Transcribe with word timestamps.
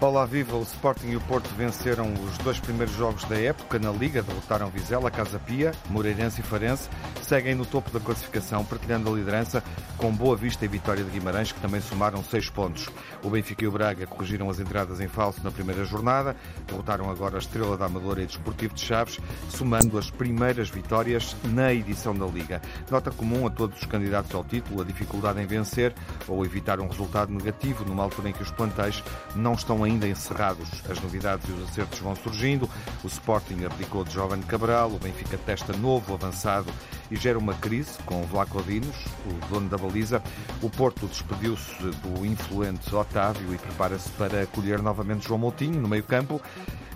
Olá, 0.00 0.24
viva! 0.24 0.56
O 0.56 0.62
Sporting 0.62 1.10
e 1.10 1.16
o 1.16 1.20
Porto 1.20 1.48
venceram 1.56 2.12
os 2.14 2.36
dois 2.38 2.58
primeiros 2.58 2.94
jogos 2.94 3.22
da 3.24 3.38
época 3.38 3.78
na 3.78 3.92
Liga, 3.92 4.22
derrotaram 4.22 4.68
Vizela, 4.68 5.10
Casa 5.10 5.38
Pia, 5.38 5.72
Moreirense 5.88 6.40
e 6.40 6.42
Farense, 6.42 6.88
seguem 7.30 7.54
no 7.54 7.64
topo 7.64 7.92
da 7.92 8.00
classificação, 8.00 8.64
partilhando 8.64 9.08
a 9.08 9.12
liderança 9.12 9.62
com 9.96 10.10
Boa 10.10 10.34
Vista 10.34 10.64
e 10.64 10.68
Vitória 10.68 11.04
de 11.04 11.10
Guimarães, 11.12 11.52
que 11.52 11.60
também 11.60 11.80
somaram 11.80 12.24
seis 12.24 12.50
pontos. 12.50 12.88
O 13.22 13.30
Benfica 13.30 13.62
e 13.62 13.68
o 13.68 13.70
Braga 13.70 14.04
corrigiram 14.04 14.50
as 14.50 14.58
entradas 14.58 15.00
em 15.00 15.06
falso 15.06 15.40
na 15.44 15.52
primeira 15.52 15.84
jornada, 15.84 16.34
derrotaram 16.66 17.08
agora 17.08 17.36
a 17.36 17.38
Estrela 17.38 17.76
da 17.76 17.84
Amadora 17.84 18.20
e 18.20 18.26
Desportivo 18.26 18.74
de 18.74 18.80
Chaves, 18.80 19.20
somando 19.48 19.96
as 19.96 20.10
primeiras 20.10 20.70
vitórias 20.70 21.36
na 21.44 21.72
edição 21.72 22.12
da 22.16 22.26
Liga. 22.26 22.60
Nota 22.90 23.12
comum 23.12 23.46
a 23.46 23.50
todos 23.50 23.78
os 23.78 23.86
candidatos 23.86 24.34
ao 24.34 24.42
título, 24.42 24.82
a 24.82 24.84
dificuldade 24.84 25.40
em 25.40 25.46
vencer 25.46 25.94
ou 26.26 26.44
evitar 26.44 26.80
um 26.80 26.88
resultado 26.88 27.32
negativo 27.32 27.84
numa 27.84 28.02
altura 28.02 28.30
em 28.30 28.32
que 28.32 28.42
os 28.42 28.50
plantéis 28.50 29.04
não 29.36 29.52
estão 29.52 29.84
ainda 29.84 30.08
encerrados. 30.08 30.68
As 30.90 31.00
novidades 31.00 31.48
e 31.48 31.52
os 31.52 31.70
acertos 31.70 32.00
vão 32.00 32.16
surgindo. 32.16 32.68
O 33.04 33.06
Sporting 33.06 33.64
abdicou 33.64 34.02
de 34.02 34.12
Jovem 34.12 34.42
Cabral, 34.42 34.90
o 34.90 34.98
Benfica 34.98 35.38
testa 35.38 35.72
novo 35.76 36.12
avançado 36.12 36.66
e 37.08 37.19
gera 37.20 37.38
uma 37.38 37.54
crise 37.54 37.98
com 38.06 38.22
Vlaco 38.22 38.62
Dinos, 38.62 38.96
o 39.26 39.46
dono 39.48 39.68
da 39.68 39.76
baliza. 39.76 40.22
O 40.62 40.70
Porto 40.70 41.06
despediu-se 41.06 41.74
do 41.82 42.24
influente 42.24 42.94
Otávio 42.94 43.52
e 43.52 43.58
prepara-se 43.58 44.08
para 44.10 44.42
acolher 44.42 44.80
novamente 44.80 45.28
João 45.28 45.38
Moutinho 45.38 45.80
no 45.80 45.88
meio-campo 45.88 46.40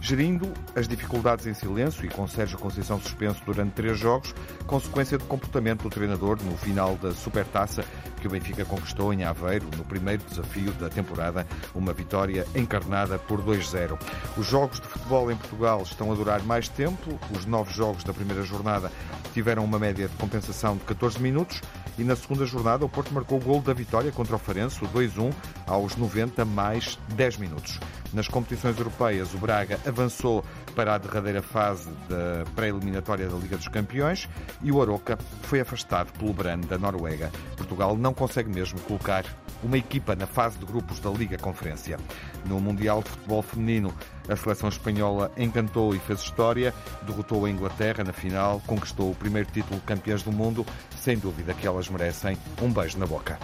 gerindo 0.04 0.52
as 0.76 0.86
dificuldades 0.86 1.46
em 1.46 1.54
silêncio 1.54 2.04
e 2.04 2.10
com 2.10 2.28
Sérgio 2.28 2.58
Conceição 2.58 3.00
suspenso 3.00 3.40
durante 3.46 3.72
três 3.72 3.98
jogos, 3.98 4.34
consequência 4.66 5.16
do 5.16 5.24
comportamento 5.24 5.84
do 5.84 5.88
treinador 5.88 6.36
no 6.42 6.58
final 6.58 6.94
da 6.96 7.12
Supertaça 7.12 7.82
que 8.20 8.26
o 8.26 8.30
Benfica 8.30 8.66
conquistou 8.66 9.14
em 9.14 9.24
Aveiro 9.24 9.66
no 9.78 9.84
primeiro 9.84 10.22
desafio 10.28 10.72
da 10.72 10.90
temporada, 10.90 11.46
uma 11.74 11.94
vitória 11.94 12.46
encarnada 12.54 13.18
por 13.18 13.42
2-0. 13.42 13.98
Os 14.36 14.46
jogos 14.46 14.78
de 14.78 14.86
futebol 14.86 15.32
em 15.32 15.36
Portugal 15.36 15.80
estão 15.82 16.12
a 16.12 16.14
durar 16.14 16.42
mais 16.42 16.68
tempo. 16.68 17.18
Os 17.34 17.46
nove 17.46 17.72
jogos 17.72 18.04
da 18.04 18.12
primeira 18.12 18.42
jornada 18.42 18.92
tiveram 19.32 19.64
uma 19.64 19.78
média 19.78 20.06
de 20.06 20.16
compensação 20.16 20.76
de 20.76 20.84
14 20.84 21.18
minutos 21.18 21.62
e 21.98 22.04
na 22.04 22.14
segunda 22.14 22.44
jornada 22.44 22.84
o 22.84 22.88
Porto 22.90 23.14
marcou 23.14 23.38
o 23.38 23.42
gol 23.42 23.62
da 23.62 23.72
vitória 23.72 24.12
contra 24.12 24.36
o 24.36 24.38
Farense, 24.38 24.84
o 24.84 24.88
2-1, 24.88 25.32
aos 25.66 25.96
90 25.96 26.44
mais 26.44 26.98
10 27.14 27.38
minutos. 27.38 27.80
Nas 28.14 28.28
competições 28.28 28.78
europeias, 28.78 29.34
o 29.34 29.38
Braga 29.38 29.80
avançou 29.84 30.44
para 30.76 30.94
a 30.94 30.98
derradeira 30.98 31.42
fase 31.42 31.90
da 32.08 32.44
pré-eliminatória 32.54 33.28
da 33.28 33.36
Liga 33.36 33.56
dos 33.56 33.66
Campeões 33.66 34.28
e 34.62 34.70
o 34.70 34.80
Aroca 34.80 35.18
foi 35.42 35.60
afastado 35.60 36.12
pelo 36.12 36.32
Bran 36.32 36.60
da 36.60 36.78
Noruega. 36.78 37.32
Portugal 37.56 37.96
não 37.96 38.14
consegue 38.14 38.48
mesmo 38.48 38.78
colocar 38.82 39.24
uma 39.64 39.76
equipa 39.76 40.14
na 40.14 40.28
fase 40.28 40.56
de 40.58 40.64
grupos 40.64 41.00
da 41.00 41.10
Liga 41.10 41.36
Conferência. 41.38 41.98
No 42.46 42.60
Mundial 42.60 43.02
de 43.02 43.10
Futebol 43.10 43.42
Feminino, 43.42 43.92
a 44.28 44.36
seleção 44.36 44.68
espanhola 44.68 45.32
encantou 45.36 45.92
e 45.92 45.98
fez 45.98 46.20
história, 46.20 46.72
derrotou 47.02 47.44
a 47.44 47.50
Inglaterra 47.50 48.04
na 48.04 48.12
final, 48.12 48.62
conquistou 48.64 49.10
o 49.10 49.14
primeiro 49.16 49.50
título 49.50 49.80
de 49.80 49.86
campeãs 49.86 50.22
do 50.22 50.30
mundo. 50.30 50.64
Sem 51.00 51.18
dúvida 51.18 51.52
que 51.52 51.66
elas 51.66 51.88
merecem 51.88 52.38
um 52.62 52.70
beijo 52.70 52.96
na 52.96 53.06
boca. 53.06 53.40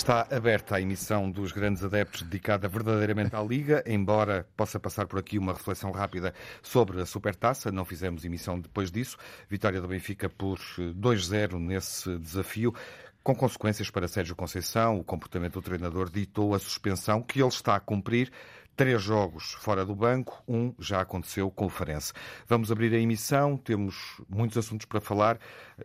Está 0.00 0.26
aberta 0.30 0.76
a 0.76 0.80
emissão 0.80 1.30
dos 1.30 1.52
grandes 1.52 1.84
adeptos 1.84 2.22
dedicada 2.22 2.66
verdadeiramente 2.66 3.36
à 3.36 3.42
Liga, 3.42 3.84
embora 3.86 4.48
possa 4.56 4.80
passar 4.80 5.06
por 5.06 5.18
aqui 5.18 5.36
uma 5.36 5.52
reflexão 5.52 5.90
rápida 5.90 6.32
sobre 6.62 7.02
a 7.02 7.04
Supertaça. 7.04 7.70
Não 7.70 7.84
fizemos 7.84 8.24
emissão 8.24 8.58
depois 8.58 8.90
disso. 8.90 9.18
Vitória 9.46 9.78
do 9.78 9.86
Benfica 9.86 10.26
por 10.30 10.58
2-0 10.78 11.58
nesse 11.58 12.16
desafio. 12.16 12.74
Com 13.22 13.34
consequências 13.34 13.90
para 13.90 14.08
Sérgio 14.08 14.34
Conceição, 14.34 14.98
o 14.98 15.04
comportamento 15.04 15.52
do 15.52 15.62
treinador 15.62 16.08
ditou 16.08 16.54
a 16.54 16.58
suspensão 16.58 17.20
que 17.20 17.38
ele 17.38 17.48
está 17.48 17.76
a 17.76 17.80
cumprir 17.80 18.32
três 18.80 19.02
jogos 19.02 19.52
fora 19.60 19.84
do 19.84 19.94
banco, 19.94 20.42
um 20.48 20.72
já 20.78 21.02
aconteceu 21.02 21.50
com 21.50 21.66
o 21.66 21.68
Farense. 21.68 22.14
Vamos 22.48 22.72
abrir 22.72 22.94
a 22.94 22.98
emissão, 22.98 23.58
temos 23.58 24.22
muitos 24.26 24.56
assuntos 24.56 24.86
para 24.86 25.02
falar. 25.02 25.38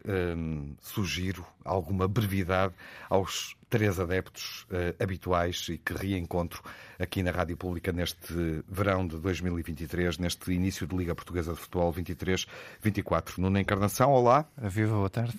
Hum, 0.08 0.78
sugiro 0.80 1.46
alguma 1.66 2.08
brevidade 2.08 2.74
aos 3.10 3.58
três 3.76 4.00
adeptos 4.00 4.66
uh, 4.72 5.04
habituais 5.04 5.68
e 5.68 5.78
que 5.78 5.94
reencontro 5.94 6.64
aqui 6.98 7.22
na 7.22 7.30
Rádio 7.30 7.58
Pública 7.58 7.92
neste 7.92 8.64
verão 8.70 9.06
de 9.06 9.18
2023, 9.20 10.18
neste 10.18 10.50
início 10.54 10.88
de 10.88 10.96
Liga 10.96 11.14
Portuguesa 11.14 11.52
de 11.52 11.60
Futebol 11.60 11.94
23-24. 11.94 13.38
Nuna 13.38 13.60
Encarnação, 13.60 14.12
olá. 14.12 14.46
Viva, 14.58 14.96
boa 14.96 15.10
tarde. 15.10 15.36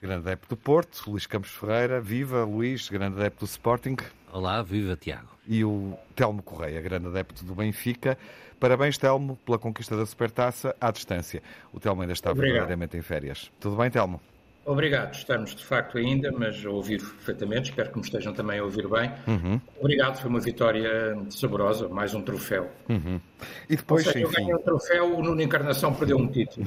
Grande 0.00 0.28
adepto 0.28 0.50
do 0.50 0.56
Porto, 0.56 1.10
Luís 1.10 1.26
Campos 1.26 1.50
Ferreira, 1.50 2.00
viva 2.00 2.44
Luís, 2.44 2.88
grande 2.88 3.16
adepto 3.18 3.44
do 3.44 3.48
Sporting. 3.48 3.96
Olá, 4.32 4.62
viva 4.62 4.94
Tiago. 4.94 5.36
E 5.44 5.64
o 5.64 5.98
Telmo 6.14 6.44
Correia, 6.44 6.80
grande 6.80 7.08
adepto 7.08 7.44
do 7.44 7.56
Benfica. 7.56 8.16
Parabéns, 8.60 8.96
Telmo, 8.98 9.36
pela 9.44 9.58
conquista 9.58 9.96
da 9.96 10.06
Supertaça 10.06 10.76
à 10.80 10.92
distância. 10.92 11.42
O 11.72 11.80
Telmo 11.80 12.02
ainda 12.02 12.12
está 12.12 12.30
Obrigado. 12.30 12.52
verdadeiramente 12.52 12.96
em 12.96 13.02
férias. 13.02 13.50
Tudo 13.58 13.74
bem, 13.74 13.90
Telmo? 13.90 14.20
Obrigado, 14.66 15.14
estamos 15.14 15.54
de 15.54 15.62
facto 15.64 15.98
ainda, 15.98 16.32
mas 16.32 16.64
a 16.64 16.70
ouvir 16.70 16.98
perfeitamente, 17.00 17.70
espero 17.70 17.90
que 17.90 17.98
me 17.98 18.04
estejam 18.04 18.32
também 18.32 18.58
a 18.58 18.64
ouvir 18.64 18.88
bem. 18.88 19.12
Uhum. 19.26 19.60
Obrigado, 19.78 20.18
foi 20.18 20.30
uma 20.30 20.40
vitória 20.40 21.16
saborosa, 21.28 21.88
mais 21.88 22.14
um 22.14 22.22
troféu. 22.22 22.70
Uhum. 22.88 23.20
E 23.68 23.76
depois, 23.76 24.04
seja, 24.04 24.20
enfim... 24.20 24.28
eu 24.28 24.32
ganhei 24.32 24.54
um 24.54 24.62
troféu, 24.62 25.18
o 25.18 25.22
Nuno 25.22 25.42
Encarnação 25.42 25.92
perdeu 25.92 26.16
um 26.16 26.26
título. 26.26 26.66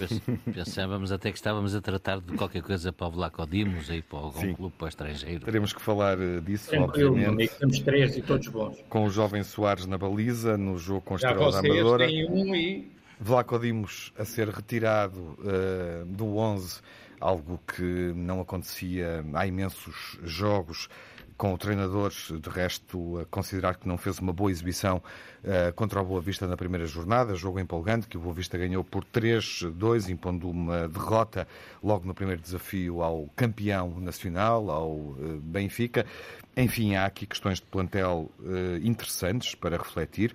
Pensávamos 0.53 1.11
até 1.11 1.31
que 1.31 1.37
estávamos 1.37 1.73
a 1.73 1.81
tratar 1.81 2.21
de 2.21 2.33
qualquer 2.33 2.61
coisa 2.61 2.93
para 2.93 3.07
o 3.07 3.11
Vlacodimos 3.11 3.89
e 3.89 4.03
para 4.03 4.19
algum 4.19 4.41
Sim. 4.41 4.53
clube 4.53 4.75
para 4.77 4.85
o 4.85 4.89
estrangeiro. 4.89 5.43
Teremos 5.43 5.73
que 5.73 5.81
falar 5.81 6.19
eh, 6.21 6.39
disso, 6.41 6.69
Tranquilo, 6.69 7.13
obviamente. 7.13 7.33
Amigo, 7.33 7.53
temos 7.59 7.79
três 7.79 8.15
e 8.15 8.21
todos 8.21 8.47
bons. 8.49 8.77
Com 8.89 9.05
o 9.05 9.09
jovem 9.09 9.41
Soares 9.43 9.87
na 9.87 9.97
baliza, 9.97 10.55
no 10.55 10.77
jogo 10.77 11.01
com 11.01 11.15
a 11.15 11.17
Estrela 11.17 11.51
da 11.51 11.59
Amadora. 11.59 12.05
Têm 12.05 12.29
um 12.29 12.55
e... 12.55 12.91
Vlacodimos 13.19 14.13
a 14.15 14.23
ser 14.23 14.49
retirado 14.49 15.19
uh, 15.39 16.05
do 16.05 16.37
11 16.37 16.79
algo 17.19 17.59
que 17.67 18.13
não 18.15 18.39
acontecia 18.41 19.25
há 19.33 19.45
imensos 19.45 20.17
jogos 20.23 20.89
com 21.37 21.53
o 21.53 21.57
treinador, 21.57 22.11
de 22.11 22.49
resto, 22.49 23.19
a 23.19 23.25
considerar 23.25 23.75
que 23.75 23.87
não 23.87 23.95
fez 23.95 24.17
uma 24.17 24.33
boa 24.33 24.49
exibição 24.49 24.97
uh, 24.97 25.71
contra 25.75 26.01
o 26.01 26.05
Boa 26.05 26.19
Vista 26.19 26.47
na 26.47 26.57
primeira 26.57 26.87
jornada, 26.87 27.35
jogo 27.35 27.59
empolgante, 27.59 28.07
que 28.07 28.17
o 28.17 28.19
Boa 28.19 28.33
Vista 28.33 28.57
ganhou 28.57 28.83
por 28.83 29.05
3-2, 29.05 30.09
impondo 30.09 30.49
uma 30.49 30.87
derrota 30.87 31.47
logo 31.83 32.07
no 32.07 32.13
primeiro 32.13 32.41
desafio 32.41 33.03
ao 33.03 33.29
campeão 33.35 33.99
nacional, 33.99 34.71
ao 34.71 34.91
uh, 34.91 35.39
Benfica. 35.43 36.07
Enfim, 36.55 36.95
há 36.95 37.05
aqui 37.05 37.27
questões 37.27 37.59
de 37.59 37.65
plantel 37.67 38.31
uh, 38.39 38.77
interessantes 38.81 39.53
para 39.53 39.77
refletir 39.77 40.33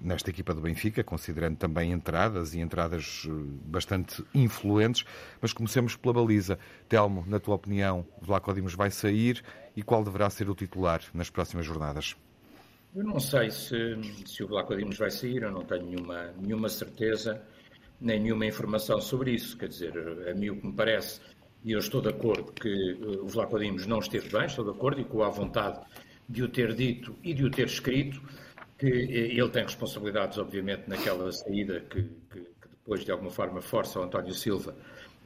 nesta 0.00 0.30
equipa 0.30 0.54
do 0.54 0.60
Benfica, 0.60 1.02
considerando 1.02 1.56
também 1.56 1.92
entradas 1.92 2.54
e 2.54 2.60
entradas 2.60 3.26
eh, 3.26 3.30
bastante 3.64 4.24
influentes. 4.34 5.04
Mas 5.40 5.52
comecemos 5.52 5.96
pela 5.96 6.14
baliza. 6.14 6.58
Telmo, 6.88 7.24
na 7.26 7.40
tua 7.40 7.54
opinião, 7.54 8.06
Vlaco 8.20 8.52
Dimos 8.52 8.74
vai 8.74 8.90
sair 8.90 9.42
e 9.76 9.82
qual 9.82 10.04
deverá 10.04 10.28
ser 10.30 10.48
o 10.48 10.54
titular 10.54 11.00
nas 11.14 11.30
próximas 11.30 11.66
jornadas? 11.66 12.16
Eu 12.94 13.04
não 13.04 13.20
sei 13.20 13.50
se, 13.50 13.76
se 14.26 14.42
o 14.42 14.48
Vlaco 14.48 14.76
Dimos 14.76 14.96
vai 14.96 15.10
sair, 15.10 15.42
eu 15.42 15.52
não 15.52 15.64
tenho 15.64 15.84
nenhuma, 15.84 16.32
nenhuma 16.40 16.68
certeza, 16.68 17.42
nem 18.00 18.20
nenhuma 18.20 18.46
informação 18.46 19.00
sobre 19.00 19.32
isso. 19.32 19.56
Quer 19.56 19.68
dizer, 19.68 20.28
a 20.28 20.34
mim 20.34 20.50
o 20.50 20.56
que 20.56 20.66
me 20.66 20.72
parece, 20.72 21.20
e 21.64 21.72
eu 21.72 21.78
estou 21.78 22.00
de 22.00 22.08
acordo 22.08 22.52
que 22.52 22.68
eh, 22.68 23.18
o 23.20 23.26
Vlaco 23.26 23.58
Dimos 23.58 23.86
não 23.86 23.98
esteve 23.98 24.28
bem, 24.30 24.46
estou 24.46 24.64
de 24.64 24.70
acordo 24.70 25.00
e 25.00 25.04
com 25.04 25.22
a 25.22 25.28
vontade 25.28 25.80
de 26.28 26.42
o 26.42 26.48
ter 26.48 26.74
dito 26.74 27.16
e 27.22 27.32
de 27.32 27.44
o 27.44 27.50
ter 27.50 27.66
escrito, 27.66 28.20
que 28.78 28.86
ele 28.86 29.48
tem 29.50 29.64
responsabilidades, 29.64 30.38
obviamente, 30.38 30.84
naquela 30.86 31.30
saída 31.32 31.80
que, 31.80 32.02
que, 32.02 32.40
que, 32.40 32.68
depois, 32.70 33.04
de 33.04 33.10
alguma 33.10 33.30
forma, 33.30 33.60
força 33.60 33.98
o 33.98 34.04
António 34.04 34.32
Silva 34.32 34.74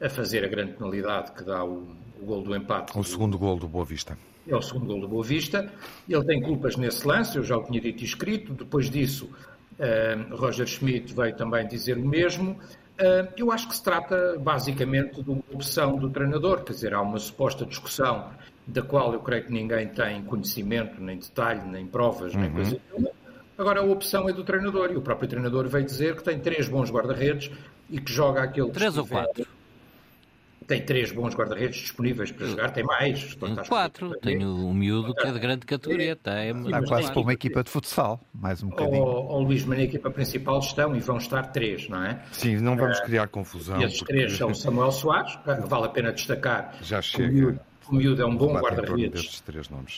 a 0.01 0.09
fazer 0.09 0.43
a 0.43 0.47
grande 0.47 0.73
penalidade 0.73 1.31
que 1.33 1.43
dá 1.43 1.63
o, 1.63 1.87
o 2.19 2.25
gol 2.25 2.41
do 2.41 2.55
empate. 2.55 2.97
O 2.97 3.03
segundo 3.03 3.37
gol 3.37 3.57
do 3.57 3.67
Boa 3.67 3.85
Vista. 3.85 4.17
É 4.47 4.55
o 4.55 4.61
segundo 4.61 4.87
gol 4.87 4.99
do 4.99 5.07
Boa 5.07 5.23
Vista. 5.23 5.71
Ele 6.09 6.25
tem 6.25 6.41
culpas 6.41 6.75
nesse 6.75 7.07
lance, 7.07 7.37
eu 7.37 7.43
já 7.43 7.55
o 7.55 7.63
tinha 7.63 7.79
dito 7.79 8.01
e 8.01 8.05
escrito. 8.05 8.53
Depois 8.53 8.89
disso, 8.89 9.29
uh, 9.79 10.35
Roger 10.35 10.65
Schmidt 10.65 11.13
veio 11.13 11.35
também 11.35 11.67
dizer 11.67 11.97
o 11.97 12.05
mesmo. 12.05 12.53
Uh, 12.53 13.31
eu 13.37 13.51
acho 13.51 13.67
que 13.69 13.75
se 13.75 13.83
trata 13.83 14.37
basicamente 14.39 15.21
de 15.21 15.29
uma 15.29 15.43
opção 15.51 15.95
do 15.95 16.09
treinador, 16.09 16.63
quer 16.63 16.73
dizer, 16.73 16.93
há 16.93 17.01
uma 17.01 17.19
suposta 17.19 17.65
discussão 17.65 18.31
da 18.65 18.81
qual 18.81 19.13
eu 19.13 19.19
creio 19.19 19.45
que 19.45 19.51
ninguém 19.51 19.87
tem 19.87 20.23
conhecimento, 20.23 21.01
nem 21.01 21.17
detalhe, 21.17 21.61
nem 21.69 21.85
provas, 21.85 22.33
uhum. 22.33 22.41
nem 22.41 22.51
coisa 22.51 22.79
nenhuma 22.91 23.11
Agora 23.63 23.79
a 23.79 23.83
opção 23.85 24.27
é 24.27 24.33
do 24.33 24.43
treinador 24.43 24.91
e 24.91 24.97
o 24.97 25.01
próprio 25.01 25.25
treinador 25.25 25.69
veio 25.69 25.85
dizer 25.85 26.17
que 26.17 26.23
tem 26.23 26.37
três 26.37 26.67
bons 26.67 26.91
guarda-redes 26.91 27.49
e 27.89 27.97
que 27.97 28.11
joga 28.11 28.43
aquele. 28.43 28.69
Três 28.71 28.97
ou 28.97 29.07
quatro? 29.07 29.47
tem 30.67 30.81
três 30.81 31.13
bons 31.13 31.33
guarda-redes 31.33 31.77
disponíveis 31.77 32.29
para 32.29 32.45
jogar, 32.45 32.71
tem 32.71 32.83
mais. 32.83 33.35
Tem 33.35 33.55
quatro, 33.55 34.17
tenho 34.19 34.49
um 34.49 34.73
miúdo 34.73 35.15
que 35.15 35.25
é 35.25 35.31
de 35.31 35.39
grande 35.39 35.65
categoria. 35.65 36.13
Tem, 36.13 36.49
Está 36.65 36.83
quase 36.83 37.09
para 37.09 37.21
uma 37.21 37.31
equipa 37.31 37.63
de 37.63 37.69
futsal, 37.69 38.19
mais 38.33 38.61
um 38.61 38.67
bocadinho. 38.67 39.01
Ou, 39.01 39.39
Luís, 39.39 39.63
mas 39.63 39.77
na 39.77 39.83
equipa 39.85 40.11
principal 40.11 40.59
estão 40.59 40.93
e 40.93 40.99
vão 40.99 41.17
estar 41.17 41.43
três, 41.53 41.87
não 41.87 42.03
é? 42.03 42.21
Sim, 42.33 42.57
não 42.57 42.75
vamos 42.75 42.99
criar 42.99 43.29
confusão. 43.29 43.79
E 43.79 43.85
esses 43.85 43.99
porque... 43.99 44.13
três 44.13 44.35
são 44.35 44.53
Samuel 44.53 44.91
Soares, 44.91 45.39
vale 45.67 45.85
a 45.85 45.89
pena 45.89 46.11
destacar. 46.11 46.75
Já 46.81 47.01
chega. 47.01 47.61
O 47.89 47.95
miúdo 47.95 48.21
é 48.21 48.25
um 48.25 48.35
bom 48.35 48.53
guarda-redes. 48.53 49.43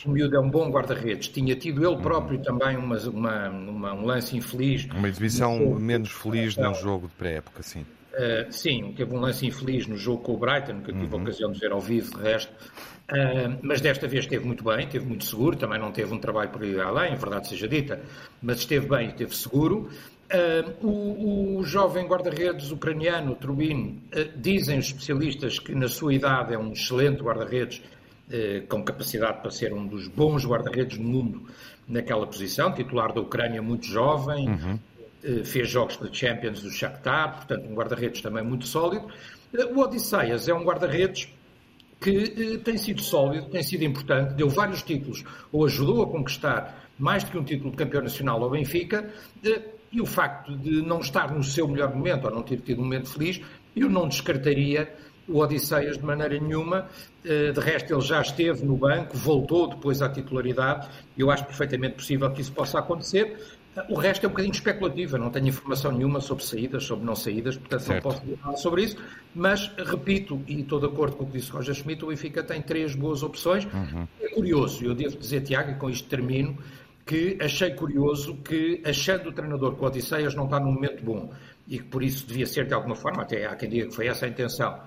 O 0.04 0.10
miúdo 0.10 0.36
é 0.36 0.40
um 0.40 0.50
bom 0.50 0.70
guarda-redes. 0.70 1.28
Tinha 1.28 1.54
tido 1.54 1.86
ele 1.86 2.02
próprio 2.02 2.38
uhum. 2.38 2.44
também 2.44 2.76
uma, 2.76 2.98
uma, 2.98 3.48
uma, 3.48 3.94
um 3.94 4.04
lance 4.04 4.36
infeliz. 4.36 4.86
Uma 4.92 5.08
exibição 5.08 5.58
menos 5.78 6.10
feliz 6.10 6.56
num 6.56 6.74
jogo 6.74 7.08
de 7.08 7.14
pré-época, 7.14 7.62
sim. 7.62 7.86
Uh, 8.16 8.50
sim, 8.50 8.94
teve 8.96 9.14
um 9.14 9.20
lance 9.20 9.46
infeliz 9.46 9.86
no 9.86 9.96
jogo 9.96 10.22
com 10.22 10.34
o 10.34 10.38
Brighton, 10.38 10.80
que 10.80 10.90
eu 10.90 10.94
tive 10.94 11.14
uhum. 11.14 11.20
a 11.20 11.22
ocasião 11.22 11.52
de 11.52 11.60
ver 11.60 11.70
ao 11.70 11.80
vivo, 11.80 12.16
de 12.16 12.22
resto. 12.22 12.52
Uh, 13.10 13.58
mas 13.62 13.80
desta 13.80 14.08
vez 14.08 14.24
esteve 14.24 14.44
muito 14.44 14.64
bem, 14.64 14.86
esteve 14.86 15.04
muito 15.04 15.24
seguro, 15.24 15.54
também 15.56 15.78
não 15.78 15.92
teve 15.92 16.12
um 16.12 16.18
trabalho 16.18 16.48
por 16.50 16.64
ir 16.64 16.80
além, 16.80 17.14
verdade 17.14 17.46
seja 17.46 17.68
dita, 17.68 18.00
mas 18.42 18.58
esteve 18.58 18.88
bem 18.88 19.08
e 19.08 19.10
esteve 19.10 19.36
seguro. 19.36 19.90
Uh, 20.26 20.86
o, 20.86 21.58
o, 21.58 21.64
jovem 21.64 22.06
guarda-redes 22.06 22.72
ucraniano, 22.72 23.36
Trubin, 23.36 24.02
dizem 24.36 24.78
os 24.78 24.86
especialistas 24.86 25.58
que 25.58 25.74
na 25.74 25.88
sua 25.88 26.14
idade 26.14 26.52
é 26.52 26.58
um 26.58 26.72
excelente 26.72 27.22
guarda-redes, 27.22 27.82
com 28.68 28.82
capacidade 28.82 29.40
para 29.40 29.52
ser 29.52 29.72
um 29.72 29.86
dos 29.86 30.08
bons 30.08 30.44
guarda-redes 30.44 30.98
do 30.98 31.04
mundo 31.04 31.42
naquela 31.86 32.26
posição, 32.26 32.74
titular 32.74 33.12
da 33.12 33.20
Ucrânia 33.20 33.62
muito 33.62 33.86
jovem, 33.86 34.48
uhum 34.48 34.78
eh, 35.26 35.42
fez 35.44 35.68
jogos 35.68 35.98
de 35.98 36.16
Champions 36.16 36.62
do 36.62 36.70
Shakhtar, 36.70 37.36
portanto 37.36 37.68
um 37.68 37.74
guarda-redes 37.74 38.20
também 38.20 38.44
muito 38.44 38.66
sólido. 38.66 39.08
O 39.74 39.80
Odisseias 39.80 40.48
é 40.48 40.54
um 40.54 40.62
guarda-redes 40.62 41.28
que 42.00 42.58
tem 42.58 42.76
sido 42.76 43.02
sólido, 43.02 43.48
tem 43.48 43.62
sido 43.62 43.82
importante, 43.82 44.34
deu 44.34 44.48
vários 44.48 44.82
títulos, 44.82 45.24
ou 45.50 45.64
ajudou 45.64 46.02
a 46.02 46.06
conquistar 46.06 46.88
mais 46.98 47.24
do 47.24 47.30
que 47.30 47.38
um 47.38 47.44
título 47.44 47.70
de 47.70 47.76
campeão 47.76 48.02
nacional 48.02 48.42
ao 48.42 48.50
Benfica, 48.50 49.10
e 49.92 50.00
o 50.00 50.06
facto 50.06 50.56
de 50.56 50.82
não 50.82 51.00
estar 51.00 51.32
no 51.32 51.42
seu 51.42 51.66
melhor 51.68 51.94
momento, 51.94 52.26
ou 52.26 52.30
não 52.30 52.42
ter 52.42 52.60
tido 52.60 52.80
um 52.80 52.84
momento 52.84 53.08
feliz, 53.08 53.40
eu 53.74 53.88
não 53.88 54.08
descartaria 54.08 54.92
o 55.28 55.38
Odisseias 55.38 55.98
de 55.98 56.04
maneira 56.04 56.38
nenhuma. 56.38 56.88
De 57.24 57.60
resto, 57.60 57.92
ele 57.92 58.00
já 58.00 58.20
esteve 58.20 58.64
no 58.64 58.76
banco, 58.76 59.16
voltou 59.16 59.68
depois 59.68 60.00
à 60.00 60.08
titularidade. 60.08 60.88
Eu 61.16 61.30
acho 61.30 61.44
perfeitamente 61.44 61.96
possível 61.96 62.30
que 62.30 62.40
isso 62.40 62.52
possa 62.52 62.78
acontecer. 62.78 63.36
O 63.90 63.96
resto 63.96 64.24
é 64.24 64.26
um 64.26 64.30
bocadinho 64.30 64.54
especulativo, 64.54 65.16
eu 65.16 65.20
não 65.20 65.28
tenho 65.28 65.48
informação 65.48 65.92
nenhuma 65.92 66.18
sobre 66.18 66.42
saídas, 66.44 66.84
sobre 66.84 67.04
não 67.04 67.14
saídas, 67.14 67.58
portanto 67.58 67.80
certo. 67.80 68.04
não 68.04 68.10
posso 68.10 68.24
dizer 68.24 68.38
nada 68.42 68.56
sobre 68.56 68.84
isso, 68.84 68.96
mas 69.34 69.70
repito, 69.76 70.40
e 70.48 70.62
estou 70.62 70.80
de 70.80 70.86
acordo 70.86 71.14
com 71.14 71.24
o 71.24 71.26
que 71.26 71.36
disse 71.36 71.50
Roger 71.50 71.74
Schmidt, 71.74 72.02
o 72.02 72.08
Benfica 72.08 72.42
tem 72.42 72.62
três 72.62 72.94
boas 72.94 73.22
opções. 73.22 73.66
Uhum. 73.66 74.08
É 74.18 74.28
curioso, 74.30 74.82
eu 74.82 74.94
devo 74.94 75.18
dizer, 75.18 75.42
Tiago, 75.42 75.72
e 75.72 75.74
com 75.74 75.90
isto 75.90 76.08
termino, 76.08 76.56
que 77.06 77.38
achei 77.40 77.70
curioso 77.70 78.36
que, 78.42 78.82
achando 78.84 79.30
o 79.30 79.32
treinador 79.32 79.76
que 79.76 79.82
o 79.82 79.86
Odisseias 79.86 80.34
não 80.34 80.44
está 80.44 80.58
num 80.58 80.72
momento 80.72 81.04
bom 81.04 81.32
e 81.68 81.78
que 81.78 81.84
por 81.84 82.02
isso 82.02 82.26
devia 82.26 82.46
ser 82.46 82.66
de 82.66 82.74
alguma 82.74 82.96
forma, 82.96 83.22
até 83.22 83.46
há 83.46 83.54
quem 83.54 83.68
diga 83.68 83.86
que 83.86 83.94
foi 83.94 84.08
essa 84.08 84.26
a 84.26 84.28
intenção, 84.28 84.80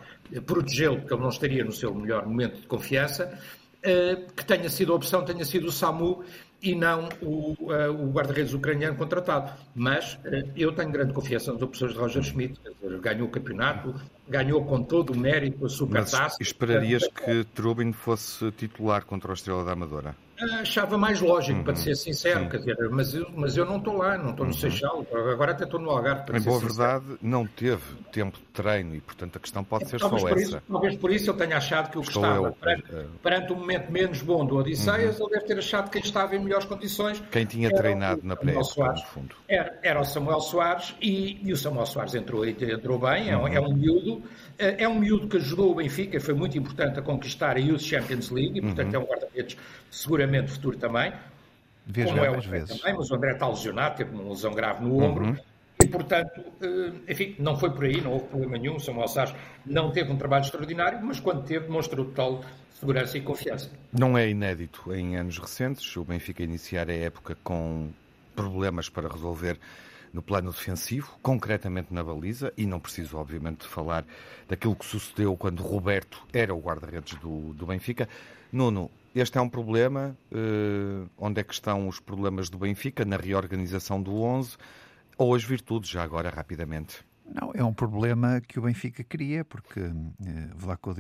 protegê-lo, 0.46 0.98
porque 0.98 1.14
ele 1.14 1.24
não 1.24 1.30
estaria 1.30 1.64
no 1.64 1.72
seu 1.72 1.96
melhor 1.96 2.26
momento 2.26 2.60
de 2.60 2.68
confiança, 2.68 3.40
eh, 3.82 4.18
que 4.36 4.46
tenha 4.46 4.70
sido 4.70 4.92
a 4.92 4.96
opção, 4.98 5.24
tenha 5.24 5.46
sido 5.46 5.68
o 5.68 5.72
SAMU 5.72 6.24
e 6.62 6.76
não 6.76 7.08
o, 7.22 7.54
uh, 7.54 7.92
o 7.92 8.12
guarda-redes 8.12 8.54
ucraniano 8.54 8.98
contratado. 8.98 9.52
Mas 9.74 10.20
eu 10.56 10.74
tenho 10.74 10.92
grande 10.92 11.14
confiança 11.14 11.54
nas 11.54 11.62
opções 11.62 11.94
de 11.94 11.98
Roger 11.98 12.22
Schmidt. 12.22 12.60
Ganhou 13.02 13.28
o 13.28 13.32
campeonato, 13.32 13.96
ganhou 14.30 14.64
com 14.64 14.84
todo 14.84 15.12
o 15.12 15.18
mérito 15.18 15.66
a 15.66 15.70
supertaça. 15.70 16.38
Mas 16.40 16.48
esperarias 16.48 17.08
que 17.08 17.44
Trubin 17.56 17.92
fosse 17.92 18.52
titular 18.52 19.06
contra 19.06 19.32
o 19.32 19.34
Estrela 19.34 19.64
da 19.64 19.74
Amadora? 19.74 20.16
achava 20.62 20.98
mais 20.98 21.20
lógico, 21.20 21.60
uhum. 21.60 21.64
para 21.64 21.76
ser 21.76 21.96
sincero, 21.96 22.50
quer 22.50 22.58
dizer, 22.58 22.78
mas 22.90 23.14
eu, 23.14 23.28
mas 23.36 23.58
eu 23.58 23.66
não 23.66 23.78
estou 23.78 23.98
lá, 23.98 24.18
não 24.18 24.32
estou 24.32 24.46
no 24.46 24.52
uhum. 24.52 24.58
Seixal, 24.58 25.06
agora 25.12 25.52
até 25.52 25.66
estou 25.66 25.80
no 25.80 25.90
Algarve. 25.90 26.38
em 26.38 26.42
boa 26.42 26.60
verdade, 26.60 27.06
não 27.22 27.46
teve 27.46 27.82
tempo 28.12 28.38
de 28.38 28.46
treino 28.46 28.96
e, 28.96 29.02
portanto, 29.02 29.36
a 29.36 29.40
questão 29.40 29.64
pode 29.64 29.90
ser 29.90 30.00
talvez 30.00 30.22
só 30.22 30.30
essa. 30.30 30.42
Isso, 30.42 30.62
talvez 30.70 30.96
por 30.96 31.12
isso 31.12 31.30
eu 31.30 31.34
tenha 31.34 31.58
achado 31.58 31.90
que 31.90 31.98
o 31.98 32.02
que 32.02 32.08
Estou 32.08 32.24
estava, 32.24 32.48
eu, 32.48 32.54
perante, 32.54 32.92
uh... 32.94 33.10
perante 33.22 33.54
um 33.54 33.56
momento 33.58 33.92
menos 33.92 34.22
bom 34.22 34.46
do 34.46 34.56
Odisseias, 34.56 35.20
uhum. 35.20 35.26
ele 35.26 35.36
deve 35.36 35.46
ter 35.46 35.60
achado 35.60 35.86
que 35.86 36.00
quem 36.00 36.02
estava 36.02 36.36
em 36.36 36.40
melhores 36.40 36.66
condições. 36.66 37.22
Quem 37.32 37.46
tinha 37.46 37.70
treinado 37.70 38.22
na 38.24 38.36
pré 38.36 38.54
no 38.54 38.66
fundo. 38.66 39.36
Era, 39.48 39.78
era 39.84 40.00
o 40.00 40.06
Samuel 40.06 40.42
Soares 40.42 40.96
e, 41.02 41.40
e 41.44 41.52
o 41.52 41.58
Samuel 41.58 41.86
Soares 41.86 42.16
entrou, 42.16 42.46
entrou 42.46 43.00
bem, 43.00 43.30
é, 43.30 43.38
um, 43.38 43.48
é 43.48 43.60
um 43.60 43.74
miúdo, 43.74 44.19
é, 44.58 44.84
é 44.84 44.90
um 44.90 45.00
miúdo 45.00 45.28
que 45.28 45.38
ajudou 45.38 45.72
o 45.72 45.76
Benfica, 45.76 46.20
foi 46.20 46.34
muito 46.34 46.58
importante 46.58 47.00
a 47.00 47.02
conquistar 47.02 47.56
a 47.56 47.60
Youth 47.60 47.82
Champions 47.82 48.30
League 48.30 48.58
e, 48.58 48.62
portanto, 48.62 48.94
uhum. 48.94 49.02
é 49.02 49.04
um 49.04 49.08
guarda-redes 49.08 49.58
seguramente 49.90 50.52
futuro 50.52 50.78
também. 50.78 51.14
Vejo 51.86 52.10
como 52.10 52.24
é 52.24 52.30
o 52.30 52.36
André 52.36 52.50
vezes. 52.50 52.80
também, 52.80 52.98
mas 52.98 53.10
o 53.10 53.16
André 53.16 53.34
está 53.34 53.48
lesionado, 53.48 53.98
teve 53.98 54.16
uma 54.16 54.30
lesão 54.30 54.54
grave 54.54 54.84
no 54.84 55.04
ombro. 55.04 55.26
Uhum. 55.26 55.38
E, 55.82 55.88
portanto, 55.88 56.42
eh, 56.62 56.92
enfim, 57.12 57.36
não 57.40 57.58
foi 57.58 57.72
por 57.72 57.86
aí, 57.86 58.02
não 58.02 58.12
houve 58.12 58.26
problema 58.26 58.58
nenhum. 58.58 58.76
O 58.76 58.80
Samuel 58.80 59.08
Sás 59.08 59.34
não 59.66 59.92
teve 59.92 60.12
um 60.12 60.18
trabalho 60.18 60.44
extraordinário, 60.44 61.00
mas 61.02 61.20
quando 61.20 61.44
teve, 61.46 61.66
demonstrou 61.66 62.06
total 62.06 62.44
segurança 62.74 63.18
e 63.18 63.22
confiança. 63.22 63.72
Não 63.92 64.18
é 64.18 64.30
inédito 64.30 64.94
em 64.94 65.16
anos 65.16 65.38
recentes 65.38 65.96
o 65.98 66.04
Benfica 66.04 66.44
iniciar 66.44 66.90
a 66.90 66.94
época 66.94 67.38
com 67.44 67.90
problemas 68.36 68.90
para 68.90 69.08
resolver 69.08 69.58
no 70.14 70.22
plano 70.22 70.52
defensivo, 70.52 71.18
concretamente 71.22 71.94
na 71.94 72.04
baliza, 72.04 72.54
e 72.58 72.66
não 72.66 72.80
preciso, 72.80 73.18
obviamente, 73.18 73.66
falar 73.68 74.06
daquilo 74.48 74.76
que 74.76 74.86
sucedeu 74.86 75.36
quando 75.38 75.62
Roberto 75.62 76.26
era 76.34 76.54
o 76.54 76.60
guarda-redes 76.60 77.16
do, 77.20 77.54
do 77.54 77.66
Benfica. 77.66 78.08
Nuno, 78.52 78.90
este 79.14 79.38
é 79.38 79.42
um 79.42 79.50
problema. 79.50 80.18
Uh, 80.32 81.10
onde 81.18 81.42
é 81.42 81.44
que 81.44 81.54
estão 81.54 81.88
os 81.88 82.00
problemas 82.00 82.50
do 82.50 82.58
Benfica 82.58 83.06
na 83.06 83.18
reorganização 83.18 84.02
do 84.02 84.22
11 84.22 84.58
ou 85.18 85.36
as 85.36 85.44
virtudes, 85.44 85.90
já 85.90 86.04
agora, 86.04 86.30
rapidamente? 86.30 87.09
Não, 87.34 87.52
é 87.54 87.64
um 87.64 87.74
problema 87.74 88.42
que 88.42 88.58
o 88.58 88.64
Benfica 88.64 89.04
cria, 89.04 89.46
porque 89.46 89.80
eh, 89.80 90.50
Vlaco 90.56 90.94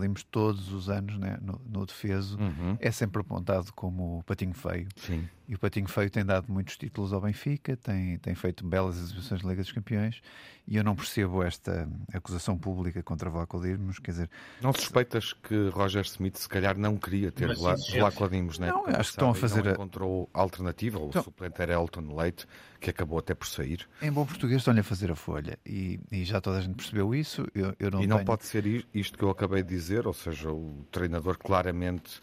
Dimos 0.00 0.24
todos 0.24 0.72
os 0.72 0.88
anos 0.88 1.18
né, 1.18 1.38
no, 1.40 1.60
no 1.68 1.86
defeso 1.86 2.38
uhum. 2.38 2.76
é 2.80 2.90
sempre 2.90 3.20
apontado 3.20 3.72
como 3.72 4.18
o 4.18 4.22
patinho 4.24 4.54
feio. 4.54 4.88
Sim. 4.96 5.28
E 5.46 5.54
o 5.54 5.58
patinho 5.58 5.88
feio 5.88 6.10
tem 6.10 6.24
dado 6.24 6.52
muitos 6.52 6.76
títulos 6.76 7.12
ao 7.12 7.20
Benfica, 7.20 7.76
tem, 7.76 8.18
tem 8.18 8.34
feito 8.34 8.66
belas 8.66 8.96
exibições 8.98 9.40
de 9.40 9.46
Liga 9.46 9.62
dos 9.62 9.72
Campeões 9.72 10.22
e 10.66 10.76
eu 10.76 10.84
não 10.84 10.94
percebo 10.94 11.42
esta 11.42 11.88
acusação 12.12 12.56
pública 12.56 13.02
contra 13.02 13.28
Vlaco 13.28 13.60
Dimos, 13.60 13.98
quer 13.98 14.12
dizer... 14.12 14.30
Não 14.60 14.72
suspeitas 14.72 15.32
que 15.32 15.68
Roger 15.70 16.04
Smith 16.04 16.36
se 16.36 16.48
calhar 16.48 16.78
não 16.78 16.96
queria 16.96 17.32
ter 17.32 17.52
Vlaco 17.56 18.28
Dimos, 18.28 18.58
né? 18.58 18.68
Não, 18.68 18.86
acho 18.86 19.10
que 19.10 19.16
estão 19.16 19.30
a 19.30 19.34
fazer... 19.34 19.64
Não 19.64 19.72
encontrou 19.72 20.30
alternativa, 20.32 20.98
o 20.98 21.08
então, 21.08 21.22
suplente 21.22 21.60
era 21.60 21.72
Elton 21.72 22.14
Leite, 22.14 22.46
que 22.80 22.90
acabou 22.90 23.18
até 23.18 23.34
por 23.34 23.46
sair. 23.46 23.86
Em 24.00 24.10
bom 24.10 24.24
português 24.24 24.60
estão-lhe 24.60 24.80
a 24.80 24.84
fazer 24.84 25.10
a 25.10 25.14
folha 25.14 25.58
e, 25.64 26.00
e, 26.10 26.24
já 26.24 26.40
toda 26.40 26.58
a 26.58 26.60
gente 26.60 26.74
percebeu 26.74 27.14
isso. 27.14 27.46
Eu, 27.54 27.74
eu 27.78 27.90
não 27.90 28.02
e 28.02 28.06
não 28.06 28.16
tenho... 28.16 28.26
pode 28.26 28.46
ser 28.46 28.86
isto 28.94 29.18
que 29.18 29.24
eu 29.24 29.30
acabei 29.30 29.62
de 29.62 29.68
dizer, 29.68 30.06
ou 30.06 30.14
seja, 30.14 30.50
o 30.50 30.86
treinador 30.90 31.38
claramente 31.38 32.20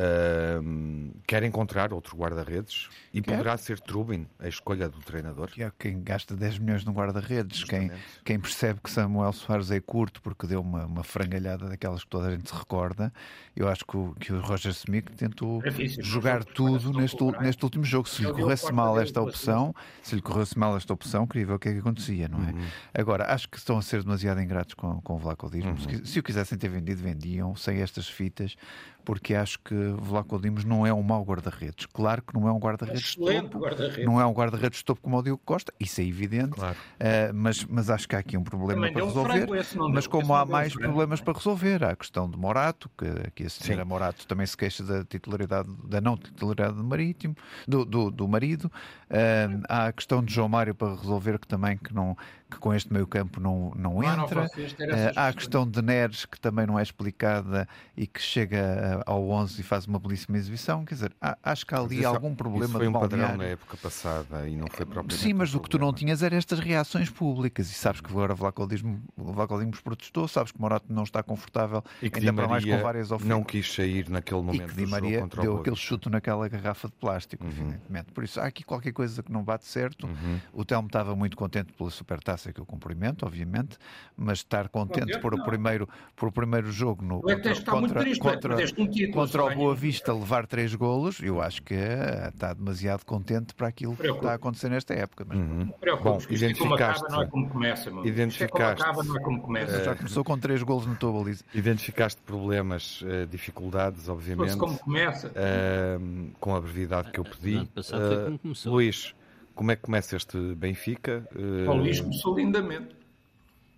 Uh, 0.00 1.12
quer 1.26 1.42
encontrar 1.42 1.92
outro 1.92 2.16
guarda-redes 2.16 2.88
e 3.12 3.20
quer. 3.20 3.32
poderá 3.32 3.56
ser 3.58 3.78
Trubin 3.80 4.26
a 4.38 4.48
escolha 4.48 4.88
do 4.88 4.98
treinador. 5.00 5.50
Que 5.50 5.62
é 5.62 5.72
quem 5.78 6.02
gasta 6.02 6.34
10 6.34 6.58
milhões 6.58 6.84
no 6.86 6.92
guarda-redes, 6.92 7.64
quem, 7.64 7.90
quem 8.24 8.40
percebe 8.40 8.80
que 8.82 8.90
Samuel 8.90 9.32
Soares 9.34 9.70
é 9.70 9.78
curto 9.78 10.22
porque 10.22 10.46
deu 10.46 10.62
uma, 10.62 10.86
uma 10.86 11.04
frangalhada 11.04 11.68
daquelas 11.68 12.02
que 12.02 12.08
toda 12.08 12.28
a 12.28 12.30
gente 12.30 12.48
se 12.48 12.56
recorda. 12.56 13.12
Eu 13.54 13.68
acho 13.68 13.84
que 13.84 13.96
o, 13.96 14.14
que 14.18 14.32
o 14.32 14.40
Roger 14.40 14.72
Smith 14.72 15.10
tentou 15.16 15.60
é 15.64 15.70
jogar 16.02 16.44
tudo 16.44 16.92
neste, 16.98 17.22
neste 17.42 17.62
último 17.62 17.84
jogo. 17.84 18.08
Se 18.08 18.22
lhe 18.22 18.32
corresse 18.32 18.72
mal 18.72 18.98
esta 18.98 19.20
opção, 19.20 19.74
se 20.02 20.14
lhe 20.14 20.22
corresse 20.22 20.58
mal 20.58 20.76
esta 20.76 20.94
opção, 20.94 21.26
queria 21.26 21.46
ver 21.46 21.52
o 21.54 21.58
que 21.58 21.68
é 21.68 21.72
que 21.72 21.80
acontecia, 21.80 22.26
não 22.26 22.42
é? 22.42 22.52
Uhum. 22.52 22.66
Agora, 22.94 23.34
acho 23.34 23.48
que 23.48 23.58
estão 23.58 23.76
a 23.76 23.82
ser 23.82 24.02
demasiado 24.02 24.40
ingratos 24.40 24.74
com, 24.74 25.00
com 25.02 25.14
o 25.14 25.18
Vlaco 25.18 25.50
Uhum. 25.50 25.76
Se, 25.78 26.06
se 26.06 26.20
o 26.20 26.22
quisessem 26.22 26.56
ter 26.56 26.68
vendido, 26.68 27.02
vendiam, 27.02 27.56
sem 27.56 27.80
estas 27.80 28.08
fitas 28.08 28.56
porque 29.04 29.34
acho 29.34 29.58
que 29.58 29.74
Vlaco 29.92 30.38
Dimos 30.38 30.64
não 30.64 30.86
é 30.86 30.92
um 30.92 31.02
mau 31.02 31.22
guarda-redes. 31.22 31.86
Claro 31.86 32.22
que 32.22 32.34
não 32.34 32.48
é 32.48 32.52
um 32.52 32.58
guarda-redes 32.58 33.14
topo, 33.14 33.58
guarda 33.58 34.04
não 34.04 34.20
é 34.20 34.26
um 34.26 34.32
guarda-redes 34.32 34.82
topo 34.82 35.00
como 35.00 35.18
o 35.18 35.22
Diogo 35.22 35.42
Costa, 35.44 35.72
isso 35.78 36.00
é 36.00 36.04
evidente, 36.04 36.52
claro. 36.52 36.76
uh, 36.76 37.34
mas, 37.34 37.64
mas 37.64 37.90
acho 37.90 38.08
que 38.08 38.16
há 38.16 38.18
aqui 38.18 38.36
um 38.36 38.44
problema 38.44 38.88
Também 38.88 38.92
para 38.92 39.04
resolver. 39.04 39.48
Mas 39.92 40.06
como 40.06 40.34
há 40.34 40.44
mais 40.44 40.74
problemas 40.74 41.20
para 41.20 41.34
resolver, 41.34 41.84
há 41.84 41.90
a 41.90 41.96
questão 41.96 42.28
de 42.28 42.36
Morato, 42.36 42.90
que 42.96 43.06
aqui 43.26 43.46
a 43.46 43.50
senhora 43.50 43.82
Sim. 43.82 43.88
Morato 43.88 44.26
também 44.26 44.46
se 44.46 44.56
queixa 44.56 44.82
da 44.82 45.04
titularidade, 45.04 45.68
da 45.84 46.00
não 46.00 46.16
titularidade 46.16 46.74
do 46.74 46.84
marítimo, 46.84 47.34
do, 47.66 47.84
do, 47.84 48.10
do 48.10 48.28
marido, 48.28 48.64
uh, 48.66 49.62
há 49.68 49.86
a 49.86 49.92
questão 49.92 50.22
de 50.22 50.32
João 50.32 50.48
Mário 50.48 50.74
para 50.74 50.94
resolver 50.94 51.38
que 51.38 51.46
também 51.46 51.76
que 51.76 51.94
não 51.94 52.16
que 52.50 52.58
com 52.58 52.74
este 52.74 52.92
meio 52.92 53.06
campo 53.06 53.40
não, 53.40 53.72
não 53.76 54.02
entra. 54.02 54.42
Não, 54.42 55.12
há 55.14 55.28
a 55.28 55.32
questão 55.32 55.68
de 55.68 55.80
Neres, 55.80 56.26
que 56.26 56.38
também 56.40 56.66
não 56.66 56.78
é 56.78 56.82
explicada 56.82 57.68
e 57.96 58.06
que 58.06 58.20
chega 58.20 59.02
ao 59.06 59.28
11 59.28 59.60
e 59.60 59.64
faz 59.64 59.86
uma 59.86 59.98
belíssima 59.98 60.36
exibição. 60.36 60.84
Quer 60.84 60.94
dizer, 60.94 61.16
acho 61.42 61.64
que 61.64 61.74
há 61.74 61.78
ali 61.78 62.04
algum 62.04 62.34
problema 62.34 62.66
isso 62.66 62.78
foi 62.78 62.88
um 62.88 62.92
padrão 62.92 63.36
na 63.36 63.44
época 63.44 63.76
passada 63.76 64.48
e 64.48 64.56
não 64.56 64.66
foi 64.66 64.84
propriamente 64.84 65.14
Sim, 65.14 65.34
mas 65.34 65.54
um 65.54 65.58
o 65.58 65.60
que 65.60 65.68
tu 65.68 65.78
não 65.78 65.92
tinhas 65.92 66.22
era 66.22 66.34
estas 66.34 66.58
reações 66.58 67.08
públicas 67.08 67.70
e 67.70 67.74
sabes 67.74 68.00
que 68.00 68.10
agora 68.10 68.34
Vlaco 68.34 68.66
Dimos 68.66 69.80
protestou, 69.80 70.26
sabes 70.26 70.52
que 70.52 70.60
Morato 70.60 70.86
não 70.88 71.02
está 71.02 71.22
confortável, 71.22 71.84
e 72.00 72.08
que 72.08 72.18
ainda 72.18 72.32
para 72.32 72.48
mais 72.48 72.64
com 72.64 72.78
várias 72.78 73.10
ofertas. 73.10 73.28
não 73.28 73.44
quis 73.44 73.72
sair 73.72 74.08
naquele 74.08 74.40
momento 74.40 74.62
e 74.62 74.66
que 74.66 74.74
Di 74.74 74.86
Maria 74.86 75.26
deu 75.40 75.58
aquele 75.58 75.76
chute 75.76 76.08
naquela 76.08 76.48
garrafa 76.48 76.88
de 76.88 76.94
plástico, 76.94 77.44
uhum. 77.44 77.50
evidentemente. 77.50 78.12
Por 78.12 78.24
isso, 78.24 78.40
há 78.40 78.44
aqui 78.44 78.64
qualquer 78.64 78.92
coisa 78.92 79.22
que 79.22 79.30
não 79.30 79.42
bate 79.42 79.66
certo. 79.66 80.06
Uhum. 80.06 80.40
O 80.52 80.64
Telmo 80.64 80.86
estava 80.86 81.14
muito 81.14 81.36
contente 81.36 81.72
pela 81.72 81.90
supertaça 81.90 82.39
que 82.52 82.60
eu 82.60 82.66
cumprimento, 82.66 83.26
obviamente, 83.26 83.76
mas 84.16 84.38
estar 84.38 84.68
contente 84.68 85.18
por 85.18 85.34
o 85.34 85.44
primeiro, 85.44 85.88
por 86.16 86.28
o 86.28 86.32
primeiro 86.32 86.70
jogo 86.72 87.04
no, 87.04 87.20
contra, 87.20 87.54
contra, 87.62 88.00
triste, 88.00 88.20
contra, 88.20 88.54
um 88.54 88.88
título, 88.88 89.12
contra 89.12 89.44
o 89.44 89.54
Boa 89.54 89.74
Vista 89.74 90.12
levar 90.12 90.46
três 90.46 90.74
golos, 90.74 91.20
eu 91.20 91.40
acho 91.40 91.62
que 91.62 91.74
é, 91.74 92.30
está 92.32 92.54
demasiado 92.54 93.04
contente 93.04 93.54
para 93.54 93.68
aquilo 93.68 93.96
que 93.96 94.06
está 94.06 94.32
a 94.32 94.34
acontecer 94.34 94.68
nesta 94.68 94.94
época. 94.94 95.24
Mas... 95.28 95.38
Uhum. 95.38 95.72
Bom, 96.02 96.18
identificaste... 96.30 97.10
Não 97.10 97.22
é 97.22 97.26
como 97.26 97.48
começa, 97.48 97.90
mano. 97.90 98.06
Identificaste... 98.06 98.82
É 98.82 98.86
acaba, 98.86 99.02
não 99.02 99.16
é 99.16 99.20
como 99.20 99.40
começa. 99.40 99.84
Já 99.84 99.94
começou 99.94 100.24
com 100.24 100.38
três 100.38 100.62
golos 100.62 100.86
no 100.86 100.96
tua 100.96 101.12
baliza. 101.12 101.44
Identificaste 101.54 102.20
problemas, 102.22 103.02
uh, 103.02 103.26
dificuldades, 103.26 104.08
obviamente. 104.08 104.56
como 104.56 104.78
começa. 104.78 105.28
Uh, 105.28 106.30
com 106.38 106.54
a 106.54 106.60
brevidade 106.60 107.10
que 107.10 107.20
eu 107.20 107.24
pedi. 107.24 107.56
Uh, 107.58 108.38
Luís, 108.66 109.14
como 109.60 109.72
é 109.72 109.76
que 109.76 109.82
começa 109.82 110.16
este 110.16 110.38
Benfica? 110.54 111.28
O 111.68 111.74
Luís 111.74 112.00
começou 112.00 112.34
lindamente. 112.34 112.96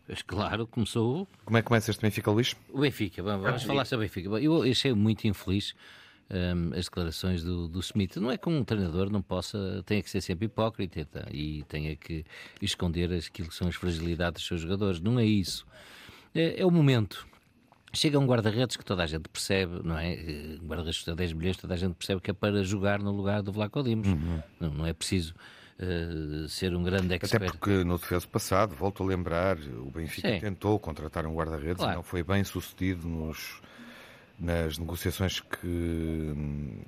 Mas 0.07 0.23
claro, 0.23 0.65
começou. 0.65 1.27
Como 1.45 1.57
é 1.57 1.61
que 1.61 1.67
começa 1.67 1.91
este 1.91 2.01
Benfica, 2.01 2.31
Luís? 2.31 2.55
O 2.73 2.79
Benfica, 2.79 3.21
vamos, 3.21 3.45
vamos 3.45 3.65
falar 3.65 3.85
sobre 3.85 4.07
o 4.07 4.09
Benfica. 4.09 4.29
Eu 4.41 4.63
achei 4.63 4.95
muito 4.95 5.27
infeliz 5.27 5.75
um, 6.31 6.73
as 6.79 6.85
declarações 6.85 7.43
do, 7.43 7.67
do 7.67 7.81
Smith. 7.81 8.15
Não 8.19 8.31
é 8.31 8.39
que 8.39 8.49
um 8.49 8.63
treinador 8.63 9.11
não 9.11 9.21
possa, 9.21 9.83
tenha 9.85 10.01
que 10.01 10.09
ser 10.09 10.21
sempre 10.21 10.47
hipócrita 10.47 11.27
e 11.33 11.65
tenha 11.65 11.97
que 11.97 12.25
esconder 12.61 13.13
aquilo 13.13 13.49
que 13.49 13.55
são 13.57 13.67
as 13.67 13.75
fragilidades 13.75 14.41
dos 14.41 14.47
seus 14.47 14.61
jogadores. 14.61 15.01
Não 15.01 15.19
é 15.19 15.25
isso. 15.25 15.67
É, 16.33 16.61
é 16.61 16.65
o 16.65 16.71
momento. 16.71 17.27
Chega 17.93 18.21
um 18.21 18.25
guarda-redes 18.25 18.77
que 18.77 18.85
toda 18.85 19.03
a 19.03 19.07
gente 19.09 19.29
percebe, 19.29 19.81
não 19.83 19.99
é? 19.99 20.15
Um 20.63 20.67
guarda-redes 20.69 20.99
que 20.99 21.07
custa 21.07 21.17
10 21.17 21.33
milhões, 21.33 21.57
toda 21.57 21.75
a 21.75 21.77
gente 21.77 21.95
percebe 21.95 22.21
que 22.21 22.31
é 22.31 22.35
para 22.35 22.63
jogar 22.63 23.01
no 23.01 23.11
lugar 23.11 23.43
do 23.43 23.51
Vlaco 23.51 23.83
Dimos. 23.83 24.07
Uhum. 24.07 24.41
Não, 24.61 24.71
não 24.71 24.87
é 24.87 24.93
preciso 24.93 25.35
Uh, 25.81 26.49
ser 26.49 26.75
um 26.77 26.83
grande 26.83 27.15
expert. 27.15 27.43
Até 27.43 27.53
porque 27.53 27.83
no 27.83 27.99
defeso 27.99 28.29
passado, 28.29 28.75
volto 28.75 29.03
a 29.03 29.07
lembrar, 29.07 29.59
o 29.59 29.91
Benfica 29.91 30.29
Sim. 30.29 30.39
tentou 30.39 30.79
contratar 30.79 31.27
um 31.27 31.35
guarda-redes 31.35 31.79
claro. 31.79 31.93
e 31.93 31.97
não 31.97 32.03
foi 32.03 32.23
bem 32.23 32.45
sucedido 32.45 33.09
nos, 33.09 33.61
nas 34.39 34.79
negociações 34.79 35.41
que, 35.41 36.35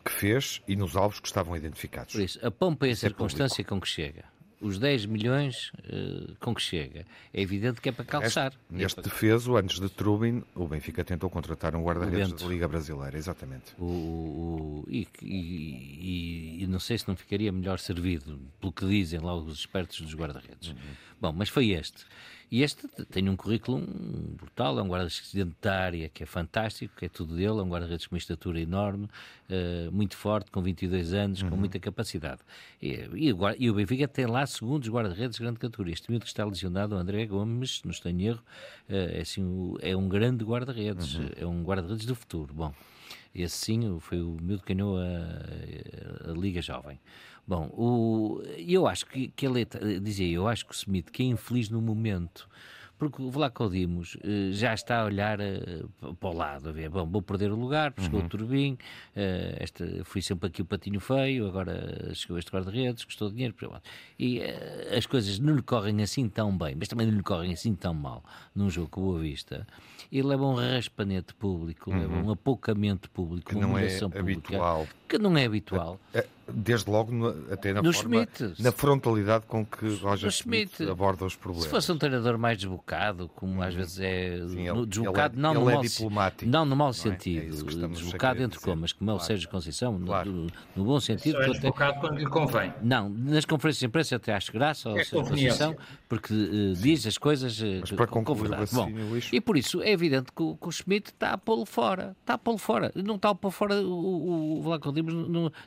que 0.04 0.12
fez 0.12 0.62
e 0.68 0.76
nos 0.76 0.96
alvos 0.96 1.18
que 1.18 1.26
estavam 1.26 1.56
identificados. 1.56 2.12
Por 2.12 2.22
isso, 2.22 2.38
a 2.46 2.50
pompa 2.50 2.86
e 2.86 2.90
a 2.90 2.92
é 2.92 2.96
circunstância 2.96 3.62
é 3.62 3.64
com 3.64 3.80
que 3.80 3.88
chega 3.88 4.33
os 4.64 4.78
10 4.78 5.04
milhões 5.04 5.70
uh, 5.80 6.34
com 6.40 6.54
que 6.54 6.62
chega. 6.62 7.04
É 7.34 7.42
evidente 7.42 7.82
que 7.82 7.90
é 7.90 7.92
para 7.92 8.04
calçar. 8.04 8.52
Este, 8.72 8.82
este 8.82 8.98
é 8.98 9.02
para... 9.02 9.10
defeso, 9.10 9.56
antes 9.56 9.78
de 9.78 9.90
Trubin, 9.90 10.42
o 10.54 10.66
Benfica 10.66 11.04
tentou 11.04 11.28
contratar 11.28 11.76
um 11.76 11.82
guarda-redes 11.84 12.32
da 12.32 12.46
Liga 12.46 12.66
Brasileira, 12.66 13.18
exatamente. 13.18 13.74
O, 13.78 13.84
o 13.84 14.84
e, 14.88 15.06
e, 15.22 16.62
e, 16.62 16.66
não 16.66 16.80
sei 16.80 16.96
se 16.96 17.06
não 17.06 17.14
ficaria 17.14 17.52
melhor 17.52 17.78
servido, 17.78 18.40
pelo 18.58 18.72
que 18.72 18.86
dizem 18.86 19.20
lá 19.20 19.34
os 19.34 19.58
expertos 19.58 20.00
dos 20.00 20.14
guarda-redes. 20.14 20.70
Uhum. 20.70 20.76
Bom, 21.20 21.32
mas 21.32 21.50
foi 21.50 21.70
este. 21.70 22.06
E 22.50 22.62
este 22.62 22.86
tem 23.10 23.28
um 23.28 23.36
currículo 23.36 23.82
brutal, 24.36 24.78
é 24.78 24.82
um 24.82 24.88
guarda-redes 24.88 25.32
da 25.60 25.80
área 25.80 26.08
que 26.08 26.22
é 26.22 26.26
fantástico, 26.26 26.94
que 26.96 27.06
é 27.06 27.08
tudo 27.08 27.34
dele, 27.34 27.58
é 27.58 27.62
um 27.62 27.68
guarda-redes 27.68 28.06
com 28.06 28.14
uma 28.14 28.18
estatura 28.18 28.60
enorme, 28.60 29.08
uh, 29.48 29.90
muito 29.92 30.16
forte, 30.16 30.50
com 30.50 30.62
22 30.62 31.14
anos, 31.14 31.42
uhum. 31.42 31.50
com 31.50 31.56
muita 31.56 31.78
capacidade. 31.78 32.40
E, 32.80 33.08
e, 33.14 33.34
e, 33.58 33.70
o 33.70 33.74
Benfica 33.74 34.06
tem 34.06 34.26
lá 34.26 34.46
segundos 34.46 34.88
guarda-redes 34.88 35.36
de 35.36 35.42
grande 35.42 35.58
categoria. 35.58 35.94
Este 35.94 36.10
miúdo 36.10 36.24
que 36.24 36.30
está 36.30 36.44
lesionado, 36.44 36.94
o 36.94 36.98
André 36.98 37.26
Gomes, 37.26 37.82
não 37.84 37.90
estou 37.90 38.10
em 38.10 38.22
erro, 38.26 38.42
uh, 38.88 38.92
é, 38.92 39.20
assim, 39.20 39.74
é 39.80 39.96
um 39.96 40.08
grande 40.08 40.44
guarda-redes, 40.44 41.14
uhum. 41.16 41.30
é 41.36 41.46
um 41.46 41.62
guarda-redes 41.62 42.06
do 42.06 42.14
futuro. 42.14 42.52
Bom, 42.54 42.74
esse 43.34 43.56
sim 43.56 43.98
foi 44.00 44.20
o 44.20 44.36
miúdo 44.40 44.62
que 44.62 44.74
ganhou 44.74 44.96
a, 44.98 46.30
a 46.30 46.32
Liga 46.32 46.62
Jovem. 46.62 47.00
Bom, 47.46 47.68
o, 47.74 48.42
eu 48.56 48.86
acho 48.86 49.04
que, 49.06 49.28
que 49.28 49.46
ele 49.46 49.66
dizia, 50.00 50.26
eu 50.32 50.48
acho 50.48 50.64
que 50.64 50.72
o 50.72 50.74
Smith, 50.74 51.10
que 51.10 51.22
é 51.22 51.26
infeliz 51.26 51.68
no 51.68 51.80
momento, 51.80 52.48
porque 52.98 53.22
o 53.22 53.30
Vlaco 53.30 53.68
Dimos 53.68 54.14
uh, 54.16 54.52
já 54.52 54.74
está 54.74 55.00
a 55.00 55.04
olhar 55.04 55.38
uh, 55.40 56.14
para 56.14 56.28
o 56.28 56.32
lado, 56.32 56.68
a 56.68 56.72
ver, 56.72 56.88
bom, 56.88 57.06
vou 57.06 57.22
perder 57.22 57.50
o 57.50 57.56
lugar, 57.56 57.92
chegou 57.98 58.20
uhum. 58.20 58.26
o 58.26 58.28
Turbin, 58.28 58.72
uh, 58.72 59.56
esta, 59.58 59.84
fui 60.04 60.22
sempre 60.22 60.48
aqui 60.48 60.62
o 60.62 60.64
patinho 60.64 61.00
feio, 61.00 61.46
agora 61.46 62.14
chegou 62.14 62.38
este 62.38 62.50
guarda-redes, 62.50 63.04
custou 63.04 63.30
dinheiro, 63.30 63.54
e 64.18 64.40
as 64.96 65.06
coisas 65.06 65.38
não 65.38 65.54
lhe 65.54 65.62
correm 65.62 66.02
assim 66.02 66.28
tão 66.28 66.56
bem, 66.56 66.74
mas 66.76 66.88
também 66.88 67.06
não 67.06 67.16
lhe 67.16 67.22
correm 67.22 67.52
assim 67.52 67.74
tão 67.74 67.94
mal 67.94 68.22
num 68.54 68.70
jogo 68.70 68.88
com 68.88 69.00
Boa 69.00 69.20
Vista, 69.20 69.66
e 70.10 70.22
leva 70.22 70.44
um 70.44 70.54
raspanete 70.54 71.34
público, 71.34 71.90
uhum. 71.90 71.98
leva 71.98 72.14
um 72.14 72.30
apocamento 72.30 73.10
público, 73.10 73.50
que 73.50 73.56
uma 73.56 73.66
não 73.66 73.78
é 73.78 73.88
pública, 73.98 74.18
habitual. 74.20 74.86
que 75.08 75.18
não 75.18 75.36
é 75.36 75.44
habitual. 75.44 76.00
É, 76.12 76.18
é 76.18 76.43
desde 76.52 76.90
logo 76.90 77.12
até 77.50 77.72
na, 77.72 77.82
forma, 77.92 78.28
na 78.58 78.72
frontalidade 78.72 79.44
com 79.46 79.64
que 79.64 79.86
Roger 79.96 80.30
Schmidt, 80.30 80.76
Schmidt 80.76 80.90
aborda 80.90 81.24
os 81.24 81.36
problemas. 81.36 81.64
Se 81.64 81.70
fosse 81.70 81.90
um 81.92 81.98
treinador 81.98 82.38
mais 82.38 82.58
desbocado, 82.58 83.28
como 83.34 83.62
às 83.62 83.74
vezes 83.74 84.00
é 84.00 84.38
Sim, 84.48 84.68
ele, 84.68 84.86
desbocado, 84.86 85.34
ele 85.34 85.40
é, 85.40 85.42
não, 85.42 85.52
ele 85.52 85.60
no 85.60 85.70
é 85.70 85.74
mau, 85.74 85.82
diplomático, 85.82 86.50
não 86.50 86.64
no 86.64 86.76
mau 86.76 86.90
é? 86.90 86.92
sentido, 86.92 87.70
é 87.70 87.88
desbocado 87.88 88.42
entre 88.42 88.60
comas, 88.60 88.92
como 88.92 89.10
é 89.10 89.14
o 89.14 89.18
Sérgio 89.18 89.48
Conceição, 89.48 89.98
claro. 90.04 90.30
no, 90.30 90.50
no, 90.76 90.84
bom 90.84 91.00
sentido. 91.00 91.36
Só 91.36 91.42
é 91.42 91.48
desbocado 91.48 92.00
quando 92.00 92.18
lhe 92.18 92.26
convém. 92.26 92.72
Não, 92.82 93.08
nas 93.08 93.44
conferências 93.44 93.80
de 93.80 93.86
imprensa 93.86 94.16
até 94.16 94.34
acho 94.34 94.52
graça 94.52 94.88
ao 94.88 94.98
é 94.98 95.04
Sérgio 95.04 95.30
Conceição, 95.30 95.76
porque 96.08 96.32
uh, 96.32 96.74
diz 96.74 97.06
as 97.06 97.18
coisas 97.18 97.60
uh, 97.60 98.06
com, 98.08 98.24
com 98.24 98.34
verdade. 98.34 98.70
Bom, 98.72 98.90
e 99.32 99.40
por 99.40 99.56
isso 99.56 99.82
é 99.82 99.90
evidente 99.90 100.32
que 100.34 100.42
o, 100.42 100.56
que 100.56 100.68
o 100.68 100.72
Schmidt 100.72 101.10
está 101.10 101.32
a 101.32 101.38
pô-lo 101.38 101.66
fora, 101.66 102.16
está 102.20 102.34
a 102.34 102.38
pô-lo 102.38 102.58
fora, 102.58 102.92
não 102.94 103.16
está 103.16 103.30
a 103.30 103.34
pôr 103.34 103.50
fora 103.50 103.76
o, 103.76 103.92
o, 103.92 104.58
o 104.58 104.62
Vlaco 104.62 104.92
Dimos, 104.92 105.14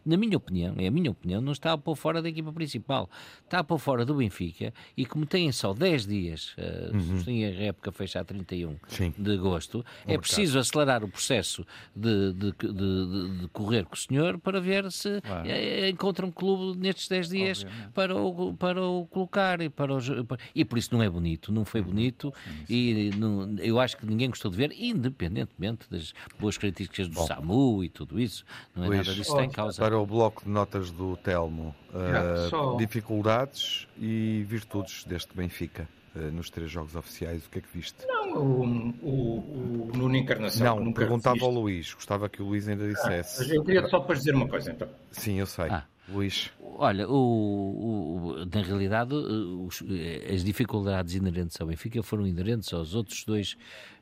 na 0.06 0.18
minha 0.18 0.38
opinião, 0.38 0.67
é 0.78 0.88
a 0.88 0.92
minha 0.92 1.12
opinião, 1.12 1.42
não 1.42 1.52
está 1.52 1.74
a 1.74 1.78
pôr 1.78 1.96
fora 1.96 2.22
da 2.22 2.30
equipa 2.30 2.52
principal, 2.52 3.10
está 3.44 3.60
a 3.60 3.64
pôr 3.64 3.78
fora 3.78 4.06
do 4.06 4.16
Benfica 4.16 4.74
e 4.96 5.06
como 5.06 5.26
têm 5.26 5.52
só 5.52 5.74
10 5.74 6.06
dias, 6.06 6.56
uh, 6.58 6.96
uhum. 6.96 7.24
a 7.28 7.64
época 7.64 7.92
fecha 7.92 8.20
a 8.20 8.24
31 8.24 8.76
Sim. 8.88 9.14
de 9.18 9.34
agosto, 9.34 9.86
é 10.04 10.10
mercado. 10.10 10.22
preciso 10.22 10.60
acelerar 10.60 11.04
o 11.04 11.08
processo 11.08 11.66
de, 11.96 12.34
de, 12.34 12.52
de, 12.52 13.40
de, 13.42 13.48
correr 13.50 13.86
com 13.86 13.96
o 13.96 13.98
senhor 13.98 14.38
para 14.40 14.60
ver 14.60 14.92
se 14.92 15.22
claro. 15.22 15.48
encontra 15.90 16.26
um 16.26 16.32
clube 16.32 16.80
nestes 16.80 17.08
10 17.08 17.30
dias 17.30 17.66
para 17.94 18.16
o, 18.16 18.54
para 18.54 18.82
o 18.84 19.06
colocar 19.08 19.62
e, 19.62 19.70
para 19.70 19.94
o, 19.94 20.00
e 20.54 20.66
por 20.66 20.78
isso 20.78 20.94
não 20.94 21.02
é 21.02 21.10
bonito, 21.10 21.52
não 21.52 21.66
foi 21.66 21.82
uhum. 21.82 21.88
bonito 21.88 22.34
e 22.70 23.12
não, 23.18 23.56
eu 23.60 23.80
acho 23.80 23.98
que 23.98 24.06
ninguém 24.06 24.30
gostou 24.30 24.50
de 24.52 24.58
ver, 24.58 24.74
independentemente 24.78 25.90
das 25.90 26.14
boas 26.40 26.58
críticas 26.58 27.08
do 27.08 27.16
Bom. 27.16 27.28
SAMU 27.28 27.84
e 27.84 27.90
tudo 27.90 28.20
isso, 28.20 28.46
não 28.76 28.86
é 28.86 28.98
nada 28.98 29.14
disso 29.14 29.16
que 29.16 29.22
está 29.22 29.44
em 29.44 29.50
causa. 29.50 29.82
Para 29.82 29.98
o 29.98 30.06
bloco 30.06 30.44
de 30.44 30.50
notas 30.58 30.90
do 30.90 31.16
Telmo, 31.18 31.76
uh, 31.94 32.50
só... 32.50 32.76
dificuldades 32.78 33.88
e 33.96 34.44
virtudes 34.48 35.04
deste 35.04 35.36
Benfica 35.36 35.88
uh, 36.16 36.20
nos 36.32 36.50
três 36.50 36.72
jogos 36.72 36.96
oficiais, 36.96 37.46
o 37.46 37.50
que 37.50 37.60
é 37.60 37.62
que 37.62 37.68
viste? 37.72 38.08
Não, 38.08 38.34
o, 38.34 38.94
o, 39.04 39.90
o 39.90 39.92
Nuno 39.96 40.16
Encarnação. 40.16 40.80
Não, 40.80 40.92
perguntava 40.92 41.44
ao 41.44 41.52
Luís, 41.52 41.94
gostava 41.94 42.28
que 42.28 42.42
o 42.42 42.46
Luís 42.46 42.68
ainda 42.68 42.88
dissesse. 42.88 43.52
Ah, 43.52 43.56
eu 43.56 43.64
queria 43.64 43.88
só 43.88 44.00
para 44.00 44.16
dizer 44.16 44.34
uma 44.34 44.48
coisa 44.48 44.72
então. 44.72 44.90
Sim, 45.12 45.36
eu 45.36 45.46
sei. 45.46 45.68
Ah. 45.70 45.86
Luís. 46.10 46.50
Olha, 46.60 47.08
o, 47.08 47.14
o, 47.14 48.46
na 48.46 48.62
realidade, 48.62 49.14
os, 49.14 49.84
as 50.34 50.44
dificuldades 50.44 51.16
inerentes 51.16 51.60
ao 51.60 51.68
Benfica 51.68 52.02
foram 52.02 52.26
inerentes 52.26 52.74
aos 52.74 52.96
outros 52.96 53.26
dois 53.26 53.58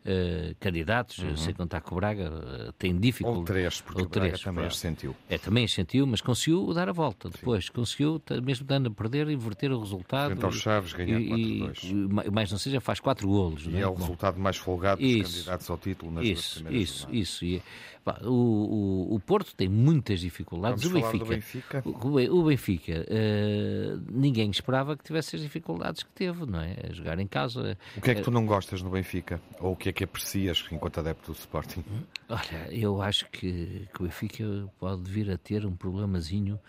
uh, 0.06 0.56
candidatos, 0.60 1.20
uhum. 1.20 1.36
sem 1.36 1.54
contar 1.54 1.82
que 1.82 1.92
o 1.92 1.96
Braga 1.96 2.30
uh, 2.30 2.74
tem 2.74 2.98
dificuldade. 2.98 3.40
Ou 3.40 3.46
três, 3.46 3.82
porque 3.82 4.02
ou 4.02 4.08
três, 4.08 4.40
também 4.42 4.66
as 4.66 4.78
sentiu. 4.78 5.16
É, 5.30 5.38
também 5.38 5.66
as 5.66 5.74
sentiu, 5.74 6.06
mas 6.06 6.22
conseguiu 6.22 6.74
dar 6.74 6.90
a 6.90 6.94
volta 6.94 7.30
depois. 7.30 7.66
Sim. 7.66 7.72
Conseguiu, 7.74 8.22
mesmo 8.44 8.66
dando 8.66 8.90
a 8.90 8.92
perder, 8.92 9.30
inverter 9.30 9.72
o 9.72 9.80
resultado. 9.80 10.32
Frente 10.32 10.46
aos 10.46 10.56
Chaves, 10.56 10.94
ganhar 10.94 11.20
4-2. 11.20 12.32
Mais 12.32 12.52
não 12.52 12.58
seja, 12.58 12.80
faz 12.80 13.00
quatro 13.00 13.28
golos. 13.28 13.66
E 13.66 13.76
é, 13.76 13.82
é 13.82 13.88
o 13.88 13.94
Bom, 13.94 14.02
resultado 14.02 14.40
mais 14.40 14.58
folgado 14.58 15.02
dos 15.02 15.10
isso, 15.10 15.34
candidatos 15.36 15.70
ao 15.70 15.78
título 15.78 16.12
nas 16.12 16.26
isso, 16.26 16.64
duas 16.64 16.76
Isso, 16.76 17.08
isso. 17.12 17.46
E, 17.46 17.62
pá, 18.04 18.20
o, 18.24 18.30
o, 18.30 19.16
o, 19.16 19.20
Porto 19.20 19.56
tem 19.56 19.68
muitas 19.68 20.20
dificuldades. 20.20 20.84
Vamos 20.84 20.98
o 20.98 21.12
Benfica, 21.12 21.26
Benfica. 21.26 21.84
O, 21.86 22.40
o 22.40 22.44
Benfica, 22.44 23.06
uh, 23.10 24.02
ninguém 24.12 24.50
esperava 24.52 24.96
que 24.96 25.04
tivesse 25.04 25.36
as 25.36 25.42
dificuldades 25.42 26.04
que 26.04 26.12
teve, 26.12 26.46
não 26.46 26.62
é? 26.62 26.76
A 26.90 26.94
jogar 26.94 27.20
em 27.20 27.28
casa. 27.28 27.78
O 27.98 28.02
que 28.02 28.12
é 28.12 28.16
que 28.16 28.22
tu 28.22 28.32
não 28.32 28.46
gostas 28.46 28.82
no 28.82 28.90
Benfica? 28.90 29.42
Ou 29.60 29.74
o 29.74 29.76
que 29.76 29.90
é 29.90 29.94
que 29.96 30.04
aprecias 30.04 30.64
enquanto 30.72 31.00
adepto 31.00 31.32
do 31.32 31.38
Sporting? 31.38 31.84
Olha, 32.28 32.68
eu 32.70 33.02
acho 33.02 33.28
que, 33.32 33.88
que 33.94 34.02
o 34.02 34.04
Benfica 34.04 34.44
pode 34.78 35.10
vir 35.10 35.32
a 35.32 35.38
ter 35.38 35.66
um 35.66 35.74
problemazinho 35.76 36.60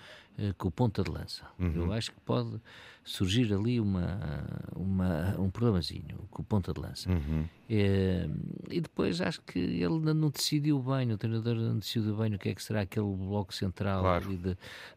com 0.59 0.69
o 0.69 0.71
ponta 0.71 1.03
de 1.03 1.11
lança. 1.11 1.45
Uhum. 1.59 1.73
Eu 1.75 1.93
acho 1.93 2.13
que 2.13 2.21
pode 2.21 2.61
surgir 3.07 3.53
ali 3.55 3.81
uma, 3.81 4.45
uma, 4.75 5.37
um 5.39 5.49
problemazinho 5.49 6.27
com 6.31 6.43
o 6.43 6.45
ponta 6.45 6.73
de 6.73 6.81
lança. 6.81 7.09
Uhum. 7.09 7.45
É, 7.71 8.29
e 8.71 8.81
depois 8.81 9.21
acho 9.21 9.41
que 9.43 9.59
ele 9.59 9.99
não 10.13 10.29
decidiu 10.29 10.79
bem, 10.81 11.13
o 11.13 11.19
treinador 11.19 11.55
não 11.55 11.79
decidiu 11.79 12.17
bem 12.17 12.35
o 12.35 12.39
que 12.39 12.49
é 12.49 12.55
que 12.55 12.63
será 12.63 12.81
aquele 12.83 13.07
bloco 13.07 13.55
central 13.55 14.03
claro. 14.03 14.29
de, 14.29 14.37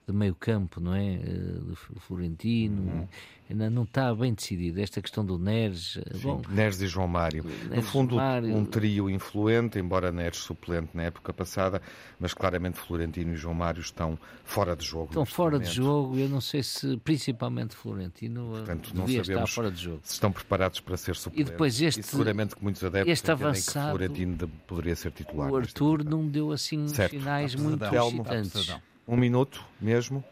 de, 0.07 0.13
meio 0.13 0.35
campo, 0.35 0.79
não 0.79 0.93
é? 0.93 1.17
Do 1.17 1.75
Florentino. 1.75 2.81
Uhum 2.81 3.07
ainda 3.49 3.69
não 3.69 3.83
está 3.83 4.13
bem 4.13 4.33
decidido. 4.33 4.79
Esta 4.79 5.01
questão 5.01 5.25
do 5.25 5.37
Neres. 5.37 5.97
Eh, 5.97 6.13
Sim, 6.13 6.21
bom, 6.21 6.41
Neres 6.49 6.79
e 6.81 6.87
João 6.87 7.07
Mário. 7.07 7.43
Neres 7.43 7.75
no 7.75 7.81
fundo, 7.81 8.15
Mário... 8.15 8.55
um 8.55 8.63
trio 8.63 9.09
influente, 9.09 9.79
embora 9.79 10.11
Neres 10.11 10.37
suplente 10.39 10.89
na 10.93 11.03
época 11.03 11.33
passada, 11.33 11.81
mas 12.19 12.33
claramente 12.33 12.77
Florentino 12.77 13.33
e 13.33 13.35
João 13.35 13.55
Mário 13.55 13.81
estão 13.81 14.17
fora 14.45 14.75
de 14.75 14.85
jogo. 14.85 15.07
Estão 15.07 15.25
fora 15.31 15.59
de 15.59 15.69
jogo, 15.69 16.17
eu 16.17 16.27
não 16.29 16.41
sei 16.41 16.63
se, 16.63 16.97
principalmente 16.97 17.75
Florentino, 17.75 18.55
eh, 18.55 18.57
Portanto, 18.59 18.91
não 18.93 19.05
devia 19.05 19.21
estar 19.21 19.47
fora 19.47 19.71
de 19.71 19.83
jogo. 19.83 19.99
Se 20.03 20.13
estão 20.13 20.31
preparados 20.31 20.79
para 20.79 20.97
ser 20.97 21.15
suplentes. 21.15 21.47
E 21.47 21.51
depois 21.51 21.81
este. 21.81 22.01
E 22.01 22.03
seguramente 22.03 22.55
que 22.55 22.63
muitos 22.63 22.83
adeptos 22.83 23.11
este 23.11 23.31
avançado, 23.31 23.97
que 23.97 23.97
Florentino 23.97 24.47
poderia 24.67 24.95
ser 24.95 25.11
titular. 25.11 25.51
O 25.51 25.55
Arthur 25.57 26.03
não 26.03 26.27
deu 26.27 26.51
assim 26.51 26.87
certo. 26.87 27.11
sinais 27.11 27.55
muito 27.55 27.83
excitantes. 27.83 28.75
Um 29.07 29.17
minuto 29.17 29.63
mesmo 29.81 30.23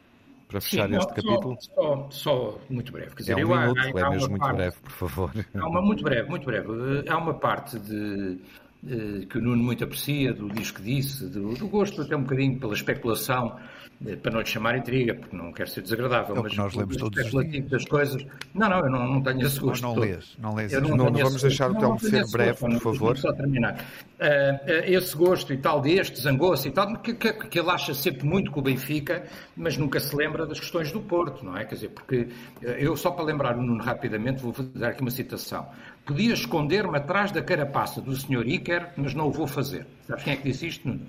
para 0.48 0.62
fechar 0.62 0.88
Sim, 0.88 0.96
este 0.96 1.14
capítulo? 1.14 1.58
Só, 1.60 2.08
só, 2.10 2.60
muito 2.70 2.92
breve. 2.92 3.16
Quer 3.16 3.22
dizer, 3.22 3.32
é 3.34 3.36
um 3.36 3.40
eu, 3.40 3.48
minuto, 3.50 3.80
há, 3.80 3.84
há 3.84 4.08
é 4.08 4.10
mesmo 4.12 4.30
muito 4.30 4.40
parte, 4.40 4.56
breve, 4.56 4.78
por 4.82 4.92
favor. 4.92 5.32
Há 5.54 5.68
uma, 5.68 5.82
muito 5.82 6.04
breve, 6.04 6.30
muito 6.30 6.46
breve. 6.46 6.70
Há 7.08 7.18
uma 7.18 7.34
parte 7.34 7.78
de, 7.80 8.38
de 8.82 9.26
que 9.26 9.38
o 9.38 9.42
Nuno 9.42 9.62
muito 9.62 9.84
aprecia, 9.84 10.34
do 10.34 10.50
disco 10.50 10.78
que 10.78 10.86
disse, 10.86 11.26
do, 11.28 11.54
do 11.54 11.68
gosto 11.68 12.02
até 12.02 12.16
um 12.16 12.24
bocadinho 12.24 12.60
pela 12.60 12.74
especulação 12.74 13.58
eh, 13.58 13.77
para 14.22 14.32
não 14.32 14.42
lhe 14.42 14.46
chamar 14.46 14.78
intriga, 14.78 15.16
porque 15.16 15.36
não 15.36 15.52
quero 15.52 15.70
ser 15.70 15.82
desagradável, 15.82 16.36
é 16.36 16.42
mas 16.44 16.56
nós 16.56 16.76
lemos 16.76 16.98
todos 16.98 17.34
os 17.34 17.64
das 17.68 17.86
coisas. 17.86 18.24
Não, 18.54 18.70
não, 18.70 18.80
eu 18.80 18.90
não, 18.92 19.08
não 19.14 19.22
tenho 19.24 19.46
esse 19.46 19.60
gosto. 19.60 19.82
Não, 19.82 19.96
não 19.96 20.02
lês, 20.02 20.38
não 20.38 20.56
lês. 20.56 20.72
Não, 20.72 20.96
não, 20.96 21.12
vamos 21.12 21.42
deixar 21.42 21.72
o 21.72 21.76
Telmo 21.76 22.00
ser 22.00 22.30
breve, 22.30 22.60
por 22.60 22.80
favor. 22.80 23.18
Só 23.18 23.34
terminar. 23.34 23.84
Uh, 24.20 24.84
esse 24.86 25.16
gosto 25.16 25.52
e 25.52 25.58
tal 25.58 25.82
deste, 25.82 26.22
zangou-se 26.22 26.68
e 26.68 26.72
tal, 26.72 26.96
que, 26.98 27.16
que, 27.16 27.34
que, 27.34 27.60
ele 27.60 27.72
acha 27.72 27.94
sempre 27.96 28.26
muito 28.26 28.52
com 28.52 28.60
o 28.60 28.64
Benfica, 28.64 29.26
mas 29.56 29.78
nunca 29.78 30.00
se 30.00 30.16
lembra 30.16 30.46
das 30.46 30.60
questões 30.60 30.92
do 30.92 31.02
Porto, 31.02 31.44
não 31.44 31.58
é? 31.58 31.66
Quer 31.66 31.76
dizer, 31.76 31.90
porque 31.90 32.28
eu 32.62 32.96
só 32.96 33.10
para 33.10 33.26
lembrar 33.26 33.58
o 33.58 33.64
Nuno 33.64 33.84
rapidamente, 33.84 34.44
vou 34.44 34.54
dar 34.76 34.90
aqui 34.90 35.02
uma 35.02 35.12
citação. 35.12 35.68
Podia 36.06 36.34
esconder-me 36.34 36.98
atrás 36.98 37.32
da 37.32 37.42
carapaça 37.42 38.00
do 38.00 38.16
Sr. 38.16 38.48
Iker, 38.48 38.92
mas 38.96 39.16
não 39.16 39.28
o 39.28 39.32
vou 39.32 39.48
fazer. 39.48 39.88
Sabes 40.08 40.24
quem 40.24 40.34
é 40.34 40.36
que 40.38 40.44
disse 40.44 40.68
isto, 40.68 40.88
Nuno? 40.88 41.02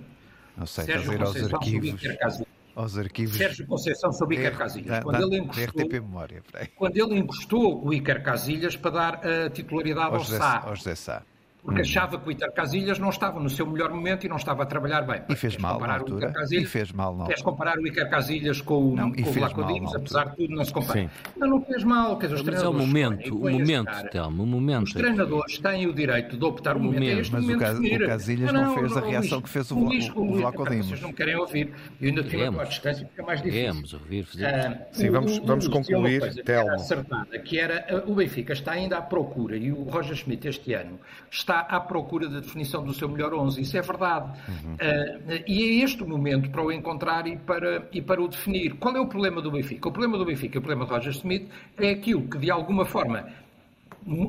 Não 0.56 0.66
sei, 0.66 0.84
Sérgio 0.86 1.12
estás 1.12 2.40
a 2.40 2.42
ir 2.42 2.57
aos 2.78 2.96
arquivos. 2.96 3.36
Sérgio 3.36 3.66
Conceição 3.66 4.12
sobre 4.12 4.36
Iker 4.36 4.56
Casilhas. 4.56 5.02
quando, 5.02 5.22
ele 5.22 5.42
encostou, 5.42 5.88
memória, 5.90 6.42
quando 6.76 6.96
ele 6.96 7.18
encostou 7.18 7.84
o 7.84 7.92
Iker 7.92 8.22
Casilhas 8.22 8.76
para 8.76 8.90
dar 8.90 9.14
a 9.26 9.50
titularidade 9.50 10.14
ao, 10.14 10.14
ao 10.14 10.24
Sá. 10.24 10.62
Ao 10.64 10.76
José 10.76 10.94
Sá 10.94 11.22
porque 11.62 11.80
uhum. 11.80 11.86
achava 11.86 12.18
que 12.18 12.28
o 12.28 12.30
Iter 12.32 12.52
Casilhas 12.52 12.98
não 12.98 13.10
estava 13.10 13.40
no 13.40 13.50
seu 13.50 13.66
melhor 13.66 13.90
momento 13.90 14.24
e 14.24 14.28
não 14.28 14.36
estava 14.36 14.62
a 14.62 14.66
trabalhar 14.66 15.02
bem. 15.02 15.22
E 15.28 15.36
fez 15.36 15.56
mal 15.56 15.78
na 15.80 15.94
altura. 15.94 16.32
Casilhas, 16.32 16.64
e 16.64 16.66
fez 16.66 16.92
mal, 16.92 17.16
não. 17.16 17.26
Queres 17.26 17.42
comparar 17.42 17.78
o 17.78 17.86
Iker 17.86 18.08
Casilhas 18.08 18.60
com, 18.60 18.94
não, 18.94 19.12
com 19.12 19.22
o 19.22 19.32
Vlaco 19.32 19.64
Dimos, 19.64 19.94
apesar 19.94 20.30
de 20.30 20.36
tudo 20.36 20.54
não 20.54 20.64
se 20.64 20.72
compara. 20.72 21.00
Sim. 21.00 21.10
Não, 21.36 21.48
não 21.48 21.62
fez 21.62 21.84
mal. 21.84 22.18
Quer 22.18 22.28
dizer, 22.28 22.44
mas 22.44 22.62
é 22.62 22.68
o 22.68 22.72
momento, 22.72 23.36
o 23.36 23.50
momento, 23.50 24.08
Telmo, 24.10 24.42
o 24.42 24.46
momento. 24.46 24.84
Os 24.84 24.92
treinadores 24.92 25.58
têm 25.58 25.86
o 25.86 25.92
direito 25.92 26.36
de 26.36 26.44
optar 26.44 26.76
o 26.76 26.80
momento. 26.80 27.02
É 27.02 27.14
mas 27.16 27.30
momento 27.30 28.04
o, 28.04 28.06
Casilhas 28.06 28.52
não, 28.52 28.64
não, 28.64 28.74
fez 28.74 28.96
a 28.96 29.00
reação 29.00 29.42
que 29.42 29.48
fez 29.48 29.70
o, 29.70 29.78
o, 29.78 29.88
Dimos. 29.88 30.86
Vocês 30.86 31.00
não 31.00 31.12
querem 31.12 31.36
ouvir. 31.36 31.72
Eu 32.00 32.08
ainda 32.08 32.20
estou 32.20 32.60
à 32.60 32.64
distância 32.64 33.04
porque 33.06 33.20
é 33.20 33.24
mais 33.24 33.42
difícil. 33.42 33.60
Queremos 33.60 33.94
ouvir. 33.94 34.26
Ah, 34.42 34.86
Sim, 34.92 35.10
vamos, 35.10 35.38
vamos 35.38 35.68
concluir, 35.68 36.42
Telmo. 36.44 36.72
acertada, 36.72 37.38
que 37.38 37.58
era 37.58 38.04
o 38.06 38.14
Benfica 38.14 38.52
está 38.52 38.72
ainda 38.72 38.98
à 38.98 39.02
procura 39.02 39.56
e 39.56 39.72
o 39.72 39.82
Roger 39.82 40.16
Schmidt 40.16 40.48
este 40.48 40.72
ano 40.72 40.98
está 41.30 41.47
à 41.54 41.80
procura 41.80 42.28
da 42.28 42.40
definição 42.40 42.84
do 42.84 42.92
seu 42.92 43.08
melhor 43.08 43.32
11. 43.34 43.60
Isso 43.60 43.76
é 43.76 43.82
verdade. 43.82 44.38
Uhum. 44.48 44.74
Uh, 44.74 45.42
e 45.46 45.62
é 45.62 45.84
este 45.84 46.02
o 46.02 46.08
momento 46.08 46.50
para 46.50 46.62
o 46.62 46.72
encontrar 46.72 47.26
e 47.26 47.36
para, 47.36 47.88
e 47.92 48.02
para 48.02 48.22
o 48.22 48.28
definir. 48.28 48.74
Qual 48.74 48.96
é 48.96 49.00
o 49.00 49.06
problema 49.06 49.40
do 49.40 49.50
Benfica? 49.50 49.88
O 49.88 49.92
problema 49.92 50.18
do 50.18 50.24
Benfica, 50.24 50.58
o 50.58 50.62
problema 50.62 50.86
de 50.86 50.92
Roger 50.92 51.12
Smith, 51.12 51.48
é 51.78 51.90
aquilo 51.90 52.22
que, 52.28 52.38
de 52.38 52.50
alguma 52.50 52.84
forma, 52.84 53.26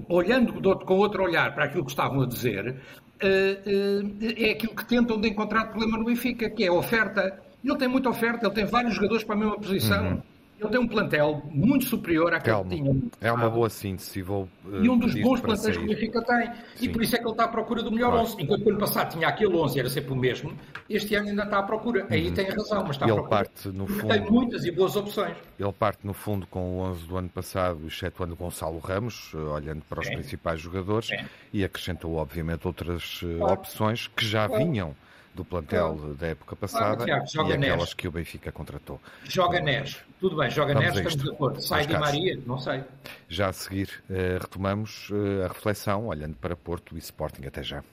olhando 0.07 0.53
com 0.85 0.93
outro 0.95 1.23
olhar 1.23 1.53
para 1.53 1.65
aquilo 1.65 1.83
que 1.85 1.91
estavam 1.91 2.21
a 2.21 2.25
dizer, 2.25 2.69
uh, 2.69 2.75
uh, 2.75 4.17
é 4.37 4.51
aquilo 4.51 4.75
que 4.75 4.85
tentam 4.85 5.19
de 5.19 5.29
encontrar 5.29 5.65
problema 5.67 5.97
no 5.97 6.05
Benfica, 6.05 6.49
que 6.49 6.63
é 6.63 6.67
a 6.67 6.73
oferta. 6.73 7.39
Ele 7.63 7.77
tem 7.77 7.87
muita 7.87 8.09
oferta, 8.09 8.45
ele 8.45 8.55
tem 8.55 8.65
vários 8.65 8.95
jogadores 8.95 9.23
para 9.23 9.35
a 9.35 9.37
mesma 9.37 9.57
posição. 9.57 10.07
Uhum. 10.07 10.21
Ele 10.59 10.69
tem 10.69 10.79
um 10.79 10.87
plantel 10.87 11.41
muito 11.49 11.85
superior 11.85 12.33
àquele 12.33 12.55
Calma. 12.55 12.69
que 12.69 12.75
tinha. 12.75 13.01
É 13.21 13.31
uma 13.31 13.49
boa 13.49 13.69
síntese. 13.69 14.21
Vou, 14.21 14.43
uh, 14.65 14.83
e 14.83 14.89
um 14.89 14.97
dos 14.97 15.15
bons 15.15 15.39
plantéis 15.39 15.77
que 15.77 15.83
o 15.83 15.87
Benfica 15.87 16.21
tem. 16.21 16.53
Sim. 16.75 16.85
E 16.85 16.89
por 16.89 17.01
isso 17.01 17.15
é 17.15 17.19
que 17.19 17.23
ele 17.23 17.31
está 17.31 17.45
à 17.45 17.47
procura 17.47 17.81
do 17.81 17.91
melhor 17.91 18.11
claro. 18.11 18.27
11. 18.27 18.41
Enquanto 18.41 18.65
o 18.65 18.69
ano 18.69 18.79
passado 18.79 19.11
tinha 19.13 19.27
aquele 19.29 19.55
11 19.55 19.79
era 19.79 19.89
sempre 19.89 20.11
o 20.11 20.15
mesmo, 20.17 20.53
este 20.89 21.15
ano 21.15 21.29
ainda 21.29 21.43
está 21.43 21.59
à 21.59 21.63
procura. 21.63 22.01
Uhum. 22.01 22.07
Aí 22.09 22.31
tem 22.31 22.49
razão, 22.49 22.83
mas 22.83 22.97
está 22.97 23.05
ele 23.05 23.13
à 23.13 23.15
procura. 23.15 23.37
Parte, 23.37 23.69
no 23.69 23.87
fundo, 23.87 24.07
tem 24.13 24.29
muitas 24.29 24.65
e 24.65 24.71
boas 24.71 24.95
opções. 24.97 25.37
Ele 25.57 25.71
parte, 25.71 26.05
no 26.05 26.13
fundo, 26.13 26.45
com 26.47 26.77
o 26.77 26.81
11 26.81 27.05
do 27.07 27.17
ano 27.17 27.29
passado, 27.29 27.87
excetuando 27.87 28.35
Gonçalo 28.35 28.79
Ramos, 28.79 29.31
eh, 29.33 29.37
olhando 29.37 29.81
para 29.87 30.01
os 30.01 30.07
é. 30.07 30.11
principais 30.11 30.59
jogadores, 30.59 31.11
é. 31.11 31.25
e 31.53 31.63
acrescentou, 31.63 32.15
obviamente, 32.15 32.67
outras 32.67 33.21
eh, 33.23 33.37
claro. 33.37 33.53
opções 33.53 34.07
que 34.07 34.25
já 34.25 34.47
claro. 34.47 34.65
vinham 34.65 34.95
do 35.39 35.45
plantel 35.45 35.95
claro. 35.95 36.13
da 36.15 36.27
época 36.27 36.55
passada 36.55 37.05
claro, 37.05 37.25
Tiago, 37.25 37.49
e 37.49 37.53
aquelas 37.53 37.77
Neres. 37.77 37.93
que 37.93 38.07
o 38.07 38.11
Benfica 38.11 38.51
contratou. 38.51 38.99
Joga 39.23 39.59
Neres. 39.61 39.97
Tudo 40.19 40.35
bem, 40.35 40.49
joga 40.49 40.73
Neres, 40.73 40.95
estamos 40.97 41.15
de 41.15 41.29
acordo. 41.29 41.61
Sai 41.61 41.87
de 41.87 41.97
Maria, 41.97 42.39
não 42.45 42.57
sei. 42.57 42.83
Já 43.29 43.47
a 43.49 43.53
seguir 43.53 44.03
uh, 44.09 44.39
retomamos 44.41 45.09
uh, 45.09 45.45
a 45.45 45.47
reflexão, 45.47 46.07
olhando 46.07 46.35
para 46.35 46.55
Porto 46.55 46.95
e 46.95 46.99
Sporting. 46.99 47.45
Até 47.45 47.63
já. 47.63 47.83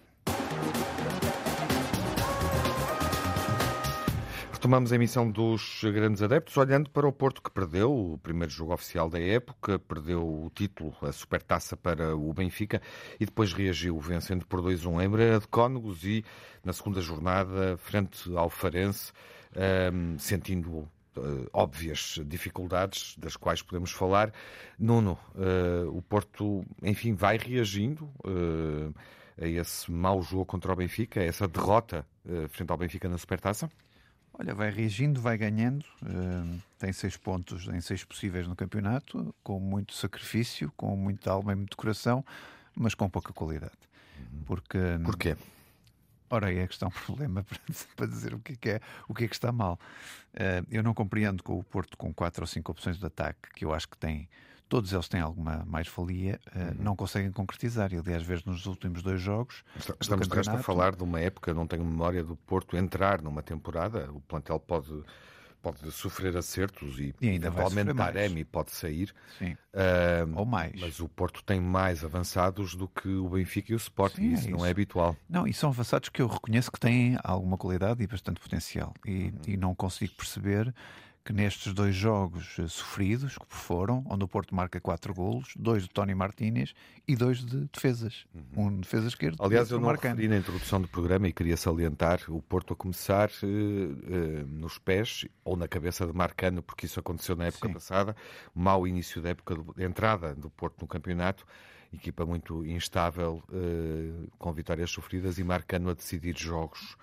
Retomamos 4.56 4.90
a 4.90 4.94
emissão 4.94 5.30
dos 5.30 5.82
grandes 5.84 6.22
adeptos, 6.22 6.56
olhando 6.56 6.88
para 6.88 7.06
o 7.06 7.12
Porto 7.12 7.42
que 7.42 7.50
perdeu 7.50 7.94
o 7.94 8.16
primeiro 8.16 8.50
jogo 8.50 8.72
oficial 8.72 9.06
da 9.10 9.20
época, 9.20 9.78
perdeu 9.78 10.26
o 10.26 10.50
título, 10.54 10.96
a 11.02 11.12
supertaça 11.12 11.76
para 11.76 12.16
o 12.16 12.32
Benfica 12.32 12.80
e 13.20 13.26
depois 13.26 13.52
reagiu 13.52 14.00
vencendo 14.00 14.46
por 14.46 14.62
2-1 14.62 15.04
em 15.04 15.08
Breira 15.10 15.38
de 15.40 15.46
Cónegos 15.46 16.04
e 16.04 16.24
na 16.64 16.72
segunda 16.72 17.02
jornada, 17.02 17.76
frente 17.76 18.34
ao 18.34 18.48
Farense, 18.48 19.12
um, 19.92 20.18
sentindo 20.18 20.70
uh, 20.70 20.88
óbvias 21.52 22.18
dificuldades 22.24 23.14
das 23.18 23.36
quais 23.36 23.60
podemos 23.60 23.92
falar. 23.92 24.32
Nuno, 24.78 25.18
uh, 25.34 25.94
o 25.94 26.00
Porto, 26.00 26.64
enfim, 26.82 27.12
vai 27.12 27.36
reagindo 27.36 28.04
uh, 28.24 28.94
a 29.38 29.46
esse 29.46 29.92
mau 29.92 30.22
jogo 30.22 30.46
contra 30.46 30.72
o 30.72 30.76
Benfica, 30.76 31.20
a 31.20 31.24
essa 31.24 31.46
derrota 31.46 32.06
frente 32.48 32.70
ao 32.70 32.78
Benfica 32.78 33.06
na 33.06 33.18
Supertaça? 33.18 33.70
Olha, 34.38 34.54
vai 34.54 34.70
reagindo, 34.70 35.20
vai 35.20 35.38
ganhando, 35.38 35.82
uh, 36.02 36.62
tem 36.78 36.92
seis 36.92 37.16
pontos 37.16 37.66
em 37.68 37.80
seis 37.80 38.04
possíveis 38.04 38.46
no 38.46 38.54
campeonato, 38.54 39.34
com 39.42 39.58
muito 39.58 39.94
sacrifício, 39.94 40.70
com 40.76 40.94
muita 40.94 41.30
alma 41.30 41.52
e 41.52 41.54
muito 41.54 41.74
coração, 41.76 42.22
mas 42.74 42.94
com 42.94 43.08
pouca 43.08 43.32
qualidade. 43.32 43.72
Uhum. 44.18 44.42
Porque. 44.44 44.78
Porquê? 45.02 45.36
Ora, 46.28 46.48
aí 46.48 46.58
é 46.58 46.66
que 46.66 46.74
está 46.74 46.86
um 46.86 46.90
problema 47.06 47.44
para, 47.44 47.58
para 47.96 48.06
dizer 48.06 48.34
o 48.34 48.38
que 48.40 48.52
é 48.52 48.56
que, 48.56 48.68
é, 48.70 48.80
o 49.08 49.14
que, 49.14 49.24
é 49.24 49.28
que 49.28 49.34
está 49.34 49.50
mal. 49.50 49.80
Uh, 50.34 50.66
eu 50.70 50.82
não 50.82 50.92
compreendo 50.92 51.42
com 51.42 51.58
o 51.58 51.64
Porto 51.64 51.96
com 51.96 52.12
quatro 52.12 52.42
ou 52.42 52.46
cinco 52.46 52.72
opções 52.72 52.98
de 52.98 53.06
ataque, 53.06 53.48
que 53.54 53.64
eu 53.64 53.72
acho 53.72 53.88
que 53.88 53.96
tem 53.96 54.28
todos 54.68 54.92
eles 54.92 55.08
têm 55.08 55.20
alguma 55.20 55.64
mais-valia, 55.66 56.40
uh, 56.48 56.82
não 56.82 56.96
conseguem 56.96 57.30
concretizar. 57.30 57.92
E, 57.92 57.98
aliás, 57.98 58.22
vezes 58.22 58.44
nos 58.44 58.66
últimos 58.66 59.02
dois 59.02 59.20
jogos. 59.20 59.62
Estamos, 60.00 60.28
de 60.28 60.34
resto, 60.34 60.50
a 60.50 60.58
falar 60.58 60.94
de 60.94 61.02
uma 61.02 61.20
época, 61.20 61.54
não 61.54 61.66
tenho 61.66 61.84
memória 61.84 62.22
do 62.24 62.36
Porto 62.36 62.76
entrar 62.76 63.22
numa 63.22 63.42
temporada, 63.42 64.10
o 64.12 64.20
plantel 64.20 64.58
pode. 64.58 65.04
Pode 65.62 65.90
sofrer 65.90 66.36
acertos 66.36 66.96
e, 67.00 67.12
e 67.20 67.28
ainda 67.28 67.48
eventualmente 67.48 67.92
Taremi 67.92 68.44
pode 68.44 68.70
sair. 68.70 69.12
Sim. 69.36 69.54
Uh, 69.74 70.38
Ou 70.38 70.46
mais. 70.46 70.80
Mas 70.80 71.00
o 71.00 71.08
Porto 71.08 71.42
tem 71.42 71.58
mais 71.60 72.04
avançados 72.04 72.76
do 72.76 72.86
que 72.86 73.08
o 73.08 73.30
Benfica 73.30 73.72
e 73.72 73.74
o 73.74 73.76
Sporting. 73.76 74.20
Sim, 74.20 74.32
isso, 74.32 74.46
é 74.46 74.48
isso, 74.50 74.56
não 74.56 74.64
é 74.64 74.70
habitual. 74.70 75.16
Não, 75.28 75.44
e 75.44 75.52
são 75.52 75.70
avançados 75.70 76.08
que 76.08 76.22
eu 76.22 76.28
reconheço 76.28 76.70
que 76.70 76.78
têm 76.78 77.18
alguma 77.24 77.58
qualidade 77.58 78.00
e 78.00 78.06
bastante 78.06 78.38
potencial. 78.38 78.94
E, 79.04 79.24
uhum. 79.24 79.32
e 79.48 79.56
não 79.56 79.74
consigo 79.74 80.14
perceber 80.14 80.72
que 81.26 81.32
nestes 81.32 81.74
dois 81.74 81.92
jogos 81.92 82.56
eh, 82.56 82.68
sofridos, 82.68 83.36
que 83.36 83.44
foram, 83.48 84.06
onde 84.08 84.22
o 84.22 84.28
Porto 84.28 84.54
marca 84.54 84.80
quatro 84.80 85.12
golos, 85.12 85.52
dois 85.56 85.82
de 85.82 85.88
Tony 85.88 86.14
Martínez 86.14 86.72
e 87.06 87.16
dois 87.16 87.44
de 87.44 87.66
defesas. 87.66 88.24
Uhum. 88.32 88.66
Um 88.66 88.74
de 88.74 88.82
defesa 88.82 89.08
esquerda. 89.08 89.44
Aliás, 89.44 89.68
eu 89.72 89.80
não 89.80 89.88
marcando. 89.88 90.12
referi 90.12 90.28
na 90.28 90.36
introdução 90.36 90.80
do 90.80 90.86
programa 90.86 91.26
e 91.26 91.32
queria 91.32 91.56
salientar 91.56 92.20
o 92.28 92.40
Porto 92.40 92.74
a 92.74 92.76
começar 92.76 93.28
uh, 93.42 93.44
uh, 93.44 94.46
nos 94.46 94.78
pés 94.78 95.26
ou 95.44 95.56
na 95.56 95.66
cabeça 95.66 96.06
de 96.06 96.12
Marcano, 96.12 96.62
porque 96.62 96.86
isso 96.86 97.00
aconteceu 97.00 97.34
na 97.34 97.46
época 97.46 97.66
Sim. 97.66 97.74
passada. 97.74 98.14
Mau 98.54 98.86
início 98.86 99.20
da 99.20 99.30
época 99.30 99.56
de 99.76 99.84
entrada 99.84 100.32
do 100.32 100.48
Porto 100.48 100.80
no 100.80 100.86
campeonato 100.86 101.44
equipa 101.92 102.26
muito 102.26 102.66
instável, 102.66 103.42
com 104.38 104.52
vitórias 104.52 104.90
sofridas 104.90 105.38
e 105.38 105.44
Marcano 105.44 105.88
a 105.88 105.94
decidir 105.94 106.36
jogos 106.36 106.96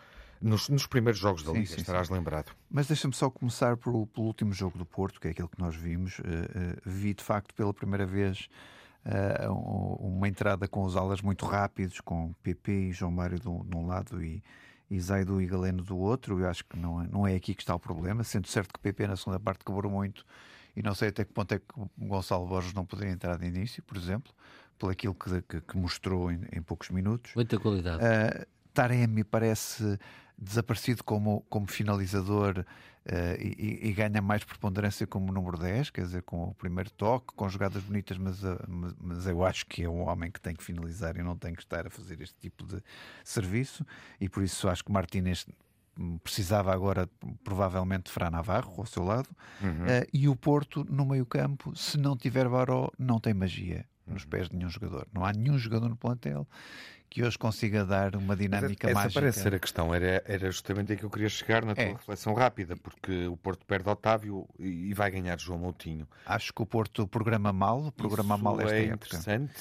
nos, 0.43 0.69
nos 0.69 0.86
primeiros 0.86 1.19
jogos 1.19 1.41
da 1.43 1.51
sim, 1.51 1.60
Liga, 1.60 1.73
sim, 1.73 1.82
estarás 1.82 2.08
sim. 2.08 2.13
lembrado. 2.13 2.51
Mas 2.69 2.88
deixa-me 2.88 3.13
só 3.13 3.29
começar 3.29 3.77
pelo, 3.77 4.06
pelo, 4.08 4.27
último 4.27 4.53
jogo 4.53 4.77
do 4.77 4.86
Porto, 4.86 5.19
que 5.19 5.27
é 5.29 5.32
aquilo 5.32 5.47
que 5.47 5.60
nós 5.60 5.75
vimos. 5.75 6.19
Uh, 6.19 6.23
uh, 6.23 6.82
vi 6.86 7.13
de 7.13 7.23
facto 7.23 7.53
pela 7.53 7.73
primeira 7.73 8.06
vez 8.06 8.49
uh, 9.06 9.51
uma 9.99 10.27
entrada 10.27 10.67
com 10.67 10.84
os 10.84 10.95
alas 10.95 11.21
muito 11.21 11.45
rápidos, 11.45 12.01
com 12.01 12.34
PP 12.43 12.71
e 12.71 12.91
João 12.91 13.12
Mário 13.12 13.39
de 13.39 13.47
um, 13.47 13.63
de 13.63 13.75
um 13.75 13.88
lado 13.88 14.21
e, 14.21 14.43
e 14.91 14.99
Zaidu 14.99 15.41
e 15.41 15.47
Galeno 15.47 15.82
do 15.82 15.97
outro. 15.97 16.39
Eu 16.39 16.49
acho 16.49 16.65
que 16.65 16.77
não 16.77 17.01
é, 17.01 17.08
não 17.08 17.27
é 17.27 17.36
aqui 17.36 17.56
que 17.56 17.62
está 17.62 17.73
o 17.73 17.79
problema, 17.79 18.23
sendo 18.23 18.47
certo 18.47 18.73
que 18.73 18.79
PP 18.79 19.08
na 19.08 19.15
segunda 19.15 19.39
parte 19.39 19.63
quebrou 19.63 19.91
muito 19.91 20.25
e 20.75 20.82
não 20.82 20.93
sei 20.93 21.10
até 21.10 21.23
que 21.23 21.32
ponto 21.32 21.53
é 21.53 21.60
que 21.60 21.65
o 21.77 21.89
Gonçalo 21.97 22.47
Borges 22.47 22.73
não 22.73 22.86
poderia 22.86 23.12
entrar 23.12 23.38
de 23.38 23.45
início, 23.45 23.84
por 23.84 23.95
exemplo, 23.95 24.34
por 24.77 24.91
aquilo 24.91 25.13
que, 25.13 25.41
que, 25.43 25.62
que 25.62 25.77
mostrou 25.77 26.32
em, 26.32 26.41
em, 26.51 26.62
poucos 26.62 26.89
minutos. 26.89 27.32
Muita 27.36 27.60
qualidade. 27.60 28.03
Uh, 28.03 28.45
Taremi 28.73 29.23
parece 29.23 29.99
desaparecido 30.37 31.03
como, 31.03 31.45
como 31.49 31.67
finalizador 31.67 32.65
uh, 33.05 33.41
e, 33.41 33.87
e, 33.89 33.93
ganha 33.93 34.21
mais 34.21 34.43
preponderância 34.43 35.05
como 35.05 35.31
número 35.31 35.57
10, 35.57 35.89
quer 35.89 36.01
dizer, 36.01 36.23
com 36.23 36.43
o 36.43 36.53
primeiro 36.53 36.89
toque, 36.91 37.33
com 37.35 37.47
jogadas 37.49 37.83
bonitas, 37.83 38.17
mas, 38.17 38.43
uh, 38.43 38.59
mas, 38.67 38.93
mas, 38.99 39.27
eu 39.27 39.43
acho 39.43 39.65
que 39.65 39.83
é 39.83 39.89
um 39.89 40.07
homem 40.07 40.31
que 40.31 40.41
tem 40.41 40.55
que 40.55 40.63
finalizar 40.63 41.15
e 41.17 41.23
não 41.23 41.37
tem 41.37 41.53
que 41.53 41.61
estar 41.61 41.87
a 41.87 41.89
fazer 41.89 42.21
este 42.21 42.35
tipo 42.39 42.65
de 42.65 42.81
serviço, 43.23 43.85
e 44.19 44.27
por 44.27 44.43
isso 44.43 44.67
acho 44.67 44.83
que 44.83 44.91
Martínez 44.91 45.45
precisava 46.23 46.73
agora 46.73 47.07
provavelmente 47.43 48.05
de 48.05 48.11
Fra 48.11 48.29
Navarro 48.29 48.73
ao 48.77 48.85
seu 48.85 49.03
lado 49.03 49.29
uhum. 49.61 49.83
uh, 49.83 50.07
e 50.11 50.27
o 50.27 50.35
Porto 50.35 50.83
no 50.89 51.05
meio 51.05 51.23
campo 51.23 51.75
se 51.75 51.99
não 51.99 52.17
tiver 52.17 52.49
Baró 52.49 52.89
não 52.97 53.19
tem 53.19 53.31
magia 53.31 53.85
nos 54.07 54.23
uhum. 54.23 54.29
pés 54.29 54.49
de 54.49 54.55
nenhum 54.55 54.69
jogador 54.69 55.07
não 55.13 55.23
há 55.23 55.31
nenhum 55.31 55.55
jogador 55.55 55.87
no 55.87 55.95
plantel 55.95 56.47
que 57.13 57.23
hoje 57.23 57.38
consiga 57.38 57.86
dar 57.86 58.15
uma 58.15 58.36
dinâmica 58.36 58.88
Essa 58.88 58.95
mágica. 58.95 59.08
Essa 59.08 59.19
parece 59.19 59.39
ser 59.41 59.54
a 59.54 59.60
questão, 59.60 59.93
era, 59.93 60.23
era 60.26 60.49
justamente 60.49 60.93
aí 60.93 60.97
que 60.97 61.04
eu 61.04 61.12
queria 61.12 61.30
chegar 61.30 61.63
na 61.63 61.76
tua 61.76 61.84
é. 61.84 61.91
reflexão 61.91 62.34
rápida, 62.34 62.76
porque 62.76 63.28
o 63.28 63.38
Porto 63.38 63.63
perde 63.67 63.88
Otávio 63.88 64.49
e 64.60 64.91
vai 64.95 65.12
ganhar 65.12 65.39
João 65.39 65.60
Moutinho. 65.60 66.08
Acho 66.26 66.52
que 66.52 66.63
o 66.63 66.65
Porto 66.65 67.08
programa 67.08 67.54
mal, 67.54 67.91
programa 67.91 68.34
Isso 68.34 68.43
mal 68.43 68.60
esta 68.60 68.76
é 68.76 68.86
época. 68.86 68.95
interessante. 68.95 69.54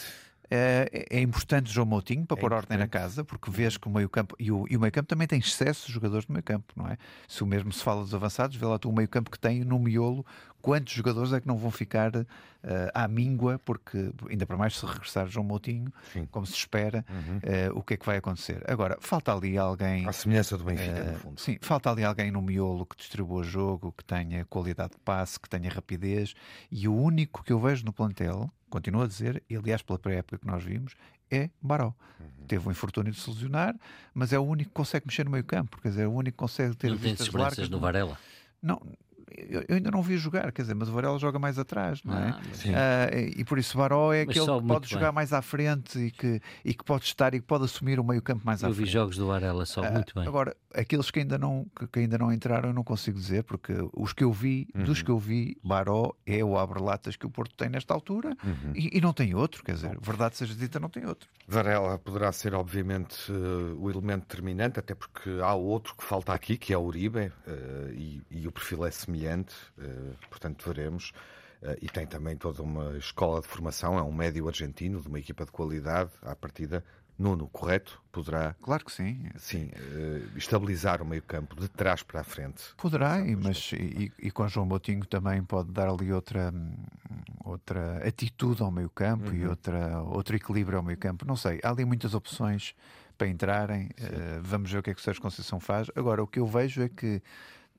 É, 0.55 1.07
é 1.11 1.21
importante 1.21 1.73
João 1.73 1.87
Moutinho 1.87 2.27
para 2.27 2.39
é 2.39 2.41
pôr 2.41 2.53
ordem 2.55 2.77
na 2.79 2.87
casa, 2.87 3.23
porque 3.23 3.51
vês 3.51 3.77
que 3.77 3.89
o 3.89 3.91
meio-campo 3.91 4.35
e 4.39 4.51
o, 4.51 4.67
e 4.69 4.77
o 4.77 4.81
meio-campo 4.81 5.09
também 5.09 5.27
tem 5.27 5.39
excesso 5.39 5.87
de 5.87 5.93
jogadores 5.93 6.27
no 6.27 6.33
meio-campo, 6.35 6.73
não 6.77 6.87
é? 6.89 6.97
Se 7.29 7.43
o 7.43 7.47
mesmo 7.47 7.73
se 7.73 7.83
fala 7.83 8.03
dos 8.03 8.15
avançados, 8.15 8.57
vê 8.57 8.67
lá 8.67 8.79
tu 8.79 8.89
o 8.89 8.95
meio-campo 8.95 9.31
que 9.31 9.39
tem 9.39 9.65
no 9.65 9.79
miolo, 9.79 10.25
quantos 10.63 10.95
jogadores 10.95 11.33
é 11.33 11.41
que 11.41 11.47
não 11.47 11.59
vão 11.59 11.71
ficar 11.71 12.15
uh, 12.15 12.27
à 12.95 13.07
míngua, 13.09 13.61
porque 13.65 14.13
ainda 14.31 14.47
para 14.47 14.57
mais 14.57 14.79
se 14.79 14.87
regressar 14.87 15.27
João 15.27 15.45
Moutinho, 15.45 15.93
Sim. 16.13 16.27
como 16.31 16.47
se 16.47 16.55
espera, 16.55 17.05
uhum. 17.11 17.75
uh, 17.75 17.79
o 17.79 17.83
que 17.83 17.95
é 17.95 17.97
que 17.97 18.07
vai 18.07 18.17
acontecer? 18.17 18.63
Agora, 18.67 18.97
falta 19.01 19.35
ali 19.35 19.59
alguém. 19.59 20.09
A 20.09 20.13
semelhança 20.13 20.57
do 20.57 20.65
Benfica, 20.65 21.03
uh, 21.03 21.13
no 21.13 21.19
fundo. 21.19 21.41
Sim, 21.41 21.59
falta 21.61 21.91
ali 21.91 22.05
alguém 22.05 22.31
no 22.31 22.41
miolo 22.41 22.87
que 22.87 22.97
distribua 22.97 23.41
o 23.41 23.45
jogo, 23.45 23.93
que 23.93 24.05
tenha 24.05 24.45
qualidade 24.45 24.93
de 24.93 25.01
passe, 25.01 25.39
que 25.39 25.49
tenha 25.49 25.71
rapidez, 25.71 26.35
e 26.71 26.89
o 26.89 26.95
único 26.95 27.43
que 27.43 27.53
eu 27.53 27.61
vejo 27.61 27.85
no 27.85 27.93
plantel 27.93 28.51
continuo 28.73 29.03
a 29.03 29.07
dizer, 29.07 29.43
e 29.51 29.55
aliás 29.55 29.83
pela 29.83 29.99
pré-época 29.99 30.39
que 30.39 30.47
nós 30.47 30.65
vimos, 30.65 30.95
é 31.31 31.51
Baró. 31.61 31.95
Uhum. 32.19 32.47
Teve 32.47 32.65
o 32.65 32.69
um 32.69 32.73
infortúnio 32.73 33.13
de 33.13 33.21
se 33.21 33.29
lesionar, 33.29 33.77
mas 34.15 34.33
é 34.33 34.39
o 34.39 34.43
único 34.43 34.71
que 34.71 34.75
consegue 34.75 35.07
mexer 35.07 35.25
no 35.25 35.31
meio 35.31 35.45
campo, 35.45 35.79
quer 35.81 35.91
dizer, 35.91 36.05
é 36.05 36.07
o 36.07 36.13
único 36.13 36.37
que 36.37 36.39
consegue 36.39 36.75
ter 36.75 36.91
não 36.91 36.97
vistas 36.97 37.29
largas. 37.29 37.69
no 37.69 37.79
Varela? 37.79 38.19
Não, 38.63 38.81
eu, 39.37 39.65
eu, 39.69 39.77
ainda 39.77 39.91
não 39.91 40.03
vi 40.03 40.17
jogar, 40.17 40.51
quer 40.53 40.63
dizer, 40.63 40.75
mas 40.75 40.89
o 40.89 40.93
Varela 40.93 41.19
joga 41.19 41.39
mais 41.39 41.59
atrás, 41.59 42.03
não 42.05 42.17
é? 42.17 42.31
Ah, 42.75 43.09
uh, 43.11 43.41
e 43.41 43.45
por 43.45 43.59
isso 43.59 43.77
o 43.77 43.81
Baró 43.81 44.13
é 44.13 44.25
mas 44.25 44.37
aquele 44.37 44.61
que 44.61 44.67
pode 44.67 44.89
jogar 44.91 45.07
bem. 45.07 45.15
mais 45.15 45.33
à 45.33 45.41
frente 45.43 45.99
e 45.99 46.11
que, 46.11 46.41
e 46.65 46.75
que 46.75 46.85
pode 46.85 47.05
estar 47.05 47.35
e 47.35 47.41
que 47.41 47.47
pode 47.47 47.65
assumir 47.65 47.99
o 47.99 48.05
meio-campo 48.05 48.45
mais 48.45 48.63
eu 48.63 48.69
à 48.69 48.71
frente. 48.71 48.81
Eu 48.81 48.87
vi 48.87 48.93
jogos 48.93 49.17
do 49.17 49.27
Varela 49.27 49.65
só 49.65 49.81
uh, 49.81 49.93
muito 49.93 50.15
bem. 50.15 50.27
Agora, 50.27 50.57
aqueles 50.75 51.11
que 51.11 51.21
ainda 51.21 51.39
não, 51.39 51.67
que, 51.79 51.87
que, 51.87 51.99
ainda 52.01 52.19
não 52.19 52.33
entraram, 52.33 52.71
eu 52.71 52.75
não 52.75 52.85
consigo 52.85 53.19
dizer, 53.19 53.45
porque 53.45 53.75
os 53.93 54.13
que 54.13 54.25
eu 54.25 54.33
vi, 54.33 54.69
uhum. 54.75 54.85
dos 54.85 55.03
que 55.03 55.11
eu 55.11 55.19
vi, 55.19 55.57
Baró 55.63 56.13
é 56.27 56.45
o 56.45 56.59
abre-latas 56.59 57.17
que 57.17 57.27
o 57.27 57.31
Porto 57.31 57.55
tem 57.57 57.69
nesta 57.69 57.95
altura 57.95 58.37
uhum. 58.45 58.73
e, 58.75 58.99
e, 58.99 59.01
não 59.01 59.13
tem 59.13 59.35
outro, 59.35 59.63
quer 59.65 59.75
dizer, 59.75 59.99
verdade 60.01 60.37
seja 60.37 60.55
dita, 60.55 60.79
não 60.79 60.89
tem 60.89 61.07
outro. 61.07 61.29
Varela 61.47 61.99
poderá 61.99 62.31
ser, 62.33 62.55
obviamente, 62.55 63.31
uh, 63.33 63.77
o 63.79 63.91
elemento 63.91 64.23
determinante, 64.23 64.79
até 64.79 64.95
porque 64.95 65.31
há 65.43 65.55
outro 65.55 65.95
que 65.97 66.05
falta 66.05 66.33
aqui, 66.33 66.57
que 66.57 66.73
é 66.73 66.79
o 66.79 66.83
Uribe, 66.83 67.33
e, 67.95 68.23
e, 68.31 68.47
o 68.47 68.53
perfil 68.53 68.85
é 68.87 68.91
semelhante 68.91 69.22
portanto 70.31 70.65
veremos. 70.67 71.13
Uh, 71.63 71.79
e 71.81 71.89
tem 71.89 72.05
também 72.05 72.37
toda 72.37 72.61
uma 72.61 72.99
escola 72.99 73.41
de 73.41 73.47
formação, 73.47 73.97
é 73.97 74.03
um 74.03 74.13
médio 74.13 74.49
argentino 74.49 75.01
de 75.01 75.07
uma 75.07 75.21
equipa 75.21 75.45
de 75.45 75.53
qualidade, 75.53 76.11
à 76.23 76.35
partida. 76.35 76.85
Nuno, 77.17 77.47
correto? 77.47 78.03
Poderá. 78.11 78.57
Claro 78.61 78.85
que 78.85 78.91
sim. 78.91 79.29
Sim, 79.37 79.67
uh, 79.67 80.37
estabilizar 80.37 81.01
o 81.01 81.05
meio-campo 81.05 81.55
de 81.55 81.69
trás 81.69 82.03
para 82.03 82.21
a 82.21 82.25
frente. 82.25 82.75
Poderá, 82.77 83.19
mas 83.41 83.71
e, 83.75 84.11
e, 84.19 84.31
com 84.31 84.49
João 84.49 84.67
Botinho 84.67 85.07
também 85.07 85.41
pode 85.45 85.71
dar 85.71 85.89
ali 85.89 86.13
outra, 86.13 86.53
outra 87.45 87.99
atitude 88.07 88.61
ao 88.61 88.73
meio-campo 88.73 89.29
uhum. 89.29 89.37
e 89.37 89.47
outra, 89.47 90.01
outro 90.03 90.35
equilíbrio 90.35 90.79
ao 90.79 90.83
meio-campo. 90.83 91.25
Não 91.25 91.37
sei, 91.37 91.61
há 91.63 91.71
ali 91.71 91.85
muitas 91.85 92.13
opções 92.13 92.75
para 93.17 93.29
entrarem. 93.29 93.85
Uh, 93.87 94.41
vamos 94.43 94.73
ver 94.73 94.79
o 94.79 94.83
que 94.83 94.91
é 94.91 94.95
que 94.95 95.01
o 95.01 95.05
Sérgio 95.05 95.23
Conceição 95.23 95.61
faz. 95.61 95.89
Agora, 95.95 96.23
o 96.23 96.27
que 96.27 96.41
eu 96.41 96.47
vejo 96.47 96.83
é 96.83 96.89
que 96.89 97.23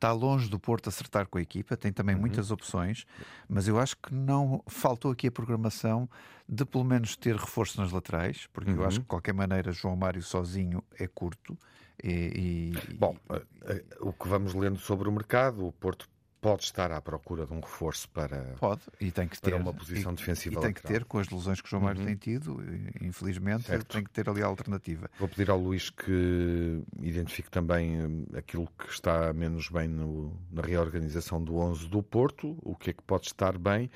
está 0.04 0.12
longe 0.12 0.50
do 0.50 0.60
Porto 0.60 0.89
acertar 0.89 1.28
com 1.28 1.38
a 1.38 1.42
equipa, 1.42 1.78
tem 1.78 1.94
também 1.94 2.13
uhum. 2.13 2.22
muitas 2.22 2.52
opções, 2.52 3.06
mas 3.48 3.70
eu 3.70 3.80
acho 3.80 3.96
que 3.96 4.13
não 4.13 4.62
faltou 4.68 5.12
aqui 5.12 5.28
a 5.28 5.32
programação 5.32 6.10
de 6.48 6.66
pelo 6.66 6.84
menos 6.84 7.16
ter 7.16 7.38
reforço 7.38 7.80
nas 7.80 7.94
laterais, 7.94 8.50
porque 8.52 8.72
uhum. 8.72 8.78
eu 8.78 8.86
acho 8.86 8.98
uhum. 8.98 9.04
que 9.04 9.06
de 9.06 9.10
qualquer 9.10 9.34
maneira 9.34 9.72
João 9.72 9.96
Mário 9.96 10.22
sozinho 10.22 10.84
é 11.00 11.08
curto. 11.08 11.58
E, 12.04 12.74
e 12.76 12.94
Bom, 12.96 13.16
e... 13.30 13.34
Eh, 13.34 13.46
eh, 13.66 13.84
o 14.02 14.12
que 14.12 14.28
vamos 14.28 14.54
lendo 14.54 14.78
sobre 14.78 15.08
o 15.08 15.12
mercado, 15.12 15.66
o 15.66 15.72
Porto 15.72 16.10
pode 16.43 16.63
estar 16.65 16.91
à 16.91 16.99
procura 16.99 17.45
de 17.45 17.53
um 17.53 17.62
reforço 17.62 18.10
para, 18.10 18.56
pode, 18.60 18.82
e 18.99 19.10
tem 19.10 19.25
que 19.29 19.39
ter, 19.39 19.53
uma 19.53 19.73
posição 19.73 20.12
e, 20.12 20.15
defensiva. 20.15 20.56
E 20.56 20.60
tem 20.60 20.67
lateral. 20.71 20.73
que 20.73 20.88
ter, 20.88 21.06
com 21.06 21.17
as 21.17 21.29
lesões 21.29 21.62
que 21.62 21.67
o 21.67 21.69
João 21.69 21.84
Mário 21.84 22.01
uhum. 22.01 22.08
tem 22.08 22.15
tido, 22.17 22.62
infelizmente, 23.01 23.63
certo. 23.63 23.93
tem 23.93 24.03
que 24.03 24.10
ter 24.10 24.29
ali 24.29 24.43
a 24.43 24.45
alternativa. 24.45 25.10
Vou 25.17 25.29
pedir 25.29 25.49
ao 25.49 25.58
Luís 25.58 25.89
que 25.89 26.84
identifique 27.01 27.49
também 27.49 28.06
hum, 28.06 28.25
aquilo 28.36 28.67
que 28.77 28.89
está 28.89 29.32
menos 29.32 29.69
bem 29.69 29.88
no, 29.88 30.38
na 30.51 30.62
reorganização 30.62 31.41
do 31.41 31.56
11 31.56 31.88
do 31.88 32.03
Porto, 32.03 32.58
o 32.62 32.75
que 32.75 32.89
é 32.89 32.93
que 32.93 33.03
pode 33.03 33.27
estar 33.27 33.58
bem, 33.58 33.89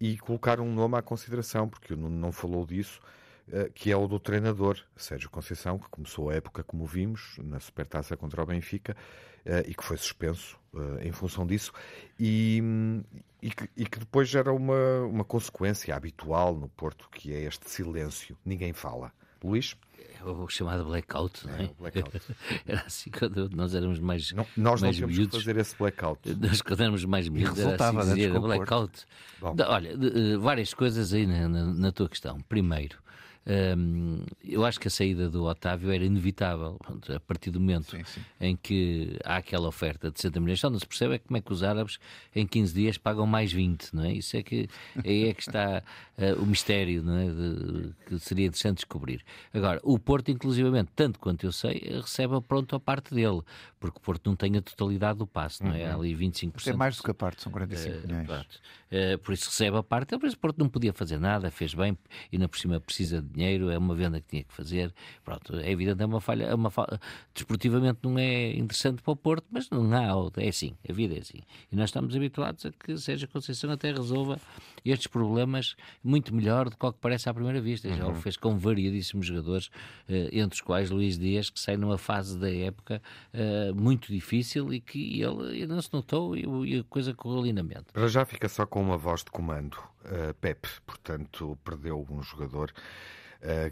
e 0.00 0.16
colocar 0.16 0.60
um 0.60 0.72
nome 0.72 0.96
à 0.96 1.02
consideração, 1.02 1.68
porque 1.68 1.92
o 1.92 1.96
Nuno 1.96 2.16
não 2.16 2.32
falou 2.32 2.64
disso 2.64 3.00
que 3.74 3.90
é 3.90 3.96
o 3.96 4.06
do 4.06 4.18
treinador 4.18 4.78
Sérgio 4.96 5.28
Conceição, 5.28 5.78
que 5.78 5.88
começou 5.88 6.30
a 6.30 6.34
época, 6.34 6.62
como 6.62 6.86
vimos, 6.86 7.36
na 7.38 7.60
Supertaça 7.60 8.16
contra 8.16 8.42
o 8.42 8.46
Benfica, 8.46 8.96
eh, 9.44 9.64
e 9.68 9.74
que 9.74 9.82
foi 9.82 9.96
suspenso 9.96 10.56
eh, 10.74 11.08
em 11.08 11.12
função 11.12 11.44
disso, 11.44 11.72
e, 12.18 12.62
e, 13.42 13.50
que, 13.50 13.68
e 13.76 13.86
que 13.86 13.98
depois 13.98 14.28
gera 14.28 14.52
uma, 14.52 15.00
uma 15.00 15.24
consequência 15.24 15.94
habitual 15.96 16.54
no 16.54 16.68
Porto, 16.68 17.08
que 17.10 17.34
é 17.34 17.42
este 17.42 17.68
silêncio. 17.68 18.36
Ninguém 18.44 18.72
fala. 18.72 19.12
Luís? 19.42 19.76
É 19.98 20.24
o 20.24 20.48
chamado 20.48 20.84
blackout, 20.84 21.44
não 21.48 21.54
é? 21.56 21.64
é 21.64 21.70
blackout. 21.76 22.20
era 22.64 22.82
assim 22.82 23.10
quando 23.10 23.50
nós 23.50 23.74
éramos 23.74 23.98
mais 23.98 24.30
não, 24.30 24.46
Nós 24.56 24.80
mais 24.80 25.00
não 25.00 25.08
que 25.08 25.26
fazer 25.26 25.56
esse 25.56 25.76
blackout. 25.76 26.20
Nós 26.38 26.62
quando 26.62 26.80
éramos 26.80 27.04
mais 27.04 27.28
miúdos 27.28 27.58
era 27.58 27.74
assim 27.74 28.14
dizer, 28.14 28.38
blackout. 28.38 29.04
Bom. 29.40 29.56
Olha, 29.66 29.98
várias 30.38 30.72
coisas 30.72 31.12
aí 31.12 31.26
na, 31.26 31.48
na, 31.48 31.64
na 31.74 31.90
tua 31.90 32.08
questão. 32.08 32.40
Primeiro, 32.42 33.01
um, 33.44 34.24
eu 34.44 34.64
acho 34.64 34.78
que 34.78 34.86
a 34.86 34.90
saída 34.90 35.28
do 35.28 35.44
Otávio 35.44 35.90
era 35.90 36.04
inevitável. 36.04 36.78
A 37.14 37.20
partir 37.20 37.50
do 37.50 37.58
momento 37.58 37.90
sim, 37.90 38.04
sim. 38.04 38.20
em 38.40 38.56
que 38.56 39.18
há 39.24 39.36
aquela 39.36 39.66
oferta 39.66 40.10
de 40.10 40.20
60 40.20 40.40
milhões, 40.40 40.60
só 40.60 40.70
não 40.70 40.78
se 40.78 40.86
percebe 40.86 41.16
é 41.16 41.18
como 41.18 41.36
é 41.36 41.40
que 41.40 41.52
os 41.52 41.62
árabes 41.62 41.98
em 42.34 42.46
15 42.46 42.72
dias 42.74 42.98
pagam 42.98 43.26
mais 43.26 43.52
20, 43.52 43.94
não 43.94 44.04
é? 44.04 44.12
Isso 44.12 44.36
é 44.36 44.42
que, 44.42 44.68
aí 45.04 45.28
é 45.28 45.34
que 45.34 45.40
está 45.40 45.82
uh, 46.18 46.42
o 46.42 46.46
mistério, 46.46 47.02
não 47.02 47.16
é? 47.16 47.26
De, 47.26 47.92
que 48.06 48.18
seria 48.20 48.46
interessante 48.46 48.76
descobrir. 48.76 49.24
Agora, 49.52 49.80
o 49.82 49.98
Porto, 49.98 50.30
inclusivamente, 50.30 50.90
tanto 50.94 51.18
quanto 51.18 51.44
eu 51.44 51.52
sei, 51.52 51.80
recebe 52.00 52.40
pronto 52.42 52.76
a 52.76 52.80
parte 52.80 53.12
dele, 53.14 53.42
porque 53.80 53.98
o 53.98 54.00
Porto 54.00 54.28
não 54.28 54.36
tem 54.36 54.56
a 54.56 54.62
totalidade 54.62 55.18
do 55.18 55.26
passe, 55.26 55.64
não 55.64 55.72
é? 55.72 55.90
Há 55.90 55.96
uhum. 55.96 56.02
ali 56.02 56.14
25%. 56.14 56.68
É 56.68 56.72
mais 56.72 56.96
do 56.96 57.02
que 57.02 57.10
a 57.10 57.14
parte, 57.14 57.42
são 57.42 57.50
45 57.50 57.96
uh, 57.96 58.06
milhões. 58.06 58.30
Uh, 58.92 59.18
por 59.18 59.32
isso 59.32 59.46
recebe 59.46 59.76
a 59.76 59.82
parte, 59.82 60.14
o 60.14 60.38
Porto 60.38 60.58
não 60.58 60.68
podia 60.68 60.92
fazer 60.92 61.18
nada, 61.18 61.50
fez 61.50 61.74
bem, 61.74 61.98
e 62.30 62.38
na 62.38 62.46
por 62.46 62.58
cima 62.58 62.78
precisa 62.78 63.20
de 63.20 63.31
dinheiro, 63.32 63.70
é 63.70 63.78
uma 63.78 63.94
venda 63.94 64.20
que 64.20 64.28
tinha 64.28 64.44
que 64.44 64.52
fazer. 64.52 64.92
Pronto, 65.24 65.56
é 65.56 65.70
evidente, 65.70 66.02
é 66.02 66.06
uma 66.06 66.20
falha, 66.20 66.44
é 66.44 66.54
uma 66.54 66.70
falha. 66.70 67.00
Desportivamente 67.34 68.00
não 68.02 68.18
é 68.18 68.54
interessante 68.54 69.02
para 69.02 69.12
o 69.12 69.16
Porto, 69.16 69.46
mas 69.50 69.68
não 69.70 69.92
há 69.92 70.14
outra. 70.14 70.44
É 70.44 70.48
assim, 70.48 70.74
a 70.88 70.92
vida 70.92 71.14
é 71.14 71.18
assim. 71.18 71.40
E 71.70 71.76
nós 71.76 71.90
estamos 71.90 72.14
habituados 72.14 72.64
a 72.66 72.72
que 72.72 72.96
seja 72.96 73.26
Conceição 73.26 73.70
até 73.70 73.92
resolva 73.92 74.38
estes 74.84 75.06
problemas 75.06 75.74
muito 76.02 76.34
melhor 76.34 76.68
do 76.68 76.76
que 76.76 76.86
o 76.86 76.92
que 76.92 76.98
parece 77.00 77.28
à 77.28 77.34
primeira 77.34 77.60
vista. 77.60 77.88
Uhum. 77.88 77.96
Já 77.96 78.06
o 78.06 78.08
uhum. 78.08 78.14
fez 78.16 78.36
com 78.36 78.56
variadíssimos 78.56 79.26
jogadores, 79.26 79.70
eh, 80.08 80.28
entre 80.32 80.56
os 80.56 80.60
quais 80.60 80.90
Luís 80.90 81.18
Dias, 81.18 81.50
que 81.50 81.58
sai 81.58 81.76
numa 81.76 81.98
fase 81.98 82.38
da 82.38 82.52
época 82.52 83.02
eh, 83.32 83.72
muito 83.72 84.12
difícil 84.12 84.72
e 84.72 84.80
que 84.80 85.22
ele 85.22 85.66
não 85.66 85.80
se 85.80 85.92
notou 85.92 86.36
e 86.36 86.78
a 86.78 86.84
coisa 86.84 87.14
correu 87.14 87.42
lindamente. 87.42 87.92
Para 87.92 88.08
já 88.08 88.24
fica 88.24 88.48
só 88.48 88.66
com 88.66 88.80
uma 88.80 88.96
voz 88.96 89.24
de 89.24 89.30
comando. 89.30 89.76
Uh, 90.04 90.34
Pepe, 90.40 90.68
portanto, 90.84 91.56
perdeu 91.64 92.04
um 92.10 92.22
jogador 92.22 92.72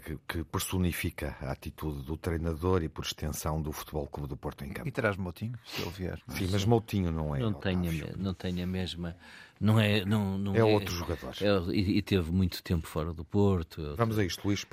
que, 0.03 0.17
que, 0.27 0.43
personifica 0.43 1.37
a 1.41 1.51
atitude 1.51 2.03
do 2.03 2.17
treinador 2.17 2.83
e, 2.83 2.89
por 2.89 3.05
extensão, 3.05 3.61
do 3.61 3.71
Futebol 3.71 4.05
Clube 4.07 4.27
do 4.27 4.35
Porto 4.35 4.65
em 4.65 4.69
campo. 4.69 4.87
E 4.87 4.91
traz 4.91 5.15
Moutinho, 5.15 5.57
se 5.65 5.81
ele 5.81 5.91
vier. 5.91 6.21
Sim, 6.27 6.49
mas 6.51 6.65
Moutinho 6.65 7.11
não 7.11 7.33
é. 7.33 7.39
Não 7.39 7.53
tem, 7.53 7.77
a, 7.77 8.17
não 8.17 8.33
tem 8.33 8.61
a 8.61 8.67
mesma 8.67 9.15
não 9.61 9.79
é, 9.79 10.03
não, 10.03 10.39
não 10.39 10.55
é, 10.55 10.59
é 10.59 10.63
outro 10.63 10.93
jogador. 10.95 11.35
É, 11.39 11.71
e, 11.71 11.99
e, 11.99 12.01
teve 12.01 12.31
muito 12.31 12.63
tempo 12.63 12.87
fora 12.87 13.13
do 13.13 13.23
Porto. 13.23 13.93
Vamos 13.95 14.17
a 14.17 14.25
isto, 14.25 14.43
Luís, 14.43 14.65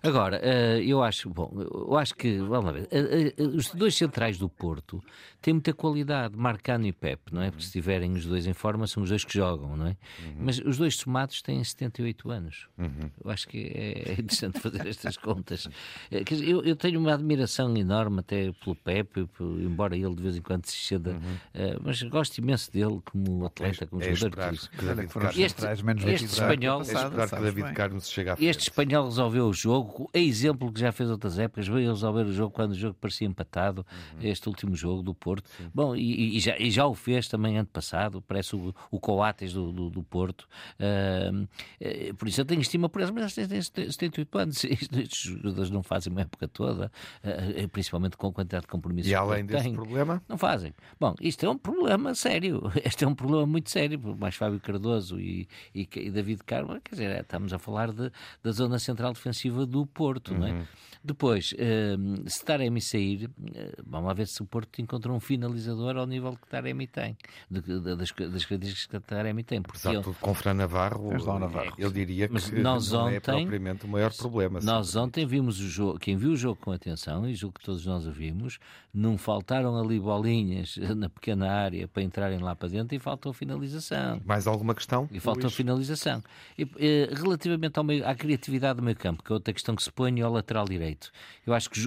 Agora, 0.00 0.40
uh, 0.40 0.80
eu 0.80 1.02
acho, 1.02 1.28
bom, 1.28 1.52
eu 1.58 1.96
acho 1.96 2.14
que, 2.14 2.38
vamos 2.38 2.66
lá 2.66 2.72
ver, 2.72 2.82
uh, 2.82 3.42
uh, 3.42 3.56
os 3.56 3.70
dois 3.70 3.96
centrais 3.96 4.38
do 4.38 4.48
Porto 4.48 5.02
têm 5.40 5.54
muita 5.54 5.72
qualidade, 5.72 6.36
Marcano 6.36 6.86
e 6.86 6.92
Pepe, 6.92 7.34
não 7.34 7.42
é? 7.42 7.50
Porque 7.50 7.64
se 7.64 7.72
tiverem 7.72 8.12
os 8.12 8.24
dois 8.24 8.46
em 8.46 8.52
forma, 8.52 8.86
são 8.86 9.02
os 9.02 9.08
dois 9.08 9.24
que 9.24 9.34
jogam, 9.34 9.76
não 9.76 9.88
é? 9.88 9.96
Uhum. 10.24 10.34
Mas 10.38 10.60
os 10.60 10.78
dois 10.78 10.94
somados 10.94 11.42
têm 11.42 11.62
78 11.62 12.30
anos. 12.30 12.68
Uhum. 12.78 13.10
Eu 13.24 13.28
acho 13.28 13.48
que 13.48 13.58
é, 13.74 14.12
é 14.12 14.12
interessante 14.12 14.60
fazer 14.60 14.86
estas 14.86 15.16
contas. 15.16 15.68
Eu, 16.12 16.62
eu, 16.62 16.76
tenho 16.76 17.00
uma 17.00 17.12
admiração 17.12 17.76
enorme 17.76 18.20
até 18.20 18.52
pelo 18.52 18.76
Pepe, 18.76 19.28
embora 19.40 19.96
ele 19.96 20.14
de 20.14 20.22
vez 20.22 20.36
em 20.36 20.42
quando 20.42 20.64
se 20.66 20.76
ceda, 20.76 21.10
uhum. 21.10 21.78
mas 21.82 22.00
gosto 22.04 22.38
imenso 22.38 22.70
dele 22.70 23.00
como 23.04 23.44
atleta, 23.44 23.84
como 23.84 24.00
é 24.00 24.11
esperar 24.12 24.52
que 24.52 24.84
David 24.84 25.08
Carlos 25.08 25.38
este, 25.38 25.66
este 26.10 26.24
espanhol, 26.26 26.80
é 26.80 26.84
esperar 26.84 27.28
que 27.28 27.40
David 27.40 27.72
Carlos 27.74 28.08
chegue 28.08 28.30
à 28.30 28.36
frente. 28.36 28.48
Este 28.48 28.62
espanhol 28.62 29.04
resolveu 29.06 29.46
o 29.46 29.52
jogo, 29.52 30.10
é 30.12 30.20
exemplo 30.20 30.72
que 30.72 30.80
já 30.80 30.92
fez 30.92 31.10
outras 31.10 31.38
épocas, 31.38 31.68
veio 31.68 31.90
resolver 31.90 32.22
o 32.22 32.32
jogo 32.32 32.50
quando 32.52 32.72
o 32.72 32.74
jogo 32.74 32.96
parecia 33.00 33.26
empatado, 33.26 33.86
uhum. 34.14 34.18
este 34.22 34.48
último 34.48 34.74
jogo 34.74 35.02
do 35.02 35.14
Porto. 35.14 35.48
Sim. 35.56 35.70
Bom, 35.74 35.94
e, 35.96 36.36
e, 36.36 36.40
já, 36.40 36.56
e, 36.58 36.70
já, 36.70 36.86
o 36.86 36.94
fez 36.94 37.28
também 37.28 37.58
ano 37.58 37.68
passado, 37.68 38.22
parece 38.22 38.54
o, 38.56 38.74
o 38.90 39.00
Coates 39.00 39.52
do, 39.52 39.72
do, 39.72 39.90
do 39.90 40.02
Porto. 40.02 40.48
Uh, 40.78 42.14
por 42.14 42.28
isso 42.28 42.40
eu 42.40 42.44
tenho 42.44 42.60
estima 42.60 42.88
por 42.88 43.00
eles, 43.00 43.10
mas 43.10 43.36
eles 43.36 43.70
têm 43.70 43.90
78 43.90 44.38
anos, 44.38 44.64
estes 44.64 45.18
jogadores 45.18 45.70
não 45.70 45.82
fazem 45.82 46.12
uma 46.12 46.22
época 46.22 46.48
toda, 46.48 46.90
uh, 47.24 47.68
principalmente 47.68 48.16
com 48.16 48.28
a 48.28 48.32
quantidade 48.32 48.62
de 48.62 48.68
compromissos 48.68 49.10
E 49.10 49.14
além 49.14 49.44
desse 49.44 49.70
problema? 49.70 50.22
Não 50.28 50.38
fazem. 50.38 50.74
Bom, 50.98 51.14
isto 51.20 51.44
é 51.46 51.50
um 51.50 51.58
problema 51.58 52.14
sério, 52.14 52.70
este 52.84 53.04
é 53.04 53.08
um 53.08 53.14
problema 53.14 53.46
muito 53.46 53.70
sério 53.70 53.91
mais 53.96 54.34
Fábio 54.34 54.60
Cardoso 54.60 55.20
e, 55.20 55.48
e, 55.74 55.88
e 55.96 56.10
David 56.10 56.42
Carmo, 56.44 56.80
quer 56.80 56.94
dizer, 56.94 57.10
é, 57.10 57.20
estamos 57.20 57.52
a 57.52 57.58
falar 57.58 57.92
de, 57.92 58.10
da 58.42 58.50
zona 58.52 58.78
central 58.78 59.12
defensiva 59.12 59.66
do 59.66 59.86
Porto, 59.86 60.32
uhum. 60.32 60.38
não 60.38 60.46
é? 60.46 60.52
Uhum. 60.52 60.64
Depois, 61.04 61.52
uh, 61.52 62.30
se 62.30 62.44
Taremi 62.44 62.80
sair, 62.80 63.26
uh, 63.26 63.82
vamos 63.84 64.06
lá 64.06 64.14
ver 64.14 64.28
se 64.28 64.40
o 64.40 64.46
Porto 64.46 64.80
encontra 64.80 65.12
um 65.12 65.18
finalizador 65.18 65.96
ao 65.96 66.06
nível 66.06 66.36
que 66.36 66.46
Taremi 66.46 66.86
tem, 66.86 67.16
de, 67.50 67.60
de, 67.60 67.80
das, 67.80 67.96
das 68.10 68.44
características 68.44 68.86
que 68.86 69.00
Taremi 69.00 69.42
tem. 69.42 69.60
Porque 69.60 69.78
Exato, 69.78 70.10
ele, 70.10 70.16
com 70.20 70.32
Fran 70.32 70.54
Navarro, 70.54 71.10
Navarro, 71.12 71.74
eu 71.76 71.90
diria 71.90 72.28
que 72.28 72.60
nós 72.60 72.92
não 72.92 73.06
ontem, 73.06 73.16
é 73.16 73.20
propriamente 73.20 73.84
o 73.84 73.88
maior 73.88 74.12
problema. 74.14 74.60
Nós 74.62 74.94
ontem 74.94 75.26
vimos 75.26 75.58
o 75.60 75.68
jogo, 75.68 75.98
quem 75.98 76.16
viu 76.16 76.32
o 76.32 76.36
jogo 76.36 76.60
com 76.60 76.70
atenção, 76.70 77.28
e 77.28 77.34
julgo 77.34 77.58
que 77.58 77.64
todos 77.64 77.84
nós 77.84 78.06
o 78.06 78.12
vimos, 78.12 78.58
não 78.94 79.18
faltaram 79.18 79.76
ali 79.76 79.98
bolinhas 79.98 80.76
na 80.96 81.08
pequena 81.08 81.50
área 81.50 81.88
para 81.88 82.02
entrarem 82.02 82.38
lá 82.38 82.54
para 82.54 82.68
dentro 82.68 82.94
e 82.94 82.98
faltou 82.98 83.32
finalização. 83.32 83.81
Mais 84.24 84.46
alguma 84.46 84.74
questão? 84.74 85.08
E 85.10 85.20
faltou 85.20 85.50
finalização. 85.50 86.22
E, 86.58 86.66
e, 86.78 87.08
relativamente 87.12 87.78
ao 87.78 87.84
meio, 87.84 88.06
à 88.06 88.14
criatividade 88.14 88.76
do 88.76 88.82
meio 88.82 88.96
campo, 88.96 89.22
que 89.22 89.32
é 89.32 89.34
outra 89.34 89.52
questão 89.52 89.74
que 89.74 89.82
se 89.82 89.90
põe 89.90 90.20
ao 90.20 90.32
lateral 90.32 90.64
direito. 90.64 91.10
Eu 91.46 91.54
acho 91.54 91.68
que, 91.68 91.80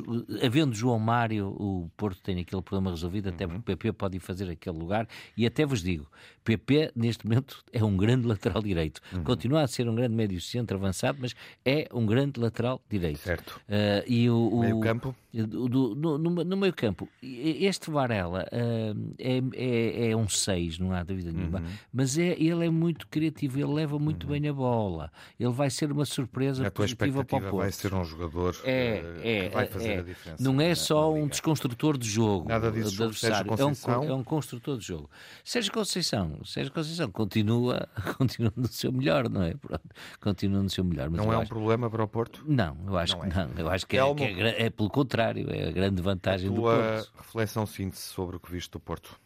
havendo 0.44 0.76
João 0.76 1.00
Mário, 1.00 1.48
o 1.48 1.90
Porto 1.96 2.22
tem 2.22 2.40
aquele 2.40 2.62
problema 2.62 2.92
resolvido, 2.92 3.30
até 3.30 3.48
porque 3.48 3.60
o 3.60 3.64
PP 3.64 3.94
pode 3.94 4.18
ir 4.18 4.20
fazer 4.20 4.50
aquele 4.50 4.78
lugar. 4.78 5.08
E 5.38 5.46
até 5.46 5.66
vos 5.66 5.82
digo, 5.82 6.08
PP, 6.46 6.92
neste 6.96 7.28
momento, 7.28 7.64
é 7.74 7.84
um 7.84 7.98
grande 7.98 8.28
lateral 8.28 8.62
direito. 8.62 9.02
Uhum. 9.12 9.24
Continua 9.24 9.64
a 9.64 9.68
ser 9.68 9.90
um 9.90 9.96
grande 9.96 10.14
médio 10.14 10.40
centro 10.40 10.78
avançado, 10.78 11.18
mas 11.20 11.34
é 11.66 11.90
um 11.92 12.06
grande 12.06 12.40
lateral 12.40 12.80
direito. 12.88 13.18
Certo. 13.18 13.60
Uh, 13.68 14.06
e 14.08 14.30
o, 14.30 14.50
o 14.50 14.60
meio 14.60 14.80
campo? 14.80 15.16
Do, 15.34 15.96
no, 15.96 16.18
no, 16.18 16.30
no, 16.46 16.56
meio 16.56 16.74
campo, 16.74 17.10
este 17.22 17.92
Varela 17.92 18.46
uh, 18.54 19.14
é, 19.20 19.42
é, 19.54 20.12
é, 20.12 20.16
um 20.16 20.30
6, 20.30 20.80
não 20.80 20.94
há 20.94 21.04
dúvida 21.04 21.30
nenhuma, 21.30 21.60
uhum. 21.60 21.66
mas 21.92 22.18
é, 22.18 22.42
ele 22.42 22.66
é 22.66 22.70
muito 22.70 23.06
criativo, 23.08 23.60
ele 23.60 23.74
leva 23.74 24.00
muito 24.00 24.26
uhum. 24.26 24.40
bem 24.40 24.48
a 24.48 24.54
bola. 24.54 25.12
Ele 25.38 25.52
vai 25.52 25.70
ser 25.70 25.92
uma 25.92 26.06
surpresa 26.06 26.66
a 26.66 26.72
positiva 26.72 27.26
para 27.26 27.38
o 27.38 27.42
Porto. 27.42 27.58
vai 27.58 27.72
ser 27.72 27.94
um 27.94 28.06
jogador 28.06 28.56
é, 28.64 29.04
é, 29.24 29.50
que 29.50 29.54
vai 29.54 29.66
fazer 29.68 29.90
é, 29.90 30.00
a 30.00 30.04
diferença. 30.04 30.42
Não 30.42 30.62
é 30.62 30.74
só 30.74 31.14
um 31.14 31.28
desconstrutor 31.28 31.98
de 31.98 32.08
jogo. 32.08 32.48
Nada 32.48 32.72
disso, 32.72 33.04
adversário. 33.04 33.52
É 33.58 33.66
um, 33.66 34.04
é 34.06 34.14
um 34.14 34.24
construtor 34.24 34.78
de 34.78 34.86
jogo. 34.86 35.10
Sérgio 35.44 35.74
Conceição 35.74 36.35
Sérgio 36.44 36.74
Conceição 36.74 37.10
continua, 37.12 37.88
continua 38.18 38.52
no 38.56 38.68
seu 38.68 38.92
melhor, 38.92 39.30
não 39.30 39.44
é? 39.44 39.54
Pronto, 39.54 39.84
continua 40.20 40.62
no 40.62 40.70
seu 40.70 40.84
melhor. 40.84 41.10
não 41.10 41.32
é 41.32 41.38
um 41.38 41.42
acho... 41.42 41.50
problema 41.50 41.90
para 41.90 42.04
o 42.04 42.08
Porto? 42.08 42.44
Não, 42.46 42.78
eu 42.88 42.98
acho 42.98 43.14
não 43.16 43.22
que 43.22 43.28
é. 43.28 43.46
não. 43.46 43.52
Eu 43.58 43.70
acho 43.70 43.88
que, 43.88 43.98
é, 43.98 44.16
que 44.16 44.24
é, 44.24 44.66
é, 44.66 44.70
pelo 44.70 44.90
contrário, 44.90 45.48
é 45.50 45.70
a 45.70 45.72
grande 45.72 46.02
vantagem 46.02 46.50
a 46.50 46.54
do 46.54 46.62
Porto. 46.62 47.12
reflexão 47.18 47.66
síntese 47.66 48.02
sobre 48.02 48.36
o 48.38 48.40
que 48.40 48.52
viste 48.52 48.72
do 48.72 48.80
Porto? 48.80 49.20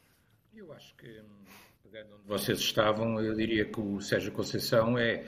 Eu 0.53 0.71
acho 0.73 0.93
que, 0.95 1.21
pegando 1.83 2.15
onde 2.15 2.27
vocês 2.27 2.59
estavam, 2.59 3.19
eu 3.19 3.33
diria 3.33 3.65
que 3.65 3.79
o 3.79 4.01
Sérgio 4.01 4.31
Conceição 4.31 4.97
é 4.97 5.23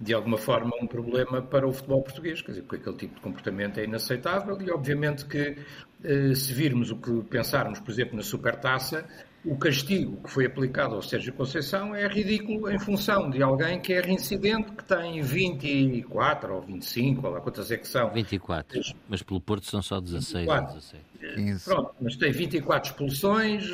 de 0.00 0.12
alguma 0.12 0.36
forma 0.36 0.72
um 0.80 0.86
problema 0.86 1.40
para 1.42 1.66
o 1.66 1.72
futebol 1.72 2.02
português, 2.02 2.42
quer 2.42 2.52
dizer, 2.52 2.62
porque 2.62 2.76
aquele 2.76 2.96
tipo 2.96 3.14
de 3.14 3.20
comportamento 3.20 3.78
é 3.78 3.84
inaceitável 3.84 4.60
e 4.60 4.70
obviamente 4.70 5.24
que 5.24 5.56
eh, 6.04 6.34
se 6.34 6.52
virmos 6.52 6.90
o 6.90 6.96
que 6.96 7.22
pensarmos, 7.24 7.80
por 7.80 7.90
exemplo, 7.90 8.16
na 8.16 8.22
Supertaça, 8.22 9.06
o 9.46 9.56
castigo 9.56 10.20
que 10.22 10.30
foi 10.30 10.46
aplicado 10.46 10.96
ao 10.96 11.02
Sérgio 11.02 11.32
Conceição 11.32 11.94
é 11.94 12.08
ridículo 12.08 12.68
em 12.68 12.78
função 12.78 13.30
de 13.30 13.40
alguém 13.40 13.80
que 13.80 13.92
é 13.92 14.00
reincidente, 14.00 14.72
que 14.72 14.84
tem 14.84 15.22
24 15.22 16.54
ou 16.54 16.62
25, 16.62 17.24
ou 17.24 17.32
lá 17.32 17.40
quantas 17.40 17.70
é 17.70 17.76
que 17.76 17.86
são. 17.86 18.10
24, 18.10 18.80
mas 19.08 19.22
pelo 19.22 19.40
Porto 19.40 19.66
são 19.66 19.80
só 19.80 20.00
16 20.00 20.46
24. 20.46 20.68
ou 20.68 20.74
16. 20.74 21.02
15. 21.16 21.64
Pronto, 21.64 21.94
mas 22.00 22.16
tem 22.16 22.32
24 22.32 22.90
expulsões, 22.90 23.64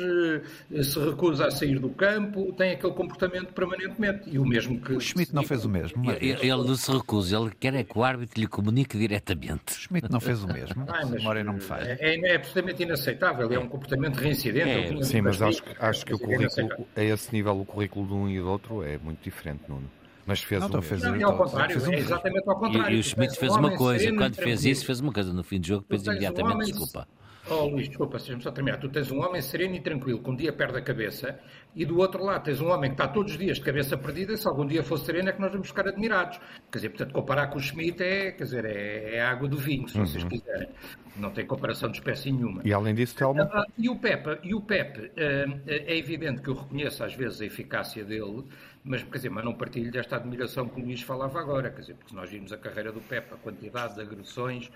eh, 0.71 0.83
se 0.83 0.99
recusa 0.99 1.47
a 1.47 1.51
sair 1.51 1.79
do 1.79 1.89
campo, 1.89 2.53
tem 2.53 2.71
aquele 2.71 2.93
comportamento 2.93 3.53
permanentemente. 3.53 4.29
E 4.29 4.39
o 4.39 4.45
mesmo 4.45 4.79
que. 4.79 4.93
O 4.93 4.99
Schmidt 4.99 5.33
não 5.33 5.43
fez 5.43 5.65
o 5.65 5.69
mesmo. 5.69 6.09
Ele, 6.11 6.31
ele 6.31 6.49
não 6.49 6.75
se 6.75 6.91
recusa, 6.91 7.37
ele 7.37 7.51
quer 7.59 7.73
é 7.73 7.83
que 7.83 7.97
o 7.97 8.03
árbitro 8.03 8.39
lhe 8.39 8.47
comunique 8.47 8.97
diretamente. 8.97 9.73
O 9.73 9.75
Schmidt 9.75 10.11
não 10.11 10.19
fez 10.19 10.43
o 10.43 10.47
mesmo. 10.47 10.85
Ah, 10.87 11.01
mas, 11.01 11.09
memória 11.11 11.43
não 11.43 11.53
me 11.53 11.61
faz. 11.61 11.87
É, 11.87 11.97
é, 11.99 12.19
é 12.19 12.35
absolutamente 12.35 12.83
inaceitável, 12.83 13.51
é 13.51 13.59
um 13.59 13.67
comportamento 13.67 14.17
reincidente. 14.17 14.69
É, 14.69 15.03
sim, 15.03 15.21
mas 15.21 15.41
acho, 15.41 15.63
acho 15.79 16.05
que 16.05 16.13
o 16.13 16.19
currículo, 16.19 16.87
a 16.95 17.03
esse 17.03 17.33
nível, 17.33 17.59
o 17.59 17.65
currículo 17.65 18.07
de 18.07 18.13
um 18.13 18.29
e 18.29 18.39
do 18.39 18.49
outro 18.49 18.83
é 18.83 18.97
muito 18.97 19.23
diferente, 19.23 19.63
Nuno. 19.67 19.89
Mas 20.25 20.41
fez 20.41 20.61
não, 20.61 20.79
o 20.79 20.81
fez 20.81 21.01
não, 21.01 21.15
é 21.15 21.23
ao 21.23 21.37
contrário, 21.37 21.79
fez 21.79 21.93
é 21.93 21.99
exatamente 21.99 22.49
ao 22.49 22.57
contrário. 22.57 22.93
E, 22.93 22.97
e 22.97 22.99
o 22.99 23.03
Schmidt 23.03 23.37
fez 23.37 23.53
uma 23.55 23.75
coisa, 23.75 24.13
quando 24.13 24.35
fez 24.35 24.63
isso, 24.65 24.85
fez 24.85 24.99
uma 25.01 25.11
coisa. 25.11 25.33
No 25.33 25.43
fim 25.43 25.59
do 25.59 25.67
jogo, 25.67 25.85
fez 25.87 26.05
imediatamente 26.05 26.71
desculpa. 26.71 27.07
Oh, 27.49 27.65
Luís, 27.65 27.89
desculpa, 27.89 28.17
deixa-me 28.17 28.41
só 28.41 28.51
terminar. 28.51 28.77
Tu 28.77 28.87
tens 28.89 29.11
um 29.11 29.19
homem 29.19 29.41
sereno 29.41 29.75
e 29.75 29.81
tranquilo, 29.81 30.23
que 30.23 30.29
um 30.29 30.35
dia 30.35 30.53
perde 30.53 30.77
a 30.77 30.81
cabeça, 30.81 31.37
e 31.75 31.85
do 31.85 31.97
outro 31.97 32.23
lado 32.23 32.43
tens 32.43 32.61
um 32.61 32.69
homem 32.69 32.91
que 32.91 32.93
está 32.95 33.07
todos 33.07 33.33
os 33.33 33.37
dias 33.37 33.57
de 33.57 33.63
cabeça 33.63 33.97
perdida, 33.97 34.37
se 34.37 34.47
algum 34.47 34.65
dia 34.65 34.81
fosse 34.81 35.05
sereno 35.05 35.29
é 35.29 35.33
que 35.33 35.41
nós 35.41 35.51
vamos 35.51 35.67
ficar 35.67 35.87
admirados. 35.87 36.39
Quer 36.71 36.77
dizer, 36.77 36.89
portanto, 36.89 37.11
comparar 37.11 37.47
com 37.47 37.57
o 37.57 37.61
Schmidt 37.61 38.01
é, 38.01 38.31
quer 38.31 38.43
dizer, 38.43 38.65
é, 38.65 39.15
é 39.15 39.21
água 39.21 39.49
do 39.49 39.57
vinho, 39.57 39.87
se 39.89 39.97
uhum. 39.97 40.05
vocês 40.05 40.23
quiserem. 40.23 40.69
Não 41.17 41.31
tem 41.31 41.45
comparação 41.45 41.89
de 41.89 41.97
espécie 41.97 42.31
nenhuma. 42.31 42.61
E 42.63 42.73
além 42.73 42.95
disso, 42.95 43.15
Telmo? 43.15 43.41
Ah, 43.41 43.65
e 43.77 43.89
o 43.89 43.97
Pepe, 43.97 44.39
e 44.41 44.55
o 44.55 44.61
Pepe 44.61 45.11
eh, 45.15 45.45
é 45.67 45.97
evidente 45.97 46.41
que 46.41 46.49
eu 46.49 46.55
reconheço 46.55 47.03
às 47.03 47.13
vezes 47.13 47.41
a 47.41 47.45
eficácia 47.45 48.03
dele, 48.03 48.45
mas, 48.83 49.03
quer 49.03 49.17
dizer, 49.17 49.29
mas 49.29 49.43
não 49.43 49.53
partilho 49.53 49.91
desta 49.91 50.15
admiração 50.15 50.67
que 50.67 50.79
o 50.79 50.83
Luís 50.83 51.01
falava 51.01 51.39
agora, 51.39 51.69
quer 51.69 51.81
dizer, 51.81 51.93
porque 51.95 52.09
se 52.09 52.15
nós 52.15 52.29
vimos 52.29 52.51
a 52.51 52.57
carreira 52.57 52.91
do 52.91 53.01
Pepe, 53.01 53.33
a 53.33 53.37
quantidade 53.37 53.95
de 53.95 54.01
agressões 54.01 54.71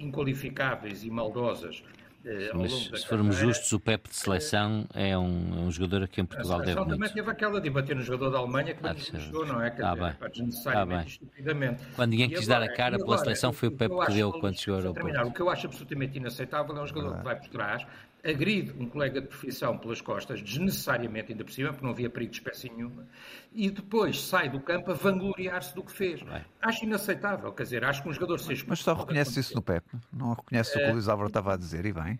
inqualificáveis 0.00 1.04
e 1.04 1.10
maldosas 1.10 1.82
eh, 2.24 2.50
Mas 2.52 2.72
se 2.72 3.06
formos 3.06 3.36
justos, 3.36 3.72
o 3.72 3.78
Pepe 3.78 4.10
de 4.10 4.16
seleção 4.16 4.86
é 4.92 5.16
um, 5.16 5.56
é 5.56 5.60
um 5.60 5.70
jogador 5.70 6.02
a 6.02 6.08
quem 6.08 6.24
Portugal 6.24 6.58
deve 6.58 6.74
muito. 6.74 6.90
também 6.90 7.10
teve 7.10 7.30
aquela 7.30 7.60
de 7.60 7.70
bater 7.70 7.94
no 7.94 8.02
jogador 8.02 8.30
da 8.30 8.38
Alemanha 8.38 8.74
que 8.74 8.86
ah, 8.86 8.94
não 9.32 9.46
não 9.46 9.62
é? 9.62 9.70
Quer 9.70 9.84
ah, 9.84 9.94
dizer, 9.94 10.16
bem. 10.18 10.30
desnecessariamente, 10.30 11.02
ah, 11.04 11.08
estupidamente. 11.08 11.82
Quando 11.94 12.10
ninguém 12.10 12.28
quis 12.28 12.46
dar 12.46 12.60
a 12.62 12.68
cara 12.68 12.96
agora, 12.96 13.04
pela 13.04 13.18
seleção 13.18 13.52
foi 13.52 13.68
o 13.68 13.72
Pepe 13.72 13.94
que 14.04 14.12
deu 14.12 14.32
quando 14.32 14.58
chegou 14.58 14.74
ao 14.74 14.80
aeroporto. 14.80 15.28
O 15.28 15.32
que 15.32 15.40
eu 15.40 15.48
acho 15.48 15.66
absolutamente 15.68 16.18
inaceitável 16.18 16.76
é 16.76 16.82
um 16.82 16.86
jogador 16.86 17.14
ah. 17.14 17.18
que 17.18 17.24
vai 17.24 17.36
por 17.36 17.48
trás, 17.48 17.86
agride 18.24 18.72
um 18.78 18.88
colega 18.88 19.20
de 19.20 19.28
profissão 19.28 19.78
pelas 19.78 20.00
costas, 20.00 20.42
desnecessariamente 20.42 21.32
ainda 21.32 21.44
por 21.44 21.52
cima, 21.52 21.70
porque 21.70 21.84
não 21.84 21.92
havia 21.92 22.10
perigo 22.10 22.32
de 22.32 22.38
espécie 22.38 22.70
nenhuma, 22.70 23.06
e 23.52 23.70
depois 23.70 24.20
sai 24.22 24.48
do 24.48 24.60
campo 24.60 24.90
a 24.90 24.94
vangloriar-se 24.94 25.74
do 25.74 25.82
que 25.82 25.92
fez. 25.92 26.22
Bem. 26.22 26.44
Acho 26.60 26.84
inaceitável, 26.84 27.52
quer 27.52 27.62
dizer, 27.62 27.84
acho 27.84 28.02
que 28.02 28.08
um 28.08 28.12
jogador 28.12 28.38
seja... 28.40 28.64
Mas 28.66 28.80
só 28.80 28.94
reconhece 28.94 29.40
isso 29.40 29.54
no 29.54 29.62
Pepe? 29.62 29.96
Não 30.12 30.32
reconhece 30.32 30.76
o 30.76 30.80
que 30.80 30.88
o 30.88 30.92
Luís 30.92 31.08
Álvaro 31.08 31.28
estava 31.28 31.54
a 31.54 31.56
dizer, 31.56 31.84
e 31.86 31.92
bem? 31.92 32.18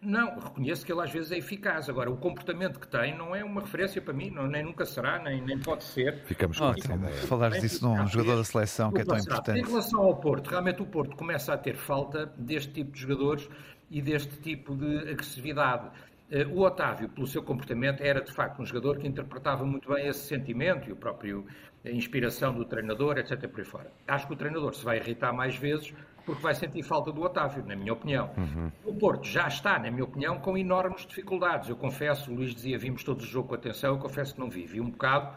Não, 0.00 0.38
reconheço 0.38 0.84
que 0.84 0.92
ele 0.92 1.00
às 1.02 1.12
vezes 1.12 1.30
é 1.30 1.38
eficaz. 1.38 1.88
Agora, 1.88 2.10
o 2.10 2.16
comportamento 2.16 2.80
que 2.80 2.88
tem 2.88 3.16
não 3.16 3.36
é 3.36 3.44
uma 3.44 3.60
referência 3.60 4.00
para 4.02 4.12
mim, 4.12 4.30
não, 4.30 4.46
nem 4.46 4.64
nunca 4.64 4.84
será, 4.84 5.22
nem, 5.22 5.40
nem 5.40 5.58
pode 5.58 5.84
ser. 5.84 6.22
Ficamos 6.24 6.58
com 6.58 6.70
oh, 6.70 6.74
então, 6.76 6.98
Falares 7.28 7.60
disso 7.60 7.86
num 7.86 8.06
jogador 8.06 8.36
da 8.36 8.44
seleção 8.44 8.90
que 8.90 9.02
é 9.02 9.04
tão 9.04 9.18
importante. 9.18 9.60
Em 9.60 9.64
relação 9.64 10.00
ao 10.00 10.16
Porto, 10.16 10.48
realmente 10.48 10.82
o 10.82 10.86
Porto 10.86 11.16
começa 11.16 11.52
a 11.52 11.58
ter 11.58 11.76
falta 11.76 12.26
deste 12.36 12.72
tipo 12.72 12.92
de 12.92 13.00
jogadores 13.00 13.48
e 13.90 14.00
deste 14.00 14.36
tipo 14.40 14.74
de 14.76 15.10
agressividade. 15.10 15.90
Eh, 16.30 16.46
o 16.46 16.60
Otávio, 16.60 17.08
pelo 17.08 17.26
seu 17.26 17.42
comportamento, 17.42 18.02
era 18.02 18.20
de 18.20 18.32
facto 18.32 18.60
um 18.62 18.64
jogador 18.64 18.98
que 18.98 19.08
interpretava 19.08 19.64
muito 19.64 19.92
bem 19.92 20.06
esse 20.06 20.26
sentimento 20.26 20.88
e 20.88 20.92
o 20.92 20.96
próprio 20.96 21.44
a 21.84 21.90
inspiração 21.90 22.52
do 22.52 22.64
treinador, 22.64 23.18
etc. 23.18 23.48
por 23.48 23.60
aí 23.60 23.66
fora. 23.66 23.92
Acho 24.06 24.26
que 24.26 24.34
o 24.34 24.36
treinador 24.36 24.74
se 24.74 24.84
vai 24.84 24.98
irritar 24.98 25.32
mais 25.32 25.56
vezes 25.56 25.94
porque 26.26 26.42
vai 26.42 26.54
sentir 26.54 26.82
falta 26.82 27.10
do 27.10 27.22
Otávio, 27.22 27.64
na 27.64 27.74
minha 27.74 27.92
opinião. 27.92 28.30
Uhum. 28.36 28.70
O 28.84 28.94
Porto 28.94 29.26
já 29.26 29.48
está, 29.48 29.78
na 29.78 29.90
minha 29.90 30.04
opinião, 30.04 30.38
com 30.38 30.56
enormes 30.56 31.06
dificuldades. 31.06 31.68
Eu 31.68 31.76
confesso, 31.76 32.30
o 32.30 32.34
Luís 32.34 32.54
dizia, 32.54 32.78
vimos 32.78 33.02
todos 33.02 33.24
o 33.24 33.28
jogo 33.28 33.48
com 33.48 33.54
atenção, 33.54 33.94
eu 33.94 33.98
confesso 33.98 34.34
que 34.34 34.40
não 34.40 34.50
vi. 34.50 34.66
Vi 34.66 34.80
um 34.80 34.90
bocado, 34.90 35.34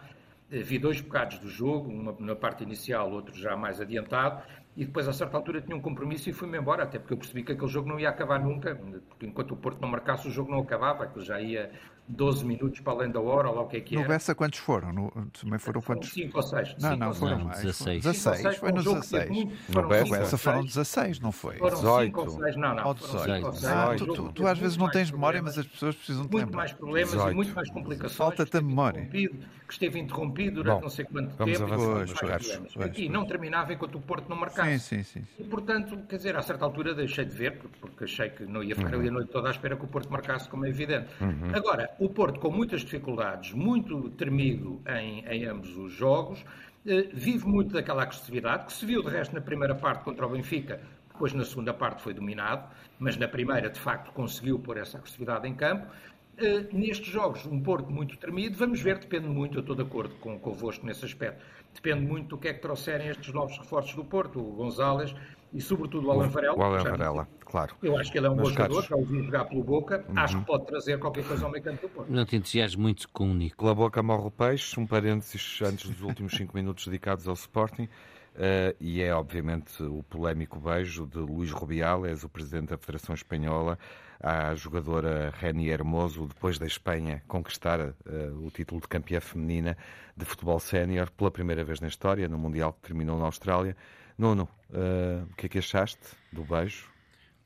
eh, 0.52 0.62
vi 0.62 0.78
dois 0.78 1.00
bocados 1.00 1.40
do 1.40 1.50
jogo, 1.50 1.90
uma 1.90 2.14
na 2.20 2.36
parte 2.36 2.64
inicial, 2.64 3.10
outro 3.12 3.34
já 3.36 3.56
mais 3.56 3.80
adiantado, 3.80 4.44
e 4.76 4.86
depois, 4.86 5.08
a 5.08 5.14
certa 5.14 5.38
altura, 5.38 5.62
tinha 5.62 5.76
um 5.76 5.82
compromisso 5.82 6.30
e 6.30 6.34
fui-me 6.34 6.58
embora, 6.58 6.84
até 6.84 6.98
porque 6.98 7.14
eu 7.14 7.18
percebi 7.18 7.44
que 7.44 7.52
aquele 7.52 7.68
jogo 7.68 7.88
não 7.88 8.00
ia 8.00 8.10
acabar 8.10 8.40
nunca, 8.40 8.76
porque 9.08 9.26
enquanto 9.28 9.52
o 9.52 9.58
Porto 9.58 9.80
não 9.80 9.88
marcasse, 9.88 10.28
o 10.28 10.32
jogo 10.32 10.52
não 10.52 10.60
acabava, 10.60 11.04
aquilo 11.04 11.24
já 11.24 11.40
ia 11.40 11.72
12 12.08 12.44
minutos 12.44 12.80
para 12.82 12.94
além 12.94 13.12
da 13.12 13.20
hora, 13.20 13.50
ou 13.50 13.56
lá 13.56 13.62
o 13.62 13.68
que 13.68 13.78
é 13.78 13.82
que 13.82 13.96
é. 13.96 14.02
No 14.02 14.08
Bessa, 14.08 14.36
quantos 14.36 14.60
foram? 14.60 14.92
No, 14.92 15.12
também 15.40 15.58
foram 15.58 15.82
quantos? 15.82 16.12
5 16.12 16.36
ou 16.36 16.44
6. 16.44 16.76
Não, 16.80 16.98
não, 16.98 17.14
foram 17.14 17.46
mais. 17.46 17.62
16. 17.62 18.04
16, 18.04 18.58
foi 18.58 18.72
nos 18.72 18.84
16. 18.84 19.30
No 19.70 19.88
Bessa 19.88 20.38
foram 20.38 20.66
16, 20.66 21.20
não 21.20 21.32
foi? 21.32 21.58
Foram 21.58 21.78
5 21.78 22.20
ou 22.20 22.30
6, 22.30 22.56
não, 22.58 22.76
não. 22.76 22.88
Ou 22.88 22.94
18. 22.94 23.48
Ah, 23.66 23.96
tu, 23.98 24.32
tu, 24.34 24.48
às 24.48 24.58
vezes 24.58 24.76
não 24.76 24.90
tens 24.90 25.12
memória, 25.12 25.42
mas 25.42 25.58
as 25.58 25.66
pessoas 25.66 25.96
precisam 25.96 26.26
de 26.26 26.36
lembrar. 26.36 26.46
Muito 26.46 26.58
mais 26.58 26.74
problemas 26.74 27.12
18. 27.12 27.32
e 27.32 27.36
muito 27.36 27.56
mais 27.56 27.70
complicações. 27.70 28.18
Falta-te 28.18 28.58
a 28.58 28.62
memória. 28.62 29.10
Que 29.74 29.86
esteve 29.86 30.00
interrompido 30.00 30.58
durante 30.58 30.76
Bom, 30.76 30.82
não 30.82 30.90
sei 30.90 31.04
quanto 31.06 31.36
tempo. 31.36 31.64
Avançar, 31.64 32.84
Aqui 32.84 33.10
não 33.10 33.26
terminava 33.26 33.74
enquanto 33.74 33.96
o 33.96 34.02
Porto 34.02 34.30
não 34.30 34.38
marcasse. 34.38 34.78
Sim, 34.78 35.02
sim, 35.02 35.22
sim. 35.22 35.28
E, 35.40 35.44
portanto, 35.44 35.98
quer 36.08 36.18
dizer, 36.18 36.36
a 36.36 36.44
certa 36.44 36.64
altura 36.64 36.94
deixei 36.94 37.26
de 37.26 37.36
ver, 37.36 37.58
porque 37.82 38.04
achei 38.04 38.30
que 38.30 38.46
não 38.46 38.62
ia 38.62 38.76
ficar 38.76 38.94
ali 38.94 39.08
a 39.08 39.12
noite 39.12 39.32
toda 39.32 39.48
à 39.48 39.52
espera 39.52 39.76
que 39.76 39.84
o 39.84 39.88
Porto 39.88 40.12
marcasse, 40.12 40.48
como 40.48 40.64
é 40.68 40.70
evidente. 40.70 41.08
Uhum. 41.20 41.56
Agora, 41.56 41.90
o 41.98 42.08
Porto, 42.08 42.40
com 42.40 42.52
muitas 42.52 42.82
dificuldades, 42.82 43.52
muito 43.54 44.12
tremido 44.12 44.80
em, 44.88 45.26
em 45.26 45.46
ambos 45.46 45.76
os 45.76 45.92
jogos, 45.92 46.46
eh, 46.86 47.10
vive 47.12 47.48
muito 47.48 47.74
daquela 47.74 48.04
agressividade, 48.04 48.66
que 48.66 48.74
se 48.74 48.86
viu 48.86 49.02
de 49.02 49.10
resto 49.10 49.34
na 49.34 49.42
primeira 49.42 49.74
parte 49.74 50.04
contra 50.04 50.28
o 50.28 50.30
Benfica, 50.30 50.80
depois 51.12 51.34
na 51.34 51.46
segunda 51.46 51.74
parte 51.74 52.02
foi 52.02 52.14
dominado, 52.14 52.68
mas 53.00 53.18
na 53.18 53.28
primeira, 53.28 53.70
de 53.70 53.80
facto, 53.80 54.12
conseguiu 54.12 54.60
pôr 54.60 54.78
essa 54.78 54.98
agressividade 54.98 55.48
em 55.48 55.56
campo. 55.56 55.88
Uh, 56.34 56.76
nestes 56.76 57.08
jogos, 57.08 57.46
um 57.46 57.62
Porto 57.62 57.92
muito 57.92 58.18
tremido, 58.18 58.58
vamos 58.58 58.82
ver, 58.82 58.98
depende 58.98 59.28
muito, 59.28 59.58
eu 59.58 59.62
estou 59.62 59.76
de 59.76 59.84
acordo 59.84 60.16
com, 60.16 60.40
convosco 60.40 60.84
nesse 60.86 61.06
aspecto, 61.06 61.46
depende 61.74 62.02
muito 62.02 62.30
do 62.30 62.38
que 62.40 62.48
é 62.48 62.54
que 62.54 62.60
trouxerem 62.60 63.10
estes 63.10 63.32
novos 63.32 63.56
reforços 63.58 63.94
do 63.94 64.04
Porto, 64.04 64.40
o 64.40 64.52
Gonzalez 64.54 65.14
e 65.54 65.62
sobretudo 65.62 66.08
o 66.08 66.12
Alan 66.12 66.30
Varela. 66.30 66.58
O 66.58 66.64
Alan 66.64 66.84
Varela, 66.84 67.28
claro. 67.42 67.76
Eu 67.84 67.96
acho 67.98 68.12
que 68.12 68.18
ele 68.18 68.26
é 68.26 68.30
um 68.32 68.36
bom 68.36 68.46
jogador, 68.46 68.84
já 68.84 68.96
ouvi 68.96 69.24
jogar 69.24 69.46
pelo 69.46 69.64
Boca, 69.64 70.04
uhum. 70.10 70.18
acho 70.18 70.40
que 70.40 70.46
pode 70.46 70.66
trazer 70.66 70.98
qualquer 70.98 71.24
coisa 71.24 71.46
ao 71.46 71.52
meio 71.52 71.64
campo 71.64 71.82
do 71.84 71.90
Porto. 71.90 72.12
Não 72.12 72.26
te 72.26 72.36
entusiasmo 72.36 72.82
muito 72.82 73.08
com 73.10 73.30
o 73.30 73.34
Nico. 73.34 73.58
Pela 73.58 73.76
boca 73.76 74.02
morre 74.02 74.28
o 74.28 74.32
peixe, 74.32 74.80
um 74.80 74.88
parênteses 74.88 75.62
antes 75.62 75.88
dos 75.88 76.02
últimos 76.02 76.34
5 76.34 76.56
minutos 76.56 76.88
dedicados 76.88 77.28
ao 77.28 77.36
Sporting. 77.36 77.88
Uh, 78.34 78.76
e 78.80 79.02
é 79.02 79.14
obviamente 79.14 79.84
o 79.84 80.02
polémico 80.04 80.60
beijo 80.60 81.06
de 81.06 81.20
Luís 81.20 81.52
Rubiales, 81.52 82.24
o 82.24 82.30
presidente 82.30 82.70
da 82.70 82.78
Federação 82.78 83.14
Espanhola, 83.14 83.78
à 84.20 84.56
jogadora 84.56 85.32
Reni 85.38 85.70
Hermoso, 85.70 86.26
depois 86.28 86.58
da 86.58 86.66
Espanha 86.66 87.22
conquistar 87.28 87.80
uh, 87.80 87.94
o 88.44 88.50
título 88.50 88.82
de 88.82 88.88
campeã 88.88 89.20
feminina 89.20 89.78
de 90.18 90.26
futebol 90.26 90.60
sénior 90.60 91.12
pela 91.12 91.30
primeira 91.30 91.64
vez 91.64 91.80
na 91.80 91.88
história, 91.88 92.28
no 92.28 92.38
Mundial 92.40 92.74
que 92.74 92.88
terminou 92.88 93.20
na 93.20 93.26
Austrália. 93.26 93.78
Nuno, 94.18 94.50
uh, 94.72 95.30
o 95.30 95.36
que 95.36 95.46
é 95.46 95.50
que 95.50 95.60
achaste 95.60 96.16
do 96.32 96.44
beijo? 96.44 96.90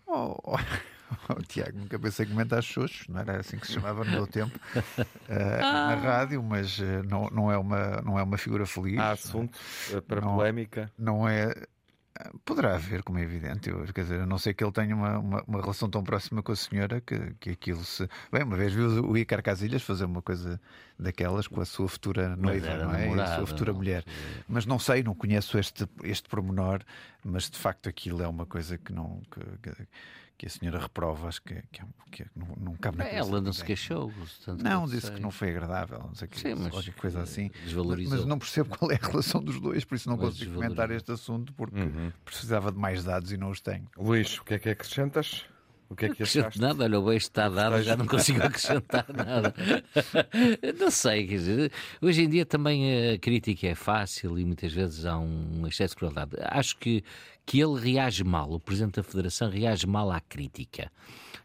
Oh, 0.08 0.38
oh, 1.30 1.41
Tiago, 1.41 1.78
nunca 1.78 1.98
pensei 2.00 2.26
que 2.26 2.32
comentar 2.32 2.62
xoxos, 2.62 3.08
não 3.08 3.20
era 3.20 3.39
assim 3.39 3.58
que 3.58 3.67
se 3.67 3.74
chamava 3.74 4.04
no 4.04 4.12
meu 4.12 4.28
tempo 4.28 4.58
uh, 4.76 4.82
ah. 5.62 5.96
na 5.96 5.96
rádio, 5.96 6.41
mas 6.43 6.80
uh, 6.80 7.04
não, 7.08 7.30
não, 7.30 7.52
é 7.52 7.58
uma, 7.58 8.02
não 8.02 8.20
é 8.20 8.24
uma 8.24 8.38
figura 8.38 8.65
feliz. 8.65 9.00
Há 9.00 9.12
assunto 9.12 9.58
para 10.08 10.22
não, 10.22 10.36
polémica. 10.36 10.91
Não 10.98 11.28
é 11.28 11.54
Poderá 12.43 12.76
haver, 12.76 13.04
como 13.04 13.20
é 13.20 13.22
evidente. 13.22 13.70
Eu, 13.70 13.84
quer 13.93 14.02
dizer, 14.02 14.22
a 14.22 14.26
não 14.26 14.38
sei 14.38 14.54
que 14.54 14.63
ele 14.63 14.72
tenha 14.72 14.96
uma, 14.96 15.20
uma, 15.20 15.43
uma, 15.48 15.62
relação 15.62 15.89
tão 15.89 16.04
próxima 16.04 16.41
com 16.41 16.52
a 16.52 16.56
senhora 16.56 17.00
que, 17.00 17.34
que 17.39 17.52
aquilo 17.52 17.84
se. 17.84 18.10
Bem, 18.32 18.43
uma 18.43 18.56
vez 18.56 18.74
viu 18.74 18.88
o 19.06 19.17
Icar 19.17 19.43
Casilhas 19.43 19.84
fazer 19.84 20.06
uma 20.06 20.22
coisa 20.22 20.60
daquelas 20.98 21.48
com 21.48 21.62
a 21.62 21.65
sua 21.65 21.88
futura 21.88 22.36
noiva, 22.36 22.76
não 22.78 22.93
é? 22.93 23.06
Namorada, 23.06 23.34
a 23.34 23.36
sua 23.38 23.48
futura 23.48 23.74
mulher. 23.74 24.04
Mas 24.48 24.65
não 24.65 24.80
sei, 24.80 25.04
não 25.04 25.13
conheço 25.13 25.58
este, 25.60 25.88
este 26.04 26.28
pormenor, 26.28 26.82
mas 27.24 27.50
de 27.50 27.58
facto 27.58 27.88
aquilo 27.88 28.24
é 28.24 28.28
uma 28.28 28.46
coisa 28.46 28.78
que 28.78 28.91
não. 28.91 29.22
Que, 29.32 29.41
que, 29.62 29.88
que 30.38 30.45
a 30.45 30.50
senhora 30.50 30.80
reprova, 30.80 31.28
acho 31.28 31.41
que, 31.41 31.56
que, 31.71 31.84
que 32.12 32.26
não, 32.36 32.47
não 32.58 32.76
cabe 32.76 32.97
na 32.97 33.06
cabeça. 33.06 33.28
Ela 33.28 33.41
não 33.41 33.52
se 33.52 33.63
queixou. 33.63 34.13
Não, 34.62 34.86
disse 34.86 35.08
sei. 35.08 35.15
que 35.15 35.21
não 35.21 35.32
foi 35.32 35.50
agradável, 35.50 36.00
não 36.00 36.13
sei 36.13 36.28
que, 36.28 36.39
Sim, 36.39 36.54
mas, 36.56 36.69
qualquer 36.69 36.93
coisa 36.93 37.21
assim. 37.21 37.50
Desvalorizou. 37.63 38.17
Mas 38.17 38.26
não 38.26 38.38
percebo 38.38 38.78
qual 38.78 38.91
é 38.91 39.00
a 39.02 39.08
relação 39.08 39.43
dos 39.43 39.60
dois, 39.60 39.84
por 39.84 39.95
isso 39.95 40.08
não 40.08 40.15
mas 40.15 40.30
consigo 40.30 40.54
comentar 40.54 40.91
este 40.91 41.12
assunto, 41.12 41.52
porque 41.54 41.80
uhum. 41.80 42.12
precisava 42.23 42.71
de 42.71 42.78
mais 42.78 43.04
dados 43.04 43.32
e 43.32 43.38
não 43.38 43.50
os 43.50 43.62
tenho. 43.62 43.88
Luís, 43.97 44.38
o 44.38 44.43
que 44.43 44.54
é 44.54 44.60
que 44.60 44.69
acrescentas? 44.69 45.45
O 45.89 45.95
que 45.95 46.06
é 46.06 46.10
que 46.10 46.23
achaste? 46.23 46.60
Nada, 46.60 46.84
olha, 46.84 47.00
o 47.00 47.06
beijo 47.06 47.17
está 47.26 47.47
dado, 47.47 47.82
já 47.82 47.95
não 47.95 48.06
consigo 48.06 48.43
acrescentar 48.43 49.06
nada. 49.13 49.54
não 50.78 50.91
sei, 50.91 51.26
quer 51.26 51.36
dizer, 51.36 51.71
hoje 52.02 52.23
em 52.23 52.30
dia 52.30 52.45
também 52.45 53.13
a 53.13 53.17
crítica 53.17 53.67
é 53.67 53.76
fácil 53.76 54.38
e 54.38 54.43
muitas 54.43 54.73
vezes 54.73 55.06
há 55.06 55.17
um 55.17 55.65
excesso 55.65 55.93
de 55.93 56.00
crueldade. 56.00 56.36
Acho 56.41 56.78
que, 56.78 57.04
que 57.47 57.62
ele 57.62 57.79
reage 57.79 58.25
mal, 58.25 58.51
o 58.51 58.60
Presidente 58.60 58.95
da 58.95 59.03
Federação 59.03 59.49
reage 59.49 59.88
mal 59.88 60.12
à 60.12 60.19
crítica. 60.19 60.91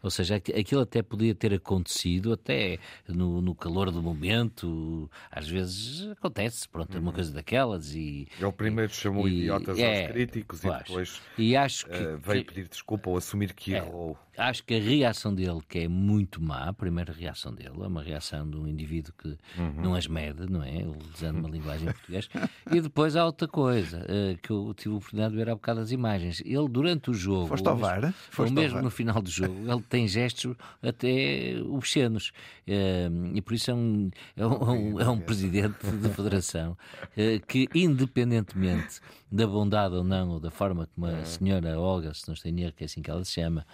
Ou 0.01 0.11
seja, 0.11 0.35
aquilo 0.35 0.81
até 0.81 1.01
podia 1.01 1.33
ter 1.33 1.53
acontecido, 1.53 2.33
até 2.33 2.77
no, 3.07 3.41
no 3.41 3.55
calor 3.55 3.89
do 3.89 4.03
momento, 4.03 5.09
às 5.31 5.47
vezes 5.47 6.11
acontece, 6.11 6.67
pronto, 6.67 6.93
é 6.93 6.99
uma 6.99 7.07
uhum. 7.07 7.15
coisa 7.15 7.31
daquelas. 7.31 7.95
E, 7.95 8.27
Ele 8.37 8.51
primeiro 8.51 8.91
e, 8.91 8.95
chamou 8.95 9.29
e, 9.29 9.43
idiotas 9.43 9.79
é, 9.79 10.01
aos 10.01 10.11
críticos 10.11 10.63
e 10.65 10.69
depois 10.69 11.21
e 11.37 11.55
acho 11.55 11.85
que, 11.85 12.03
uh, 12.03 12.17
veio 12.17 12.43
pedir 12.43 12.67
desculpa 12.67 13.09
ou 13.09 13.15
assumir 13.15 13.53
que 13.53 13.73
é, 13.73 13.77
errou. 13.77 14.17
Acho 14.37 14.63
que 14.63 14.73
a 14.75 14.79
reação 14.79 15.33
dele, 15.33 15.59
que 15.67 15.79
é 15.79 15.87
muito 15.87 16.41
má, 16.41 16.69
a 16.69 16.73
primeira 16.73 17.13
reação 17.13 17.53
dele, 17.53 17.75
é 17.81 17.87
uma 17.87 18.01
reação 18.01 18.49
de 18.49 18.57
um 18.57 18.67
indivíduo 18.67 19.13
que 19.17 19.37
uhum. 19.57 19.81
não 19.81 19.95
as 19.95 20.07
mede, 20.07 20.49
não 20.49 20.63
é? 20.63 20.85
Usando 21.13 21.37
uma 21.37 21.49
linguagem 21.49 21.85
portuguesa. 21.85 22.27
E 22.71 22.81
depois 22.81 23.15
há 23.15 23.25
outra 23.25 23.47
coisa, 23.47 23.99
uh, 23.99 24.37
que 24.41 24.49
eu 24.49 24.73
tive 24.73 24.95
a 24.95 24.97
oportunidade 24.97 25.31
de 25.31 25.37
ver 25.37 25.49
há 25.49 25.55
bocado 25.55 25.81
as 25.81 25.91
imagens. 25.91 26.41
Ele, 26.45 26.67
durante 26.67 27.11
o 27.11 27.13
jogo. 27.13 27.47
Foste 27.47 27.67
ao 27.67 27.77
VAR? 27.77 28.11
Foste 28.29 28.49
ou 28.49 28.55
mesmo 28.55 28.81
no 28.81 28.89
final 28.89 29.21
do 29.21 29.29
jogo, 29.29 29.53
ele 29.71 29.81
tem 29.83 30.07
gestos 30.07 30.55
até 30.81 31.61
obscenos. 31.69 32.31
Uh, 32.67 33.35
e 33.35 33.41
por 33.41 33.53
isso 33.53 33.69
é 33.69 33.73
um, 33.73 34.09
é 34.35 34.45
um, 34.45 34.99
é 34.99 35.09
um 35.09 35.19
presidente 35.19 35.85
da 35.85 36.09
federação 36.09 36.71
uh, 36.71 37.45
que, 37.47 37.69
independentemente 37.75 38.99
da 39.33 39.47
bondade 39.47 39.95
ou 39.95 40.03
não, 40.03 40.29
ou 40.29 40.39
da 40.39 40.51
forma 40.51 40.87
como 40.93 41.07
a 41.07 41.11
é. 41.11 41.25
senhora 41.25 41.79
Olga, 41.79 42.13
se 42.13 42.27
não 42.27 42.35
estou 42.35 42.51
em 42.51 42.61
erro, 42.61 42.73
que 42.73 42.83
é 42.83 42.85
assim 42.85 43.01
que 43.01 43.09
ela 43.09 43.25
se 43.25 43.31
chama, 43.31 43.65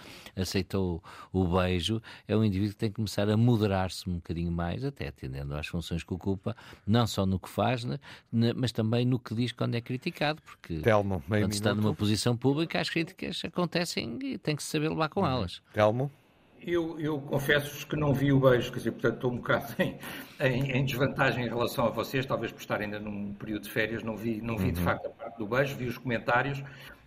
aceitou 0.49 1.01
o 1.31 1.45
beijo, 1.45 2.01
é 2.27 2.35
um 2.35 2.43
indivíduo 2.43 2.73
que 2.73 2.79
tem 2.79 2.89
que 2.89 2.95
começar 2.95 3.29
a 3.29 3.37
moderar-se 3.37 4.09
um 4.09 4.15
bocadinho 4.15 4.51
mais, 4.51 4.83
até 4.83 5.07
atendendo 5.07 5.55
às 5.55 5.67
funções 5.67 6.03
que 6.03 6.13
ocupa, 6.13 6.55
não 6.85 7.05
só 7.05 7.25
no 7.25 7.39
que 7.39 7.49
faz, 7.49 7.85
né, 7.85 7.99
mas 8.55 8.71
também 8.71 9.05
no 9.05 9.19
que 9.19 9.33
diz 9.33 9.51
quando 9.51 9.75
é 9.75 9.81
criticado, 9.81 10.41
porque 10.41 10.79
Telmo, 10.79 11.23
quando 11.27 11.35
minuto. 11.35 11.53
está 11.53 11.73
numa 11.73 11.93
posição 11.93 12.35
pública, 12.35 12.79
as 12.79 12.89
críticas 12.89 13.41
acontecem 13.45 14.17
e 14.23 14.37
tem 14.37 14.55
que 14.55 14.63
saber 14.63 14.89
levar 14.89 15.09
com 15.09 15.21
uhum. 15.21 15.27
elas. 15.27 15.61
Telmo? 15.73 16.11
Eu, 16.61 16.99
eu 16.99 17.19
confesso-vos 17.21 17.85
que 17.85 17.95
não 17.95 18.13
vi 18.13 18.33
o 18.33 18.39
beijo, 18.39 18.69
quer 18.71 18.79
dizer, 18.79 18.91
portanto 18.91 19.15
estou 19.15 19.31
um 19.31 19.37
bocado 19.37 19.73
em, 19.79 19.97
em, 20.41 20.71
em, 20.71 20.85
desvantagem 20.85 21.45
em 21.45 21.47
relação 21.47 21.85
a 21.85 21.89
vocês, 21.89 22.25
talvez 22.25 22.51
por 22.51 22.59
estar 22.59 22.81
ainda 22.81 22.99
num 22.99 23.33
período 23.33 23.63
de 23.63 23.69
férias, 23.69 24.03
não 24.03 24.17
vi, 24.17 24.41
não 24.41 24.57
vi 24.57 24.67
uhum. 24.67 24.73
de 24.73 24.81
facto 24.81 25.05
a 25.05 25.09
parte 25.09 25.37
do 25.37 25.47
beijo, 25.47 25.77
vi 25.77 25.85
os 25.85 25.97
comentários. 25.97 26.61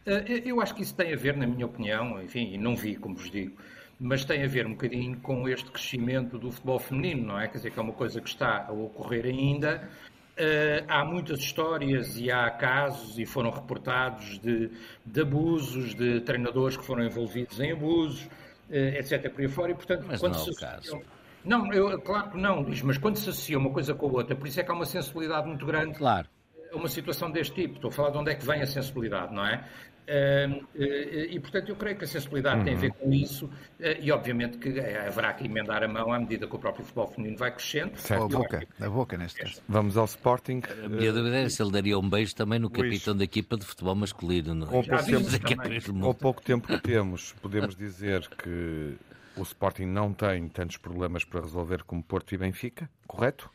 Eh, 0.07 0.43
eu 0.45 0.61
acho 0.61 0.75
que 0.75 0.83
isso 0.83 0.95
tem 0.95 1.13
a 1.13 1.17
ver, 1.17 1.37
na 1.37 1.47
minha 1.47 1.67
opinião, 1.67 2.21
enfim, 2.23 2.53
e 2.53 2.59
não 2.59 2.75
vi, 2.75 2.97
como 2.97 3.15
vos 3.15 3.31
digo, 3.31 3.57
mas 3.99 4.25
tem 4.25 4.43
a 4.43 4.49
ver 4.49 4.67
um 4.67 4.73
bocadinho 4.73 5.19
com 5.21 5.49
este 5.49 5.71
crescimento 5.71 6.39
do 6.39 6.51
futebol 6.51 6.79
feminino, 6.79 7.27
não 7.29 7.41
é? 7.41 7.49
Quer 7.49 7.59
dizer, 7.59 7.71
que 7.71 7.79
é 7.79 7.83
uma 7.83 7.93
coisa 7.93 8.21
que 8.21 8.29
está 8.29 8.67
a 8.67 8.73
ocorrer 8.73 9.27
ainda. 9.27 9.89
Uh, 10.33 10.85
há 10.89 11.05
muitas 11.05 11.41
histórias 11.41 12.19
e 12.19 12.31
há 12.31 12.51
casos, 12.51 13.19
e 13.19 13.27
foram 13.27 13.51
reportados, 13.51 14.39
de, 14.39 14.71
de 15.05 15.21
abusos, 15.21 15.95
de 15.95 16.21
treinadores 16.23 16.77
que 16.77 16.85
foram 16.85 17.05
envolvidos 17.05 17.61
em 17.61 17.71
abusos. 17.71 18.29
Eh, 18.73 18.99
etc. 18.99 19.31
por 19.31 19.43
aí 19.43 19.49
fora, 19.49 19.71
e 19.71 19.75
portanto, 19.75 20.05
mas 20.09 20.19
quando 20.19 20.33
não 20.33 20.41
é 20.41 20.45
se 20.45 20.59
caso. 20.59 21.03
Não, 21.45 21.71
eu, 21.75 22.01
claro 22.01 22.31
que 22.31 22.39
não, 22.39 22.61
Luís, 22.61 22.81
mas 22.81 22.97
quando 22.97 23.17
se 23.17 23.29
associa 23.29 23.59
uma 23.59 23.71
coisa 23.71 23.95
com 23.95 24.07
a 24.09 24.13
outra, 24.13 24.35
por 24.35 24.49
isso 24.49 24.59
é 24.59 24.63
que 24.63 24.71
há 24.71 24.75
uma 24.75 24.87
sensibilidade 24.87 25.47
muito 25.47 25.67
grande 25.67 25.99
claro. 25.99 26.27
uma 26.73 26.89
situação 26.89 27.31
deste 27.31 27.55
tipo. 27.55 27.75
Estou 27.75 27.91
a 27.91 27.93
falar 27.93 28.11
de 28.11 28.19
onde 28.19 28.31
é 28.31 28.35
que 28.35 28.47
vem 28.47 28.63
a 28.63 28.67
sensibilidade, 28.67 29.35
não 29.35 29.45
é? 29.45 29.69
Uh, 30.13 30.67
e, 30.75 31.41
portanto, 31.41 31.71
eu 31.71 31.77
creio 31.77 31.97
que 31.97 32.05
a 32.05 32.07
sensibilidade 32.07 32.59
uhum. 32.59 32.65
tem 32.65 32.75
a 32.75 32.77
ver 32.77 32.93
com 32.93 33.11
isso 33.11 33.47
uh, 33.47 33.51
e, 33.99 34.13
obviamente, 34.13 34.59
que 34.59 34.79
haverá 34.79 35.33
que 35.33 35.47
emendar 35.47 35.83
a 35.83 35.89
mão 35.89 36.13
à 36.13 36.19
medida 36.19 36.47
que 36.47 36.55
o 36.55 36.59
próprio 36.59 36.85
futebol 36.85 37.07
feminino 37.07 37.39
vai 37.39 37.51
crescendo. 37.51 37.97
Certo. 37.97 38.25
A 38.25 38.29
boca, 38.29 38.69
a 38.79 38.91
boca 38.91 39.17
neste 39.17 39.41
caso. 39.41 39.63
Vamos 39.67 39.97
ao 39.97 40.05
Sporting. 40.05 40.61
A 40.85 40.89
minha 40.89 41.13
dúvida 41.13 41.39
é 41.39 41.49
se 41.49 41.63
ele 41.63 41.71
daria 41.71 41.99
um 41.99 42.07
beijo 42.07 42.35
também 42.35 42.59
no 42.59 42.69
capitão 42.69 43.17
da 43.17 43.25
equipa 43.25 43.57
de 43.57 43.65
futebol 43.65 43.95
masculino. 43.95 44.55
Não? 44.55 44.67
É? 44.67 44.71
Com, 44.71 44.83
pouco 44.83 45.05
tempo, 45.05 45.93
com 46.01 46.15
pouco 46.15 46.43
tempo 46.43 46.67
que 46.67 46.79
temos, 46.81 47.33
podemos 47.41 47.75
dizer 47.75 48.29
que 48.29 48.97
o 49.35 49.43
Sporting 49.43 49.87
não 49.87 50.13
tem 50.13 50.47
tantos 50.49 50.77
problemas 50.77 51.25
para 51.25 51.41
resolver 51.41 51.85
como 51.85 52.03
Porto 52.03 52.35
e 52.35 52.39
Benfica, 52.39 52.91
correto? 53.07 53.51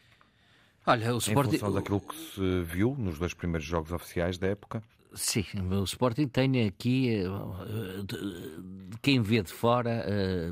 Olha, 0.88 1.14
o 1.14 1.18
Sporting... 1.20 1.56
Em 1.56 1.60
função 1.60 1.74
daquilo 1.74 2.02
que 2.02 2.16
se 2.16 2.62
viu 2.64 2.96
nos 2.98 3.20
dois 3.20 3.34
primeiros 3.36 3.68
jogos 3.68 3.92
oficiais 3.92 4.40
da 4.40 4.48
época? 4.48 4.82
Sim, 5.18 5.46
o 5.72 5.84
Sporting 5.84 6.28
tem 6.28 6.66
aqui. 6.68 7.10
Eh, 7.10 7.26
quem 9.02 9.22
vê 9.22 9.42
de 9.42 9.52
fora 9.52 10.06
eh, 10.08 10.52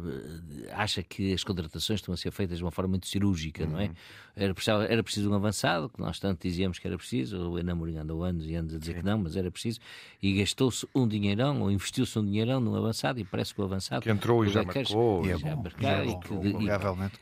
acha 0.71 1.03
que 1.03 1.33
as 1.33 1.43
contratações 1.43 1.99
estão 1.99 2.13
a 2.13 2.17
ser 2.17 2.31
feitas 2.31 2.57
de 2.57 2.63
uma 2.63 2.71
forma 2.71 2.89
muito 2.89 3.07
cirúrgica, 3.07 3.63
uhum. 3.63 3.69
não 3.69 3.79
é? 3.79 3.85
Uhum. 3.85 3.93
Era 4.35 4.53
preciso, 4.53 4.81
era 4.81 5.01
preciso 5.01 5.31
um 5.31 5.33
avançado, 5.33 5.87
que 5.87 5.99
nós 5.99 6.19
tanto 6.19 6.45
dizíamos 6.45 6.77
que 6.77 6.85
era 6.85 6.97
preciso, 6.97 7.51
o 7.51 7.57
Enamorim 7.57 7.95
andou 7.95 8.21
anos 8.21 8.45
e 8.45 8.53
anos 8.53 8.75
a 8.75 8.77
dizer 8.77 8.93
Sim. 8.93 8.99
que 8.99 9.05
não, 9.05 9.19
mas 9.19 9.37
era 9.37 9.49
preciso, 9.49 9.79
e 10.21 10.33
gastou-se 10.33 10.85
um 10.93 11.07
dinheirão, 11.07 11.61
ou 11.61 11.71
investiu-se 11.71 12.19
um 12.19 12.25
dinheirão 12.25 12.59
no 12.59 12.75
avançado, 12.75 13.17
e 13.17 13.23
parece 13.23 13.55
que 13.55 13.61
o 13.61 13.63
avançado. 13.63 14.01
Que 14.01 14.09
entrou 14.09 14.43
e 14.43 14.49
já 14.49 14.63
marcou. 14.63 15.25
E, 15.25 15.31
é 15.31 15.37
bom, 15.37 15.63
já 15.79 15.89
é 15.89 16.05
e, 16.05 16.09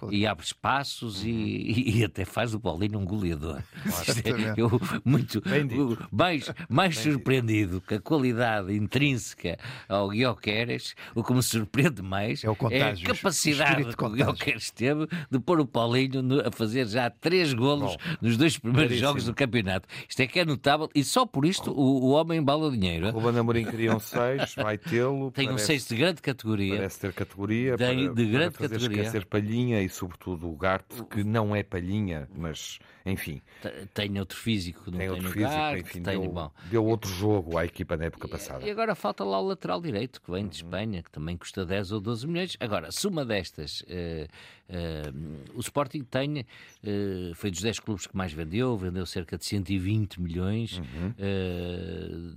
e, 0.10 0.20
e, 0.20 0.26
abre 0.26 0.44
espaços 0.44 1.22
uhum. 1.22 1.30
e, 1.30 2.00
e, 2.00 2.04
até 2.04 2.26
faz 2.26 2.56
o 2.56 2.60
Paulinho 2.60 2.98
um 2.98 3.06
goleador. 3.06 3.62
Eu, 4.58 4.70
muito, 5.06 5.42
mais, 6.12 6.52
mais 6.68 6.98
surpreendido 7.34 7.82
com 7.82 7.96
a 7.96 8.00
qualidade 8.00 8.76
intrínseca 8.76 9.58
ao 9.88 10.10
Guioqueres, 10.10 10.96
o 11.16 11.24
que 11.24 11.34
me 11.34 11.42
surpreende 11.42 12.02
mais 12.02 12.44
é, 12.44 12.50
o 12.50 12.56
contágio, 12.56 13.08
é 13.08 13.12
a 13.12 13.16
capacidade 13.16 13.96
que 13.96 14.04
o 14.04 14.10
Guioqueres 14.10 14.72
teve 14.72 15.08
de 15.32 15.40
pôr 15.40 15.60
o 15.60 15.66
Paulinho 15.66 16.46
a 16.46 16.52
fazer 16.52 16.88
já 16.88 17.10
três 17.10 17.54
golos 17.54 17.96
Bom, 17.96 18.16
nos 18.22 18.38
dois 18.38 18.58
primeiros 18.58 18.98
jogos 18.98 19.26
do 19.26 19.34
campeonato. 19.34 19.88
Isto 20.08 20.22
é 20.22 20.28
que 20.28 20.40
é 20.40 20.46
notável 20.46 20.90
e 20.94 21.04
só 21.04 21.26
por 21.26 21.46
isto 21.46 21.72
o, 21.72 22.04
o 22.04 22.10
homem 22.12 22.40
embala 22.40 22.72
dinheiro. 22.72 23.08
O 23.08 23.12
Ruben 23.12 23.40
Amorim 23.40 23.66
queria 23.66 23.96
um 23.96 24.00
6, 24.00 24.56
vai 24.56 24.78
tê-lo. 24.78 25.32
Tem 25.32 25.48
parece, 25.48 25.64
um 25.64 25.68
6 25.68 25.88
de 25.88 25.96
grande 25.96 26.22
categoria. 26.22 26.76
Parece 26.76 27.00
ter 27.00 27.14
categoria. 27.14 27.78
Tem, 27.78 28.06
para, 28.06 28.16
de 28.16 28.26
grande 28.26 28.52
para 28.52 28.68
fazer 28.68 28.76
categoria. 28.76 29.04
esquecer 29.04 29.26
Palhinha 29.26 29.82
e 29.82 29.90
sobretudo 29.90 30.50
o 30.50 30.56
Garte, 30.56 31.04
que 31.10 31.24
não 31.24 31.56
é 31.56 31.64
Palhinha, 31.64 32.28
mas 32.36 32.80
enfim. 33.06 33.42
Tem 33.94 34.18
outro 34.20 34.38
físico 34.38 34.86
que 34.86 34.92
não 34.92 34.98
tem, 34.98 35.08
tem 35.08 35.16
outro 35.16 35.32
físico, 35.32 35.52
Garte, 35.52 35.82
enfim, 35.82 36.02
tem, 36.02 36.20
deu, 36.20 36.32
bom. 36.32 36.52
deu 36.70 36.86
outro 36.86 37.13
jogo 37.14 37.58
à 37.58 37.66
equipa 37.66 37.96
na 37.96 38.06
época 38.06 38.28
passada. 38.28 38.66
E 38.66 38.72
agora 38.72 38.96
falta 38.96 39.24
lá 39.24 39.40
o 39.40 39.48
lateral 39.48 39.82
direito, 39.82 40.22
que 40.22 40.32
vem 40.32 40.48
de 40.48 40.64
uhum. 40.64 40.70
Espanha, 40.70 41.04
que 41.04 41.12
também 41.12 41.38
custa 41.38 41.66
10 41.66 41.92
ou 41.92 42.00
12 42.00 42.28
milhões. 42.28 42.58
Agora, 42.60 42.92
se 42.92 43.08
uma 43.08 43.26
destas 43.26 43.82
uh, 43.82 43.86
uh, 43.86 44.63
o 45.54 45.60
Sporting 45.60 46.04
tem, 46.04 46.40
uh, 46.40 47.36
foi 47.36 47.52
dos 47.52 47.62
10 47.62 47.80
clubes 47.80 48.08
que 48.08 48.16
mais 48.16 48.34
vendeu, 48.34 48.78
vendeu 48.78 49.06
cerca 49.06 49.38
de 49.38 49.46
120 49.46 50.22
milhões 50.22 50.78
uhum. 50.78 51.14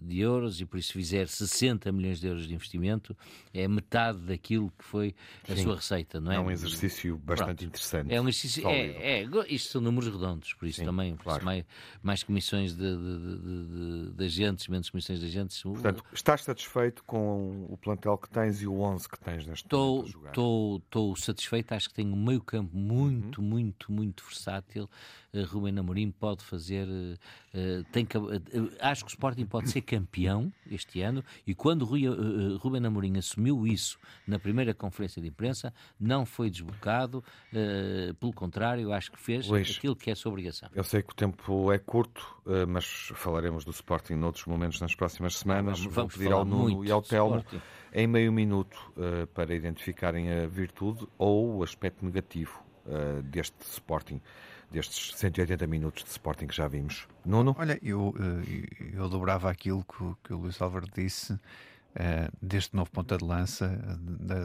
de 0.03 0.20
euros 0.20 0.61
e 0.61 0.66
por 0.66 0.78
isso 0.78 0.93
fizer 0.93 1.28
60 1.28 1.91
milhões 1.93 2.20
de 2.20 2.26
euros 2.26 2.47
de 2.47 2.55
investimento, 2.55 3.16
é 3.53 3.66
metade 3.66 4.18
daquilo 4.18 4.72
que 4.78 4.84
foi 4.84 5.14
a 5.49 5.55
Sim. 5.55 5.62
sua 5.62 5.76
receita, 5.76 6.20
não 6.20 6.32
é? 6.32 6.37
É 6.37 6.41
um 6.41 6.51
exercício 6.51 7.16
bastante 7.16 7.47
Pronto. 7.47 7.64
interessante. 7.64 8.14
É 8.14 8.20
um 8.20 8.28
exercício, 8.28 8.68
é, 8.68 9.20
é, 9.20 9.28
isto 9.49 9.70
são 9.70 9.80
números 9.80 10.12
redondos, 10.12 10.53
por 10.55 10.66
isso 10.66 10.80
Sim, 10.80 10.87
também, 10.87 11.16
claro. 11.16 11.45
mais, 11.45 11.64
mais 12.03 12.22
comissões 12.22 12.74
de, 12.74 12.97
de, 12.97 13.39
de, 13.39 14.11
de, 14.12 14.24
agentes, 14.24 14.68
menos 14.68 14.91
comissões 14.91 15.20
de 15.20 15.26
agentes. 15.26 15.62
Portanto, 15.62 16.05
estás 16.12 16.43
satisfeito 16.43 17.03
com 17.05 17.66
o 17.68 17.76
plantel 17.76 18.16
que 18.18 18.28
tens 18.28 18.62
e 18.62 18.66
o 18.66 18.80
11 18.80 19.09
que 19.09 19.18
tens 19.18 19.47
neste 19.47 19.64
estou, 19.64 20.03
momento? 20.03 20.82
Estou 20.84 21.16
satisfeito, 21.16 21.72
acho 21.72 21.89
que 21.89 21.95
tenho 21.95 22.16
meio 22.27 22.41
campo 22.41 22.77
muito, 22.77 23.41
uhum. 23.41 23.47
muito, 23.47 23.93
muito 23.93 24.24
versátil. 24.24 24.89
Uh, 25.33 25.45
Rubén 25.45 25.79
Amorim 25.79 26.11
pode 26.11 26.45
fazer. 26.45 26.87
Uh, 26.89 27.85
tem, 27.93 28.05
uh, 28.05 28.72
acho 28.81 29.05
que 29.05 29.11
o 29.11 29.14
Sporting 29.14 29.47
pode 29.47 29.70
ser 29.70 29.81
campeão 29.83 30.53
este 30.70 31.01
ano 31.01 31.24
e 31.47 31.55
quando 31.55 31.85
Rui, 31.85 32.09
uh, 32.09 32.57
Rubén 32.59 32.85
Amorim 32.85 33.16
assumiu 33.16 33.66
isso 33.66 33.99
na 34.27 34.39
primeira 34.39 34.74
conferência 34.74 35.22
de 35.22 35.29
imprensa, 35.29 35.72
não 35.99 36.27
foi 36.27 36.51
desbocado. 36.51 37.22
pelo 38.20 38.33
contrário, 38.33 38.93
acho 38.93 39.12
que 39.12 39.18
fez 39.18 39.47
Luís, 39.49 39.77
aquilo 39.77 39.95
que 39.95 40.11
é 40.11 40.14
sua 40.14 40.31
obrigação. 40.33 40.68
Eu 40.74 40.85
sei 40.85 41.03
que 41.03 41.12
o 41.12 41.16
tempo 41.16 41.72
é 41.72 41.79
curto, 41.79 42.37
mas 42.68 43.12
falaremos 43.14 43.64
do 43.64 43.70
Sporting 43.70 44.14
noutros 44.14 44.47
momentos 44.47 44.81
nas 44.81 44.95
próximas 44.95 45.37
semanas. 45.37 45.79
Vamos, 45.81 45.95
Vou 45.95 46.09
pedir 46.09 46.33
ao 46.33 46.45
Nuno 46.45 46.85
e 46.85 46.91
ao 46.91 47.03
Telmo 47.03 47.45
em 47.97 48.07
meio 48.07 48.30
minuto 48.30 48.76
uh, 48.90 49.26
para 49.28 49.55
identificarem 49.55 50.30
a 50.30 50.47
virtude 50.47 51.09
ou 51.16 51.57
o 51.57 51.62
aspecto 51.62 52.05
negativo 52.05 52.62
uh, 52.84 53.22
deste 53.22 53.57
Sporting, 53.62 54.20
destes 54.70 55.16
180 55.16 55.66
minutos 55.66 56.05
de 56.05 56.11
Sporting 56.11 56.47
que 56.47 56.55
já 56.55 56.68
vimos. 56.68 57.09
Nuno? 57.24 57.57
Olha, 57.59 57.78
eu, 57.82 58.14
eh, 58.20 58.92
eu 58.92 59.09
dobrava 59.09 59.51
aquilo 59.51 59.82
que, 59.82 60.28
que 60.28 60.34
o 60.34 60.38
Luís 60.38 60.61
Álvaro 60.61 60.86
disse. 60.94 61.32
Uh, 61.32 62.28
deste 62.42 62.76
novo 62.76 62.90
ponta 62.90 63.16
de 63.16 63.24
lança, 63.24 63.68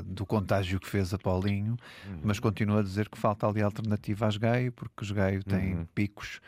do 0.05 0.25
contágio 0.25 0.79
que 0.79 0.87
fez 0.87 1.13
a 1.13 1.17
Paulinho, 1.17 1.75
uhum. 2.07 2.21
mas 2.23 2.39
continuo 2.39 2.77
a 2.77 2.81
dizer 2.81 3.09
que 3.09 3.17
falta 3.17 3.45
ali 3.45 3.61
alternativa 3.61 4.25
às 4.25 4.37
Gaio, 4.37 4.71
porque 4.71 5.03
os 5.03 5.11
Gaio 5.11 5.43
têm 5.43 5.75
uhum. 5.75 5.85
picos 5.93 6.39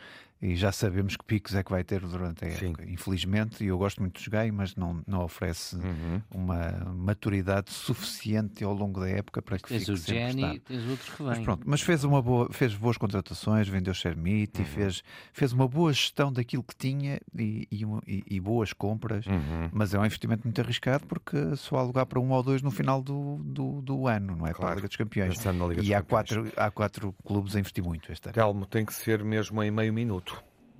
e 0.44 0.54
já 0.56 0.70
sabemos 0.70 1.16
que 1.16 1.24
picos 1.24 1.54
é 1.54 1.62
que 1.62 1.70
vai 1.70 1.82
ter 1.82 2.00
durante 2.00 2.44
a 2.44 2.48
época. 2.48 2.84
Sim. 2.84 2.92
Infelizmente, 2.92 3.64
e 3.64 3.68
eu 3.68 3.78
gosto 3.78 4.02
muito 4.02 4.18
de 4.18 4.24
jogar, 4.26 4.46
mas 4.52 4.76
não, 4.76 5.02
não 5.06 5.24
oferece 5.24 5.74
uhum. 5.76 6.20
uma 6.30 6.70
maturidade 6.94 7.72
suficiente 7.72 8.62
ao 8.62 8.74
longo 8.74 9.00
da 9.00 9.08
época 9.08 9.40
para 9.40 9.56
que 9.56 9.68
tens 9.68 9.86
fique 9.86 9.92
o 9.92 9.96
Jenny, 9.96 10.58
tens 10.60 10.86
outros 10.86 11.08
que 11.08 11.22
vêm. 11.22 11.28
Mas 11.28 11.38
pronto, 11.38 11.62
mas 11.64 11.80
fez 11.80 12.04
uma 12.04 12.20
boa, 12.20 12.52
fez 12.52 12.74
boas 12.74 12.98
contratações, 12.98 13.68
vendeu 13.68 13.94
Shermite 13.94 14.60
uhum. 14.60 14.66
e 14.66 14.68
fez, 14.68 15.02
fez 15.32 15.50
uma 15.54 15.66
boa 15.66 15.90
gestão 15.94 16.30
daquilo 16.30 16.62
que 16.62 16.76
tinha 16.76 17.18
e, 17.34 17.66
e, 17.72 18.24
e 18.36 18.38
boas 18.38 18.74
compras, 18.74 19.26
uhum. 19.26 19.70
mas 19.72 19.94
é 19.94 19.98
um 19.98 20.04
investimento 20.04 20.44
muito 20.44 20.60
arriscado 20.60 21.06
porque 21.06 21.56
só 21.56 21.76
há 21.76 21.82
lugar 21.82 22.04
para 22.04 22.20
um 22.20 22.30
ou 22.30 22.42
dois 22.42 22.60
no 22.60 22.70
final 22.70 23.00
do, 23.00 23.40
do, 23.42 23.80
do 23.80 24.06
ano, 24.06 24.36
não 24.36 24.46
é? 24.46 24.52
Claro. 24.52 24.56
Para 24.58 24.72
a 24.72 24.74
Liga 24.74 24.88
dos 24.88 24.96
Campeões. 24.98 25.38
Liga 25.38 25.74
dos 25.76 25.88
e 25.88 25.94
há, 25.94 26.02
Campeões. 26.02 26.28
Quatro, 26.28 26.52
há 26.54 26.70
quatro 26.70 27.14
clubes 27.24 27.56
a 27.56 27.60
investir 27.60 27.82
muito 27.82 28.12
este 28.12 28.26
ano. 28.26 28.34
Telmo, 28.34 28.66
tem 28.66 28.84
que 28.84 28.92
ser 28.92 29.24
mesmo 29.24 29.62
em 29.62 29.70
meio 29.70 29.92
minuto. 29.92 30.33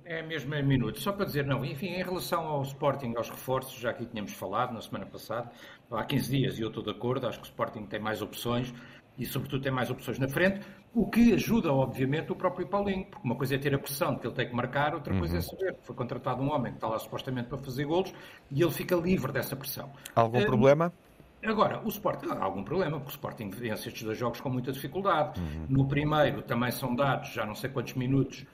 É 0.05 0.21
mesmo 0.21 0.53
em 0.53 0.63
minutos. 0.63 1.01
Só 1.01 1.11
para 1.11 1.25
dizer, 1.25 1.45
não, 1.45 1.65
enfim, 1.65 1.87
em 1.87 2.03
relação 2.03 2.45
ao 2.45 2.61
Sporting, 2.61 3.15
aos 3.17 3.27
reforços, 3.27 3.79
já 3.79 3.89
aqui 3.89 4.05
tínhamos 4.05 4.33
falado 4.33 4.71
na 4.71 4.79
semana 4.79 5.05
passada, 5.05 5.51
há 5.89 6.03
15 6.03 6.29
dias, 6.29 6.59
e 6.59 6.61
eu 6.61 6.67
estou 6.67 6.83
de 6.83 6.91
acordo, 6.91 7.27
acho 7.27 7.39
que 7.39 7.45
o 7.45 7.49
Sporting 7.49 7.85
tem 7.87 7.99
mais 7.99 8.21
opções 8.21 8.71
e, 9.17 9.25
sobretudo, 9.25 9.63
tem 9.63 9.71
mais 9.71 9.89
opções 9.89 10.19
na 10.19 10.27
frente, 10.27 10.59
o 10.93 11.09
que 11.09 11.33
ajuda, 11.33 11.73
obviamente, 11.73 12.31
o 12.31 12.35
próprio 12.35 12.67
Paulinho, 12.67 13.05
porque 13.05 13.25
uma 13.25 13.35
coisa 13.35 13.55
é 13.55 13.57
ter 13.57 13.73
a 13.73 13.79
pressão 13.79 14.13
de 14.13 14.19
que 14.19 14.27
ele 14.27 14.35
tem 14.35 14.47
que 14.47 14.55
marcar, 14.55 14.93
outra 14.93 15.11
uhum. 15.11 15.19
coisa 15.19 15.37
é 15.37 15.41
saber 15.41 15.73
que 15.73 15.85
foi 15.85 15.95
contratado 15.95 16.41
um 16.41 16.51
homem 16.51 16.71
que 16.71 16.77
está 16.77 16.87
lá 16.87 16.99
supostamente 16.99 17.49
para 17.49 17.57
fazer 17.57 17.85
golos 17.85 18.13
e 18.51 18.61
ele 18.61 18.71
fica 18.71 18.95
livre 18.95 19.31
dessa 19.31 19.55
pressão. 19.55 19.89
Algum 20.13 20.39
uh, 20.39 20.45
problema? 20.45 20.93
Agora, 21.43 21.81
o 21.83 21.89
Sporting, 21.89 22.27
há 22.29 22.43
algum 22.43 22.63
problema, 22.63 22.97
porque 22.97 23.09
o 23.09 23.11
Sporting 23.11 23.49
vence 23.49 23.87
estes 23.87 24.03
dois 24.03 24.17
jogos 24.17 24.39
com 24.39 24.49
muita 24.49 24.71
dificuldade. 24.71 25.39
Uhum. 25.39 25.65
No 25.69 25.87
primeiro 25.87 26.41
também 26.41 26.71
são 26.71 26.95
dados, 26.95 27.33
já 27.33 27.45
não 27.45 27.55
sei 27.55 27.69
quantos 27.69 27.93
minutos, 27.93 28.45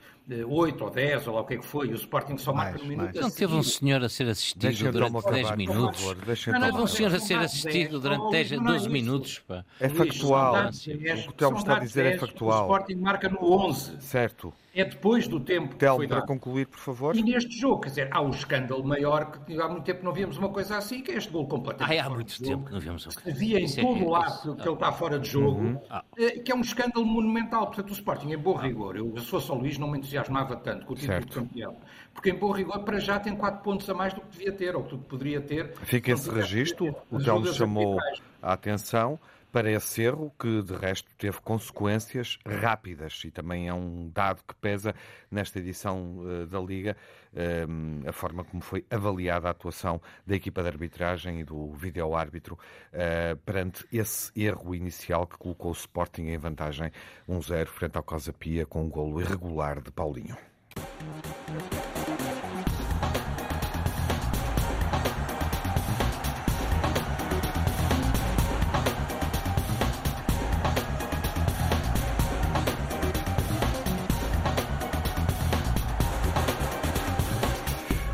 8 0.46 0.84
ou 0.84 0.90
10 0.90 1.28
ou 1.28 1.36
lá 1.36 1.42
o 1.42 1.46
que 1.46 1.54
é 1.56 1.58
que 1.58 1.66
foi, 1.66 1.88
e 1.88 1.92
o 1.92 1.96
Sporting 1.96 2.38
só 2.38 2.54
marca 2.54 2.80
no 2.80 2.86
minuto. 2.86 3.20
Não 3.20 3.30
teve 3.30 3.54
um 3.54 3.64
senhor 3.64 4.04
a 4.04 4.10
ser 4.10 4.30
assistido 4.30 4.62
deixa 4.62 4.92
durante 4.92 5.32
10 5.32 5.56
minutos. 5.56 6.02
Não, 6.48 6.60
não 6.60 6.72
teve 6.72 6.82
um 6.82 6.88
senhor 6.88 7.14
a 7.14 7.20
ser 7.20 7.38
assistido 7.40 8.00
durante 8.00 8.32
10, 8.32 8.52
12 8.52 8.90
minutos. 8.90 9.40
Pá. 9.40 9.66
É 9.80 9.90
factual. 9.90 10.68
O 10.68 10.72
que 10.72 11.30
o 11.30 11.32
Telmo 11.34 11.58
está 11.58 11.78
a 11.78 11.80
dizer 11.80 12.06
é 12.06 12.18
factual. 12.18 12.70
O 12.70 12.74
Sporting 12.74 12.96
marca 12.96 13.30
no 13.30 13.40
11. 13.42 14.02
Certo 14.02 14.54
é 14.74 14.86
depois 14.86 15.28
do 15.28 15.40
tempo 15.40 15.76
Telmo, 15.76 16.00
que 16.00 16.08
foi 16.08 16.18
para 16.18 16.26
concluir, 16.26 16.66
por 16.66 16.80
favor. 16.80 17.16
E 17.16 17.22
neste 17.22 17.60
jogo, 17.60 17.82
quer 17.82 17.90
dizer, 17.90 18.08
há 18.12 18.22
um 18.22 18.30
escândalo 18.30 18.84
maior 18.84 19.32
que 19.32 19.60
há 19.60 19.68
muito 19.68 19.84
tempo 19.84 20.04
não 20.04 20.14
víamos 20.14 20.38
uma 20.38 20.50
coisa 20.50 20.78
assim, 20.78 21.02
que 21.02 21.12
é 21.12 21.18
este 21.18 21.30
gol 21.30 21.48
completamente 21.48 22.00
ah, 22.00 22.06
há 22.06 22.10
muito 22.10 22.42
tempo 22.42 22.66
que 22.66 22.72
não 22.72 22.80
víamos 22.80 23.06
uma 23.06 23.14
coisa 23.14 23.30
Havia 23.30 23.60
em 23.60 23.66
isso 23.66 23.80
é 23.80 23.84
todo 23.84 24.04
é, 24.04 24.08
lado 24.08 24.56
que 24.56 24.68
ele 24.68 24.74
está 24.74 24.92
fora 24.92 25.20
de 25.20 25.30
jogo, 25.30 25.60
uhum. 25.60 25.80
Eh, 26.18 26.40
que 26.40 26.52
é 26.52 26.56
um 26.56 26.62
escândalo 26.62 27.06
monumental. 27.06 27.68
Portanto, 27.68 27.90
o 27.90 27.94
Sporting, 27.94 28.32
em 28.32 28.38
bom 28.38 28.56
rigor, 28.56 28.96
eu, 28.96 29.14
se 29.18 29.26
fosse 29.26 29.52
o 29.52 29.56
Luís, 29.56 29.78
não 29.78 29.90
me 29.90 29.98
entusiasmava 29.98 30.56
tanto 30.56 30.86
com 30.86 30.94
o 30.94 30.96
título 30.96 31.14
certo. 31.14 31.30
de 31.30 31.36
campeão. 31.36 31.76
Porque, 32.14 32.30
em 32.30 32.36
bom 32.36 32.52
rigor, 32.52 32.84
para 32.84 33.00
já 33.00 33.20
tem 33.20 33.36
4 33.36 33.62
pontos 33.62 33.90
a 33.90 33.94
mais 33.94 34.14
do 34.14 34.22
que 34.22 34.38
devia 34.38 34.52
ter, 34.52 34.76
ou 34.76 34.84
que 34.84 34.98
poderia 34.98 35.42
ter. 35.42 35.74
Fica 35.84 36.12
esse 36.12 36.30
registro, 36.30 36.96
o 37.10 37.20
Telmo 37.20 37.46
chamou 37.48 37.98
a 38.42 38.54
atenção 38.54 39.20
para 39.52 39.70
esse 39.72 40.02
erro, 40.02 40.34
que 40.40 40.62
de 40.62 40.74
resto 40.74 41.14
teve 41.18 41.40
consequências 41.42 42.40
rápidas 42.46 43.22
e 43.26 43.32
também 43.32 43.68
é 43.68 43.74
um 43.74 44.10
dado 44.10 44.42
que 44.48 44.56
pesa 44.56 44.96
nesta 45.30 45.60
edição 45.60 46.20
uh, 46.20 46.48
da 46.48 46.60
Liga, 46.60 46.96
uh, 47.34 48.10
a 48.10 48.12
forma 48.12 48.44
como 48.44 48.62
foi 48.62 48.86
avaliada 48.90 49.48
a 49.48 49.52
atuação 49.52 50.02
da 50.26 50.36
equipa 50.36 50.62
de 50.62 50.70
arbitragem 50.70 51.42
e 51.42 51.44
do 51.44 51.72
vídeo-árbitro 51.74 52.58
uh, 52.94 53.38
perante 53.46 53.86
esse 53.92 54.32
erro 54.36 54.74
inicial 54.74 55.28
que 55.28 55.38
colocou 55.38 55.72
o 55.72 55.76
Sporting 55.76 56.28
em 56.28 56.38
vantagem 56.38 56.92
1-0 57.28 57.66
frente 57.68 57.98
ao 57.98 58.04
Casa 58.04 58.32
Pia 58.32 58.66
com 58.66 58.84
um 58.84 58.90
golo 58.90 59.22
irregular 59.22 59.82
de 59.82 59.92
Paulinho. 59.92 60.38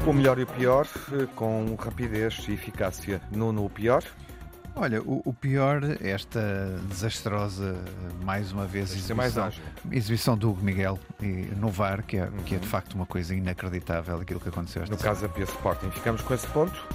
O 0.08 0.14
melhor 0.14 0.40
e 0.40 0.44
o 0.44 0.48
pior, 0.48 0.88
com 1.36 1.76
rapidez 1.76 2.46
e 2.48 2.54
eficácia. 2.54 3.22
Nuno, 3.30 3.66
o 3.66 3.70
pior? 3.70 4.02
Olha, 4.74 5.02
o, 5.02 5.22
o, 5.26 5.34
pior, 5.34 5.82
esta 6.02 6.80
desastrosa, 6.88 7.76
mais 8.24 8.54
uma 8.54 8.66
vez, 8.66 8.94
exibição, 8.94 9.52
exibição 9.92 10.38
do 10.38 10.52
Hugo 10.52 10.64
Miguel 10.64 10.98
e, 11.22 11.26
no 11.58 11.68
VAR, 11.68 12.04
que 12.04 12.16
é, 12.16 12.24
uhum. 12.24 12.38
que 12.46 12.56
é 12.56 12.58
de 12.58 12.68
facto 12.68 12.94
uma 12.94 13.06
coisa 13.06 13.36
inacreditável 13.36 14.22
aquilo 14.22 14.40
que 14.40 14.48
aconteceu. 14.48 14.86
No 14.90 14.98
caso 14.98 15.24
da 15.24 15.28
Pia 15.28 15.44
Sporting, 15.44 15.92
ficamos 15.92 16.22
com 16.22 16.34
esse 16.34 16.48
ponto? 16.48 16.88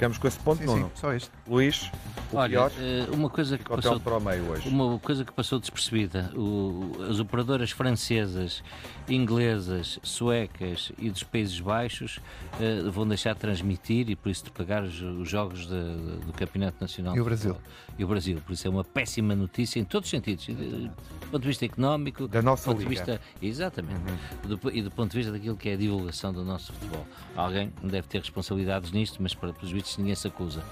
Ficamos 0.00 0.16
com 0.16 0.28
esse 0.28 0.38
ponto, 0.38 0.60
sim, 0.60 0.64
Nuno? 0.64 0.86
Sim, 0.86 0.90
só 0.94 1.12
este. 1.12 1.30
Luís? 1.46 1.92
O 2.32 2.36
Olha, 2.36 2.48
pior, 2.48 2.72
eh, 2.78 3.06
uma 3.12 3.28
coisa 3.28 3.58
que 3.58 3.64
passou 3.64 4.00
para 4.00 4.16
o 4.16 4.20
meio 4.20 4.44
hoje. 4.44 4.66
uma 4.66 4.98
coisa 4.98 5.26
que 5.26 5.32
passou 5.32 5.58
despercebida, 5.58 6.32
o, 6.34 6.92
as 7.10 7.18
operadoras 7.18 7.70
francesas, 7.70 8.62
inglesas, 9.06 9.98
suecas 10.02 10.90
e 10.96 11.10
dos 11.10 11.22
Países 11.22 11.60
Baixos 11.60 12.18
uh, 12.54 12.90
vão 12.90 13.06
deixar 13.06 13.34
de 13.34 13.40
transmitir 13.40 14.08
e 14.08 14.16
por 14.16 14.30
isso 14.30 14.44
de 14.44 14.50
pagar 14.52 14.84
os, 14.84 15.02
os 15.02 15.28
jogos 15.28 15.66
de, 15.66 15.68
de, 15.68 16.24
do 16.24 16.32
Campeonato 16.32 16.76
Nacional. 16.80 17.14
E 17.14 17.20
o 17.20 17.24
Brasil? 17.24 17.56
E 17.98 18.04
o 18.04 18.08
Brasil, 18.08 18.40
por 18.46 18.52
isso 18.52 18.66
é 18.66 18.70
uma 18.70 18.84
péssima 18.84 19.34
notícia 19.34 19.80
em 19.80 19.84
todos 19.84 20.06
os 20.06 20.10
sentidos, 20.10 20.46
do 20.46 20.90
ponto 21.30 21.42
de 21.42 21.48
vista 21.48 21.66
económico, 21.66 22.26
da 22.26 22.40
nossa 22.40 22.62
do 22.70 22.76
ponto 22.76 22.88
liga. 22.88 23.04
de 23.04 23.12
vista, 23.12 23.20
exatamente, 23.42 24.00
uhum. 24.44 24.56
do, 24.56 24.70
e 24.72 24.80
do 24.80 24.90
ponto 24.90 25.10
de 25.10 25.18
vista 25.18 25.32
daquilo 25.32 25.56
que 25.56 25.68
é 25.68 25.74
a 25.74 25.76
divulgação 25.76 26.32
do 26.32 26.44
nosso 26.44 26.72
futebol. 26.72 27.06
Alguém 27.36 27.70
deve 27.82 28.08
ter 28.08 28.20
responsabilidades 28.20 28.92
nisto, 28.92 29.20
mas 29.20 29.34
para 29.34 29.50
os 29.50 29.70
vistos 29.70 29.89
ninguém 29.98 30.14
se 30.14 30.28
acusa. 30.28 30.62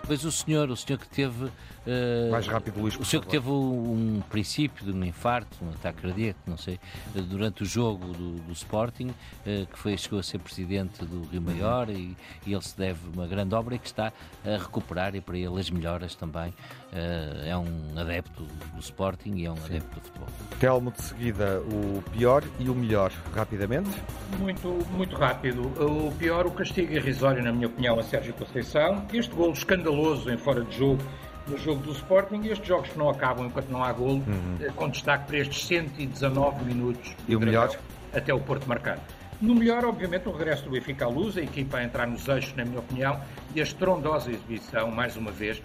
Depois 0.00 0.24
o 0.24 0.32
senhor, 0.32 0.70
o 0.70 0.76
senhor 0.76 0.98
que 0.98 1.08
teve. 1.08 1.50
Uh, 1.86 2.30
Mais 2.30 2.46
rápido, 2.46 2.80
Luís, 2.80 2.96
O 2.98 3.04
senhor 3.04 3.22
que 3.22 3.28
teve 3.28 3.50
um, 3.50 4.22
princípio 4.30 4.84
de 4.84 4.92
um 4.92 5.04
infarto, 5.04 5.56
um 5.60 5.70
ataque 5.70 6.02
cardíaco, 6.02 6.38
não 6.46 6.56
sei, 6.56 6.78
uh, 7.14 7.22
durante 7.22 7.64
o 7.64 7.66
jogo 7.66 8.06
do, 8.12 8.36
do 8.38 8.52
Sporting, 8.52 9.08
uh, 9.08 9.66
que 9.66 9.76
foi, 9.76 9.96
chegou 9.96 10.20
a 10.20 10.22
ser 10.22 10.38
presidente 10.38 11.04
do 11.04 11.22
Rio 11.28 11.42
Maior 11.42 11.88
uhum. 11.88 11.94
e, 11.94 12.16
e, 12.46 12.52
ele 12.52 12.62
se 12.62 12.76
deve 12.76 13.00
uma 13.12 13.26
grande 13.26 13.54
obra 13.54 13.74
e 13.74 13.78
que 13.80 13.86
está 13.86 14.12
a 14.44 14.56
recuperar 14.58 15.16
e 15.16 15.20
para 15.20 15.36
ele 15.36 15.58
as 15.58 15.70
melhoras 15.70 16.14
também. 16.14 16.54
é 16.92 17.56
um 17.56 17.98
adepto 17.98 18.44
do 18.44 18.80
Sporting 18.80 19.34
e 19.34 19.46
é 19.46 19.50
um 19.50 19.56
Sim. 19.56 19.64
adepto 19.64 19.94
do 19.94 20.06
futebol. 20.06 20.28
Telmo, 20.60 20.92
de 20.92 21.02
seguida, 21.02 21.60
o 21.60 22.02
pior 22.12 22.44
e 22.60 22.68
o 22.68 22.74
melhor, 22.74 23.10
rapidamente? 23.34 23.90
Muito, 24.38 24.68
muito 24.92 25.16
rápido. 25.16 25.62
O 25.80 26.12
pior, 26.12 26.46
o 26.46 26.50
castigo 26.52 26.92
irrisório, 26.92 27.42
na 27.42 27.52
minha 27.52 27.66
opinião, 27.66 27.98
a 27.98 28.02
Sérgio 28.04 28.34
Conceição. 28.34 29.04
Este 29.12 29.34
golo 29.34 29.52
escandaloso 29.52 30.30
em 30.30 30.36
fora 30.36 30.62
de 30.62 30.76
jogo 30.76 31.02
no 31.46 31.58
jogo 31.58 31.82
do 31.82 31.92
Sporting 31.92 32.40
e 32.42 32.50
estes 32.50 32.66
jogos 32.66 32.90
que 32.90 32.98
não 32.98 33.08
acabam 33.08 33.46
enquanto 33.46 33.68
não 33.68 33.82
há 33.82 33.92
golo, 33.92 34.22
uhum. 34.26 34.56
Eh, 34.60 34.70
com 34.74 34.88
destaque 34.88 35.26
para 35.26 35.38
estes 35.38 35.66
119 35.66 36.64
minutos 36.64 37.14
e 37.28 37.34
o 37.34 37.40
melhor? 37.40 37.76
até 38.12 38.32
o 38.32 38.40
Porto 38.40 38.68
marcar. 38.68 38.98
No 39.40 39.56
melhor, 39.56 39.84
obviamente, 39.84 40.28
o 40.28 40.32
regresso 40.32 40.62
do 40.64 40.70
Benfica 40.70 41.04
à 41.04 41.08
luz, 41.08 41.36
a 41.36 41.42
equipa 41.42 41.78
a 41.78 41.84
entrar 41.84 42.06
nos 42.06 42.28
eixos, 42.28 42.54
na 42.54 42.64
minha 42.64 42.78
opinião, 42.78 43.20
e 43.54 43.60
a 43.60 43.64
estrondosa 43.64 44.30
exibição, 44.30 44.88
mais 44.90 45.16
uma 45.16 45.32
vez, 45.32 45.60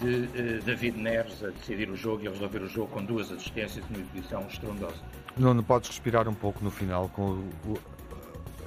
de 0.00 0.06
uh, 0.06 0.62
David 0.64 0.98
Neres 0.98 1.42
a 1.42 1.48
decidir 1.48 1.88
o 1.88 1.96
jogo 1.96 2.22
e 2.24 2.28
a 2.28 2.30
resolver 2.30 2.58
o 2.58 2.68
jogo 2.68 2.88
com 2.88 3.02
duas 3.02 3.32
assistências, 3.32 3.84
uma 3.88 3.98
exibição 3.98 4.46
estrondosa. 4.46 4.96
Não, 5.36 5.54
não 5.54 5.62
podes 5.62 5.88
respirar 5.88 6.28
um 6.28 6.34
pouco 6.34 6.62
no 6.62 6.70
final 6.70 7.08
com 7.08 7.22
o, 7.22 7.78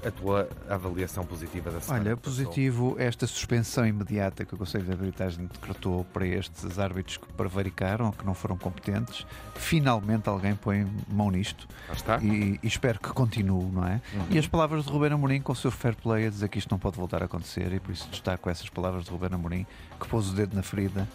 a 0.05 0.11
tua 0.11 0.47
avaliação 0.69 1.25
positiva 1.25 1.71
da 1.71 1.81
semana? 1.81 2.05
Olha, 2.05 2.17
positivo 2.17 2.95
esta 2.99 3.25
suspensão 3.25 3.85
imediata 3.85 4.45
que 4.45 4.53
o 4.53 4.57
Conselho 4.57 4.85
de 4.85 4.91
Arbitragem 4.91 5.47
decretou 5.47 6.05
para 6.05 6.25
estes 6.27 6.77
árbitros 6.77 7.17
que 7.17 7.25
prevaricaram, 7.33 8.11
que 8.11 8.25
não 8.25 8.33
foram 8.33 8.57
competentes. 8.57 9.25
Finalmente 9.55 10.29
alguém 10.29 10.55
põe 10.55 10.87
mão 11.07 11.31
nisto. 11.31 11.67
está. 11.91 12.19
E, 12.21 12.59
e 12.61 12.67
espero 12.67 12.99
que 12.99 13.09
continue, 13.09 13.65
não 13.71 13.85
é? 13.85 14.01
Uhum. 14.13 14.25
E 14.29 14.37
as 14.37 14.47
palavras 14.47 14.85
de 14.85 14.91
Ruben 14.91 15.13
Amorim 15.13 15.41
com 15.41 15.53
o 15.53 15.55
seu 15.55 15.71
fair 15.71 15.95
play 15.95 16.27
a 16.27 16.29
dizer 16.29 16.49
que 16.49 16.59
isto 16.59 16.69
não 16.69 16.79
pode 16.79 16.97
voltar 16.97 17.21
a 17.21 17.25
acontecer 17.25 17.71
e 17.73 17.79
por 17.79 17.91
isso 17.91 18.07
destaco 18.09 18.49
essas 18.49 18.69
palavras 18.69 19.05
de 19.05 19.11
Ruben 19.11 19.29
Amorim 19.33 19.65
que 19.99 20.07
pôs 20.07 20.29
o 20.29 20.33
dedo 20.33 20.55
na 20.55 20.61
ferida 20.61 21.07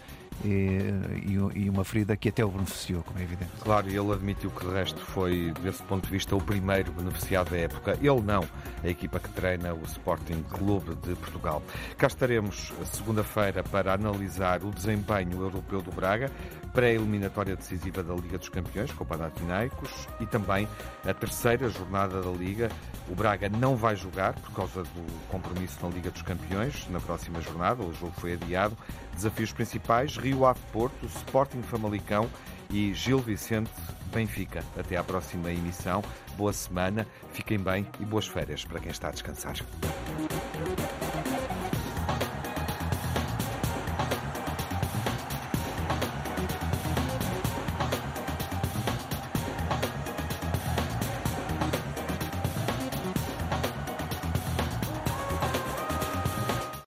e, 0.43 1.35
e, 1.55 1.69
uma 1.69 1.83
ferida 1.83 2.15
que 2.15 2.29
até 2.29 2.43
o 2.43 2.49
beneficiou, 2.49 3.03
como 3.03 3.19
é 3.19 3.23
evidente. 3.23 3.51
Claro, 3.61 3.87
ele 3.87 4.11
admitiu 4.11 4.49
que 4.51 4.65
de 4.65 4.73
resto 4.73 4.99
foi, 4.99 5.53
desse 5.61 5.81
ponto 5.83 6.05
de 6.05 6.11
vista, 6.11 6.35
o 6.35 6.41
primeiro 6.41 6.91
beneficiado 6.91 7.51
da 7.51 7.57
época. 7.57 7.97
Ele 8.01 8.21
não, 8.21 8.47
a 8.83 8.87
equipa 8.87 9.19
que 9.19 9.29
treina 9.29 9.73
o 9.73 9.83
Sporting 9.83 10.43
Clube 10.49 10.95
de 10.95 11.15
Portugal. 11.15 11.61
Cá 11.97 12.07
estaremos 12.07 12.73
segunda-feira 12.85 13.63
para 13.63 13.93
analisar 13.93 14.63
o 14.63 14.71
desempenho 14.71 15.41
europeu 15.41 15.81
do 15.81 15.91
Braga, 15.91 16.31
pré-eliminatória 16.73 17.55
decisiva 17.55 18.03
da 18.03 18.13
Liga 18.13 18.37
dos 18.37 18.49
Campeões 18.49 18.91
com 18.91 19.03
o 19.03 19.07
Panathinaikos 19.07 20.07
e 20.19 20.25
também 20.25 20.67
a 21.05 21.13
terceira 21.13 21.69
jornada 21.69 22.21
da 22.21 22.31
Liga. 22.31 22.69
O 23.09 23.15
Braga 23.15 23.49
não 23.49 23.75
vai 23.75 23.95
jogar 23.95 24.33
por 24.33 24.51
causa 24.53 24.83
do 24.83 25.27
compromisso 25.29 25.77
na 25.81 25.89
Liga 25.93 26.11
dos 26.11 26.21
Campeões 26.21 26.87
na 26.89 26.99
próxima 26.99 27.41
jornada, 27.41 27.83
o 27.83 27.93
jogo 27.93 28.13
foi 28.17 28.33
adiado. 28.33 28.77
Desafios 29.13 29.51
principais: 29.51 30.17
Rio 30.17 30.45
Ave 30.45 30.59
Porto, 30.71 31.05
Sporting 31.05 31.61
Famalicão 31.61 32.29
e 32.69 32.93
Gil 32.93 33.19
Vicente 33.19 33.71
Benfica. 34.13 34.63
Até 34.77 34.97
à 34.97 35.03
próxima 35.03 35.51
emissão. 35.51 36.03
Boa 36.37 36.53
semana, 36.53 37.05
fiquem 37.33 37.59
bem 37.59 37.85
e 37.99 38.05
boas 38.05 38.27
férias 38.27 38.63
para 38.63 38.79
quem 38.79 38.91
está 38.91 39.09
a 39.09 39.11
descansar. 39.11 39.55